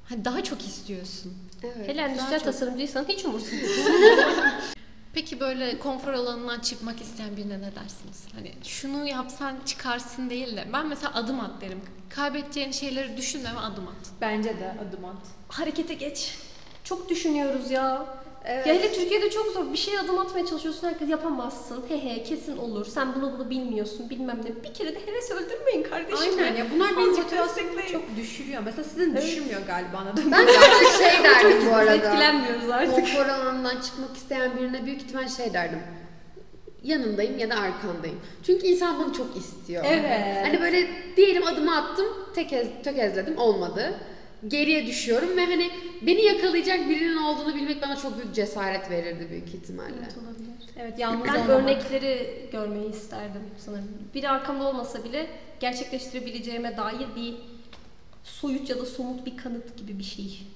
hani 0.09 0.24
daha 0.24 0.44
çok 0.44 0.61
istiyorsun. 0.62 1.32
Evet. 1.62 1.88
Hele 1.88 2.00
endüstriyel 2.00 2.38
çok. 2.38 2.44
tasarımcıysan 2.44 3.04
hiç 3.09 3.24
umursamıyorsun. 3.24 3.92
Peki 5.12 5.40
böyle 5.40 5.78
konfor 5.78 6.12
alanından 6.12 6.61
çıkmak 6.61 7.00
isteyen 7.00 7.36
birine 7.36 7.59
ne 7.61 7.74
dersiniz? 7.74 8.24
Hani 8.34 8.52
şunu 8.64 9.06
yapsan 9.06 9.56
çıkarsın 9.66 10.30
değil 10.30 10.56
de 10.56 10.68
ben 10.72 10.86
mesela 10.86 11.14
adım 11.14 11.40
at 11.40 11.61
derim. 11.61 11.80
Kaybedeceğin 12.09 12.72
şeyleri 12.72 13.16
düşünme 13.16 13.54
ve 13.54 13.59
adım 13.59 13.88
at. 13.88 14.11
Bence 14.20 14.61
de 14.61 14.74
adım 14.88 15.04
at. 15.04 15.16
Harekete 15.48 15.94
geç. 15.94 16.34
Çok 16.84 17.09
düşünüyoruz 17.09 17.70
ya. 17.70 18.06
Evet. 18.49 18.66
Ya 18.66 18.74
hele 18.74 18.92
Türkiye'de 18.92 19.30
çok 19.30 19.46
zor. 19.46 19.72
Bir 19.72 19.78
şeye 19.78 19.99
adım 20.01 20.18
atmaya 20.18 20.46
çalışıyorsun. 20.46 20.86
Herkes 20.88 21.09
yapamazsın. 21.09 21.84
He 21.88 22.05
he 22.05 22.22
kesin 22.22 22.57
olur. 22.57 22.86
Sen 22.86 23.14
bunu 23.14 23.32
bunu 23.32 23.51
bilmiyorsun. 23.51 24.11
Bilmem 24.11 24.40
ne. 24.44 24.64
Bir 24.64 24.74
kere 24.74 24.94
de 24.94 24.99
heves 25.07 25.30
öldürmeyin 25.30 25.82
kardeşim. 25.82 26.38
Aynen 26.38 26.57
ya 26.57 26.66
bunlar 26.74 26.86
Azıcık 26.86 27.24
motivasyonumu 27.24 27.80
çok 27.92 28.16
düşürüyor. 28.16 28.62
Mesela 28.64 28.84
sizin 28.84 29.12
Evet. 29.12 29.22
düşürmüyor 29.22 29.61
galiba 29.66 29.96
anladın? 29.96 30.32
Ben 30.32 30.46
artık 30.46 30.88
şey 30.99 31.24
derdim 31.24 31.70
bu 31.70 31.74
arada. 31.74 31.94
etkilenmiyoruz 31.94 32.70
artık. 32.70 32.94
Konfor 32.94 33.26
alanından 33.26 33.80
çıkmak 33.80 34.16
isteyen 34.16 34.57
birine 34.59 34.86
büyük 34.86 35.03
ihtimal 35.03 35.28
şey 35.28 35.53
derdim. 35.53 35.80
Yanındayım 36.82 37.38
ya 37.38 37.51
da 37.51 37.55
arkandayım. 37.55 38.20
Çünkü 38.46 38.66
insan 38.66 38.99
bunu 38.99 39.14
çok 39.14 39.36
istiyor. 39.36 39.84
Evet. 39.88 40.46
Hani 40.46 40.61
böyle 40.61 40.88
diyelim 41.16 41.46
adımı 41.46 41.76
attım, 41.76 42.07
tekez, 42.34 42.68
tökezledim 42.84 43.38
olmadı. 43.38 43.94
Geriye 44.49 44.86
düşüyorum 44.86 45.36
ve 45.36 45.47
hani 45.47 45.70
beni 46.03 46.22
yakalayacak 46.22 46.89
birinin 46.89 47.16
olduğunu 47.16 47.55
bilmek 47.55 47.82
bana 47.82 47.97
çok 47.97 48.18
büyük 48.18 48.34
cesaret 48.34 48.91
verirdi 48.91 49.26
büyük 49.30 49.49
ihtimalle. 49.55 49.95
Evet, 50.03 50.14
olabilir. 50.24 50.49
Evet 50.78 50.99
yalnız 50.99 51.24
Ben 51.26 51.34
olmamak. 51.34 51.51
örnekleri 51.51 52.47
görmeyi 52.53 52.91
isterdim 52.91 53.43
sanırım. 53.59 53.89
Biri 54.14 54.28
arkamda 54.28 54.64
olmasa 54.68 55.05
bile 55.05 55.26
gerçekleştirebileceğime 55.61 56.76
dair 56.76 57.07
bir 57.16 57.34
soyut 58.24 58.70
ya 58.70 58.78
da 58.78 58.86
somut 58.86 59.26
bir 59.26 59.36
kanıt 59.36 59.76
gibi 59.76 59.99
bir 59.99 60.05
şey. 60.05 60.47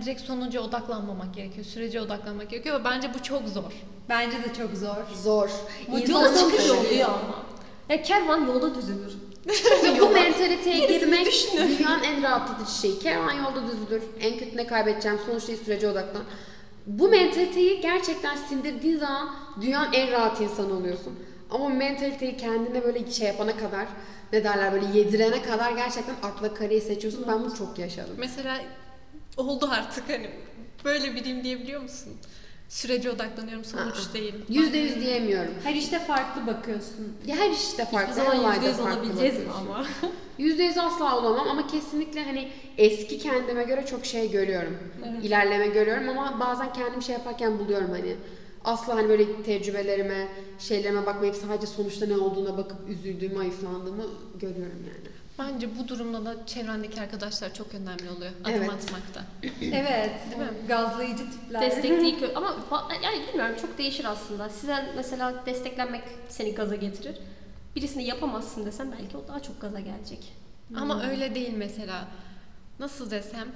Direkt 0.00 0.20
sonuca 0.20 0.60
odaklanmamak 0.60 1.34
gerekiyor, 1.34 1.66
sürece 1.66 2.00
odaklanmak 2.00 2.50
gerekiyor 2.50 2.80
ve 2.80 2.84
bence 2.84 3.14
bu 3.14 3.22
çok 3.22 3.48
zor. 3.48 3.72
Bence 4.08 4.36
de 4.36 4.54
çok 4.58 4.76
zor. 4.76 4.96
Zor. 5.22 5.50
Yola 6.08 6.38
çıkış 6.38 6.70
oluyor 6.70 7.08
ama. 7.08 7.46
Ya 7.88 8.02
kervan 8.02 8.46
yolda 8.46 8.74
düzülür. 8.74 9.12
Bu 10.00 10.10
mentaliteye 10.10 10.86
girmek 10.86 11.48
dünyanın 11.78 12.02
en 12.02 12.22
rahatlatıcı 12.22 12.80
şeyi. 12.80 12.98
Kervan 12.98 13.32
yolda 13.32 13.62
düzülür. 13.66 14.02
En 14.20 14.38
kötü 14.38 14.56
ne 14.56 14.66
kaybedeceğim? 14.66 15.18
Sonuçta 15.26 15.56
sürece 15.56 15.88
odaklan. 15.88 16.22
Bu 16.86 17.08
mentaliteyi 17.08 17.80
gerçekten 17.80 18.36
sindirdiğin 18.36 18.98
zaman 18.98 19.34
dünyanın 19.60 19.92
en 19.92 20.10
rahat 20.10 20.40
insanı 20.40 20.74
oluyorsun. 20.74 21.18
Ama 21.50 21.68
mentaliteyi 21.68 22.36
kendine 22.36 22.84
böyle 22.84 23.10
şey 23.10 23.26
yapana 23.26 23.56
kadar 23.56 23.86
ne 24.32 24.44
derler 24.44 24.72
böyle 24.72 24.98
yedirene 24.98 25.42
kadar 25.42 25.72
gerçekten 25.72 26.14
akla 26.22 26.54
kareyi 26.54 26.80
seçiyorsun. 26.80 27.24
Ben 27.28 27.44
bunu 27.44 27.56
çok 27.56 27.78
yaşadım. 27.78 28.14
Mesela 28.18 28.60
oldu 29.36 29.68
artık 29.72 30.08
hani 30.08 30.30
böyle 30.84 31.14
biriyim 31.14 31.44
diyebiliyor 31.44 31.82
musun? 31.82 32.12
Sürece 32.72 33.10
odaklanıyorum, 33.10 33.64
sonuç 33.64 33.98
Aa. 34.10 34.14
değil. 34.14 34.34
Yüzde 34.48 34.78
yüz 34.78 35.00
diyemiyorum. 35.00 35.54
Her 35.62 35.74
işte 35.74 35.98
farklı 35.98 36.46
bakıyorsun. 36.46 37.16
Ya 37.26 37.36
her 37.36 37.50
işte 37.50 37.82
Hiçbir 37.82 37.96
farklı, 37.96 38.08
her 38.08 38.12
zaman 38.12 38.54
yüzde 38.54 38.68
yüz 38.68 38.80
olabileceğiz 38.80 39.38
mi 39.38 39.52
ama? 39.52 39.86
Yüzde 40.38 40.62
yüz 40.62 40.78
asla 40.78 41.18
olamam 41.18 41.48
ama 41.48 41.66
kesinlikle 41.66 42.24
hani 42.24 42.48
eski 42.78 43.18
kendime 43.18 43.64
göre 43.64 43.86
çok 43.86 44.06
şey 44.06 44.30
görüyorum. 44.30 44.78
Evet. 45.04 45.24
İlerleme 45.24 45.66
görüyorum 45.66 46.08
ama 46.08 46.40
bazen 46.40 46.72
kendim 46.72 47.02
şey 47.02 47.12
yaparken 47.12 47.58
buluyorum 47.58 47.90
hani. 47.90 48.16
Asla 48.64 48.94
hani 48.94 49.08
böyle 49.08 49.42
tecrübelerime, 49.42 50.28
şeylerime 50.58 51.06
bakmayıp 51.06 51.36
sadece 51.36 51.66
sonuçta 51.66 52.06
ne 52.06 52.16
olduğuna 52.16 52.58
bakıp 52.58 52.88
üzüldüğümü, 52.88 53.38
ayıflandığımı 53.38 54.04
görüyorum 54.40 54.82
yani. 54.86 55.11
Bence 55.38 55.78
bu 55.78 55.88
durumda 55.88 56.24
da 56.24 56.46
çevrendeki 56.46 57.00
arkadaşlar 57.00 57.54
çok 57.54 57.74
önemli 57.74 58.10
oluyor 58.16 58.32
adım 58.44 58.52
Evet. 58.54 58.70
atmakta. 58.70 59.22
Evet. 59.62 60.10
Değil 60.30 60.40
mi? 60.42 60.48
Gazlayıcı 60.68 61.30
tipler. 61.30 61.60
Destekleyici 61.62 62.32
ama 62.34 62.56
ba- 62.70 63.04
yani 63.04 63.26
bilmiyorum 63.28 63.56
çok 63.60 63.78
değişir 63.78 64.04
aslında. 64.04 64.48
Size 64.48 64.92
mesela 64.96 65.46
desteklenmek 65.46 66.02
seni 66.28 66.54
gaza 66.54 66.74
getirir. 66.76 67.16
Birisini 67.76 68.04
yapamazsın 68.04 68.66
desem 68.66 68.92
belki 69.00 69.16
o 69.16 69.28
daha 69.28 69.42
çok 69.42 69.60
gaza 69.60 69.80
gelecek. 69.80 70.32
Ama 70.76 71.02
öyle 71.10 71.34
değil 71.34 71.52
mesela. 71.56 72.04
Nasıl 72.78 73.10
desem? 73.10 73.48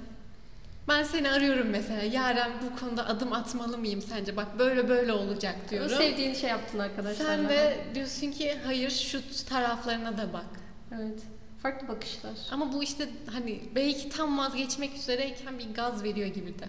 Ben 0.87 1.03
seni 1.03 1.29
arıyorum 1.29 1.67
mesela. 1.69 2.01
Yaren 2.01 2.51
bu 2.63 2.79
konuda 2.79 3.07
adım 3.07 3.33
atmalı 3.33 3.77
mıyım 3.77 4.01
sence? 4.01 4.37
Bak 4.37 4.59
böyle 4.59 4.89
böyle 4.89 5.13
olacak 5.13 5.55
O 5.67 5.69
diyorum. 5.69 5.97
sevdiğin 5.97 6.33
şey 6.33 6.49
yaptın 6.49 6.79
arkadaşlarla. 6.79 7.31
Sen 7.35 7.49
de 7.49 7.77
diyorsun 7.95 8.31
ki 8.31 8.57
hayır 8.65 8.89
şu 8.89 9.45
taraflarına 9.49 10.17
da 10.17 10.33
bak. 10.33 10.45
Evet. 10.95 11.19
Farklı 11.61 11.87
bakışlar. 11.87 12.31
Ama 12.51 12.73
bu 12.73 12.83
işte 12.83 13.09
hani 13.31 13.59
belki 13.75 14.09
tam 14.09 14.37
vazgeçmek 14.37 14.95
üzereyken 14.95 15.59
bir 15.59 15.73
gaz 15.73 16.03
veriyor 16.03 16.27
gibi 16.27 16.59
de. 16.59 16.65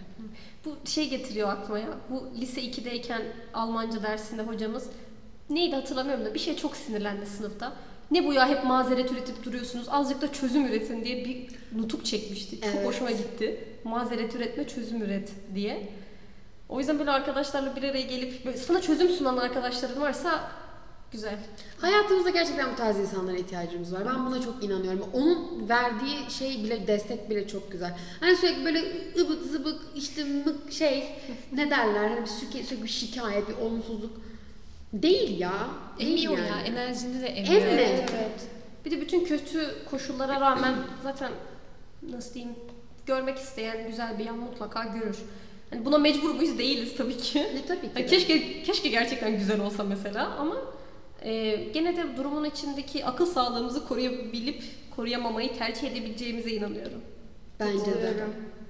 Bu 0.65 0.77
şey 0.89 1.09
getiriyor 1.11 1.49
aklıma 1.49 1.79
ya. 1.79 1.89
Bu 2.11 2.29
lise 2.41 2.61
2'deyken 2.63 3.23
Almanca 3.55 4.03
dersinde 4.03 4.43
hocamız 4.43 4.91
neydi 5.51 5.75
hatırlamıyorum 5.75 6.25
da 6.25 6.35
bir 6.35 6.39
şey 6.39 6.57
çok 6.57 6.77
sinirlendi 6.77 7.27
sınıfta. 7.27 7.73
Ne 8.11 8.27
bu 8.27 8.33
ya 8.33 8.49
hep 8.49 8.65
mazeret 8.65 9.13
üretip 9.13 9.45
duruyorsunuz. 9.45 9.87
Azıcık 9.91 10.23
da 10.23 10.33
çözüm 10.33 10.67
üretin 10.67 11.05
diye 11.05 11.25
bir 11.25 11.49
nutuk 11.79 12.05
çekmişti. 12.05 12.61
Çok 12.61 12.71
Evet. 12.75 12.87
hoşuma 12.87 13.11
gitti. 13.11 13.65
Mazeret 13.85 14.35
üretme, 14.35 14.69
çözüm 14.69 15.03
üret 15.03 15.33
diye. 15.55 15.89
O 16.69 16.79
yüzden 16.79 16.99
böyle 16.99 17.11
arkadaşlarla 17.11 17.77
bir 17.77 17.83
araya 17.83 18.03
gelip 18.03 18.47
böyle 18.47 18.57
sana 18.57 18.81
çözüm 18.81 19.09
sunan 19.09 19.37
arkadaşların 19.37 20.03
varsa 20.03 20.51
güzel. 21.13 21.39
Hayatımızda 21.79 22.31
gerçekten 22.31 22.73
bu 22.73 22.77
tarz 22.77 22.99
insanlara 22.99 23.37
ihtiyacımız 23.37 23.93
var. 23.93 24.03
Ben 24.07 24.27
buna 24.27 24.43
çok 24.43 24.65
inanıyorum. 24.65 25.07
Onun 25.13 25.69
verdiği 25.69 26.31
şey 26.31 26.65
bile, 26.65 26.87
destek 26.87 27.31
bile 27.31 27.49
çok 27.49 27.73
güzel. 27.73 27.99
Hani 28.21 28.37
sürekli 28.37 28.65
böyle 28.65 28.83
ıbık 29.21 29.45
zıbık 29.45 29.81
işte 29.97 30.25
mık 30.25 30.73
şey 30.73 31.09
ne 31.53 31.71
derler 31.71 32.09
hani 32.09 32.21
bir 32.21 32.27
sürekli, 32.27 32.65
sürekli 32.65 32.85
bir 32.85 32.89
şikayet, 32.89 33.49
bir 33.49 33.57
olumsuzluk 33.57 34.13
değil 34.93 35.41
ya. 35.41 35.69
Emiyor 36.01 36.39
yani. 36.39 36.49
ya 36.49 36.61
enerjini 36.61 37.23
de 37.23 37.27
emiyor. 37.27 37.63
Evet. 37.63 38.11
Evet. 38.15 38.47
Bir 38.85 38.91
de 38.91 39.01
bütün 39.01 39.25
kötü 39.25 39.85
koşullara 39.91 40.41
rağmen 40.41 40.75
zaten 41.03 41.33
nasıl 42.11 42.35
diyeyim 42.35 42.55
görmek 43.07 43.39
isteyen 43.39 43.87
güzel 43.87 44.19
bir 44.19 44.25
yan 44.25 44.39
mutlaka 44.39 44.85
görür. 44.85 45.17
Hani 45.71 45.85
buna 45.85 45.99
mecbur 45.99 46.35
muyuz? 46.35 46.59
Değiliz 46.59 46.97
tabii 46.97 47.17
ki. 47.17 47.39
Ne 47.55 47.67
tabii 47.67 47.89
ki. 47.89 47.95
De. 47.95 48.07
keşke 48.07 48.63
keşke 48.63 48.89
gerçekten 48.89 49.39
güzel 49.39 49.61
olsa 49.61 49.85
mesela 49.85 50.27
ama 50.39 50.57
e, 51.23 51.55
gene 51.75 51.97
de 51.97 52.17
durumun 52.17 52.45
içindeki 52.45 53.05
akıl 53.05 53.27
sağlığımızı 53.27 53.89
koruyabilip 53.89 54.63
koruyamamayı 54.97 55.59
tercih 55.59 55.93
edebileceğimize 55.93 56.51
inanıyorum. 56.51 57.01
Bence 57.61 57.87
de. 57.87 58.27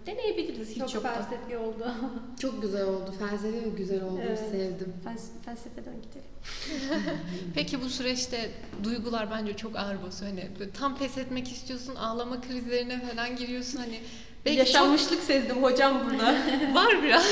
Deneyebiliriz. 0.07 0.70
Hiç 0.70 0.78
Çok 0.78 0.94
yok 0.94 1.05
da. 1.05 1.09
felsefi 1.12 1.57
oldu. 1.57 1.92
Çok 2.40 2.62
güzel 2.62 2.84
oldu. 2.88 3.14
Felsefi 3.18 3.64
ve 3.64 3.68
güzel 3.76 4.03
oldu. 4.03 4.20
Evet. 4.26 4.38
Sevdim. 4.51 4.92
Fels- 5.05 5.44
felsefeden 5.44 5.94
gidelim. 6.03 6.28
Peki 7.55 7.80
bu 7.82 7.88
süreçte 7.88 8.51
duygular 8.84 9.30
bence 9.30 9.57
çok 9.57 9.76
ağır 9.76 10.03
basıyor. 10.03 10.30
Hani 10.30 10.72
tam 10.72 10.99
pes 10.99 11.18
etmek 11.18 11.49
istiyorsun, 11.53 11.94
ağlama 11.94 12.40
krizlerine 12.40 13.01
falan 13.01 13.36
giriyorsun. 13.36 13.78
Hani 13.78 14.01
belki 14.44 14.59
Yaşanmışlık 14.59 15.22
sezdim 15.22 15.62
hocam 15.62 16.03
burada. 16.11 16.34
çok 16.34 16.74
var 16.74 17.03
biraz. 17.03 17.24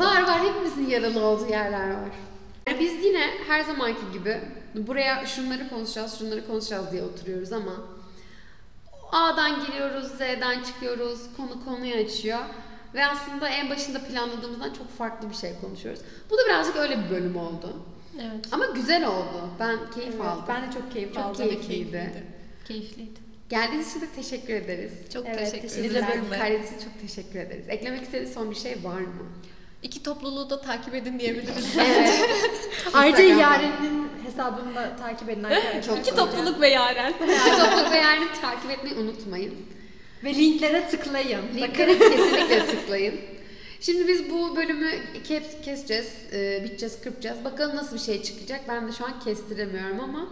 var 0.00 0.22
var 0.22 0.40
hepimizin 0.40 0.86
yaralı 0.90 1.24
olduğu 1.24 1.48
yerler 1.50 1.90
var. 1.90 2.10
Biz 2.66 3.04
yine 3.04 3.30
her 3.48 3.60
zamanki 3.64 4.00
gibi 4.12 4.40
buraya 4.74 5.26
şunları 5.26 5.68
konuşacağız, 5.68 6.18
şunları 6.18 6.46
konuşacağız 6.46 6.92
diye 6.92 7.02
oturuyoruz 7.02 7.52
ama 7.52 7.72
A'dan 9.12 9.66
giriyoruz, 9.66 10.06
Z'den 10.08 10.62
çıkıyoruz, 10.62 11.20
konu 11.36 11.64
konuyu 11.64 11.94
açıyor. 11.94 12.38
Ve 12.94 13.06
aslında 13.06 13.48
en 13.48 13.70
başında 13.70 14.04
planladığımızdan 14.04 14.72
çok 14.72 14.90
farklı 14.98 15.30
bir 15.30 15.34
şey 15.34 15.50
konuşuyoruz. 15.60 16.00
Bu 16.30 16.38
da 16.38 16.40
birazcık 16.46 16.76
öyle 16.76 16.98
bir 17.04 17.10
bölüm 17.10 17.36
oldu. 17.36 17.76
evet. 18.16 18.46
Ama 18.52 18.66
güzel 18.66 19.06
oldu. 19.06 19.50
Ben 19.60 19.78
keyif 19.94 20.14
Evet, 20.14 20.26
aldım. 20.26 20.44
ben 20.48 20.62
de 20.62 20.72
çok 20.74 20.92
keyif 20.92 21.14
Çok 21.14 21.24
aldım. 21.24 21.36
keyifliydi. 21.48 22.24
Keyifliydi. 22.68 23.20
Geldiğiniz 23.48 23.90
için 23.90 24.00
de 24.00 24.06
teşekkür 24.16 24.54
ederiz. 24.54 24.92
Çok 25.12 25.26
Evet, 25.26 25.38
teşekkür 25.38 25.84
ederim. 25.84 26.24
Bize 26.32 26.54
için 26.66 26.78
çok 26.84 27.00
teşekkür 27.00 27.38
ederiz. 27.38 27.64
Eklemek 27.68 28.02
istediğiniz 28.02 28.34
son 28.34 28.50
bir 28.50 28.56
şey 28.56 28.84
var 28.84 29.00
mı? 29.00 29.26
İki 29.86 30.02
topluluğu 30.02 30.50
da 30.50 30.60
takip 30.60 30.94
edin 30.94 31.18
diyebiliriz. 31.18 31.76
Evet. 31.78 32.28
Ayrıca. 32.94 33.22
Yaren'in 33.22 34.08
hesabını 34.24 34.74
da 34.74 34.96
takip 34.96 35.28
edin 35.28 35.42
arkadaşlar. 35.42 35.82
Çok 35.82 35.98
İki 35.98 36.16
topluluk 36.16 36.60
ve 36.60 36.68
yaren. 36.68 37.10
İki 37.10 37.60
topluluk 37.60 37.92
ve 37.92 37.96
yerini 37.96 38.40
takip 38.40 38.70
etmeyi 38.70 38.96
unutmayın. 38.96 39.54
Ve 40.24 40.34
linklere 40.34 40.88
tıklayın. 40.88 41.42
Linklere 41.56 41.98
kesinlikle 41.98 42.66
tıklayın. 42.70 43.20
Şimdi 43.80 44.08
biz 44.08 44.30
bu 44.30 44.56
bölümü 44.56 44.90
kes, 45.24 45.60
keseceğiz, 45.64 46.12
e, 46.32 46.64
biteceğiz, 46.64 47.00
kırpacağız. 47.00 47.44
Bakalım 47.44 47.76
nasıl 47.76 47.96
bir 47.96 48.00
şey 48.00 48.22
çıkacak. 48.22 48.60
Ben 48.68 48.88
de 48.88 48.92
şu 48.92 49.04
an 49.04 49.20
kestiremiyorum 49.20 50.00
ama 50.00 50.28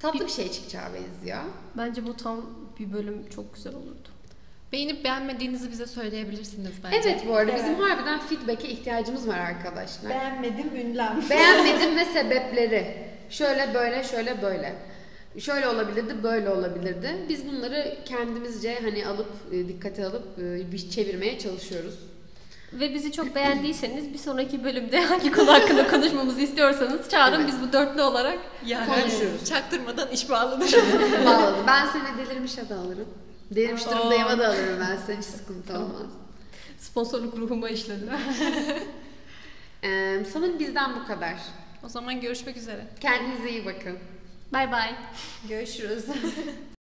tatlı 0.00 0.26
bir 0.26 0.32
şey 0.32 0.52
çıkacağı 0.52 0.88
benziyor. 0.94 1.40
Bence 1.76 2.06
bu 2.06 2.16
tam 2.16 2.40
bir 2.78 2.92
bölüm 2.92 3.28
çok 3.34 3.54
güzel 3.54 3.74
olurdu. 3.74 4.08
Beğenip 4.76 5.04
beğenmediğinizi 5.04 5.70
bize 5.70 5.86
söyleyebilirsiniz 5.86 6.70
bence. 6.84 6.96
Evet 7.08 7.22
bu 7.28 7.34
arada 7.36 7.50
Evet. 7.52 7.60
bizim 7.64 7.74
harbiden 7.80 8.20
feedback'e 8.20 8.68
ihtiyacımız 8.68 9.28
var 9.28 9.38
arkadaşlar. 9.38 10.10
beğenmedim 10.10 10.76
ünlem. 10.76 11.20
Beğenmedim 11.30 11.96
ve 11.96 12.04
sebepleri. 12.04 12.96
Şöyle 13.30 13.74
böyle 13.74 14.04
şöyle 14.04 14.42
böyle. 14.42 14.74
Şöyle 15.38 15.68
olabilirdi, 15.68 16.22
böyle 16.22 16.50
olabilirdi. 16.50 17.16
Biz 17.28 17.46
bunları 17.48 17.96
kendimizce 18.04 18.78
hani 18.82 19.06
alıp 19.06 19.32
e, 19.52 19.68
dikkate 19.68 20.06
alıp 20.06 20.38
e, 20.38 20.72
bir 20.72 20.90
çevirmeye 20.90 21.38
çalışıyoruz. 21.38 21.94
Ve 22.72 22.94
bizi 22.94 23.12
çok 23.12 23.34
beğendiyseniz 23.34 24.12
bir 24.12 24.18
sonraki 24.18 24.64
bölümde 24.64 25.00
hangi 25.04 25.32
konu 25.32 25.52
hakkında 25.52 25.88
konuşmamızı 25.90 26.40
istiyorsanız 26.40 27.08
çağırın 27.08 27.40
Evet. 27.40 27.48
biz 27.48 27.68
bu 27.68 27.72
dörtlü 27.72 28.02
olarak 28.02 28.38
Yani 28.66 28.86
Konuşuyoruz. 28.86 29.44
Çaktırmadan 29.48 30.08
iş 30.10 30.30
bağlanır. 30.30 30.72
Bağladım. 31.26 31.64
Ben 31.66 31.86
seni 31.86 32.26
delirmişe 32.26 32.68
de 32.68 32.74
alırım. 32.74 33.08
Delirmiş 33.50 33.86
Aa. 33.86 33.90
durumdayıma 33.90 34.38
da 34.38 34.48
alırım 34.48 34.80
ben 34.80 34.96
seni. 35.06 35.16
Hiç 35.18 35.24
sıkıntı 35.24 35.74
olmaz. 35.78 36.02
sponsorluk 36.78 37.36
ruhuma 37.36 37.68
işledi. 37.68 38.04
Ee, 39.84 40.22
sanırım 40.32 40.58
bizden 40.58 40.94
bu 40.96 41.06
kadar. 41.06 41.34
o 41.84 41.88
zaman 41.88 42.20
görüşmek 42.20 42.56
üzere. 42.56 42.86
Kendinize 43.00 43.50
iyi 43.50 43.66
bakın. 43.66 43.98
Bay 44.52 44.72
bay. 44.72 44.94
Görüşürüz. 45.48 46.04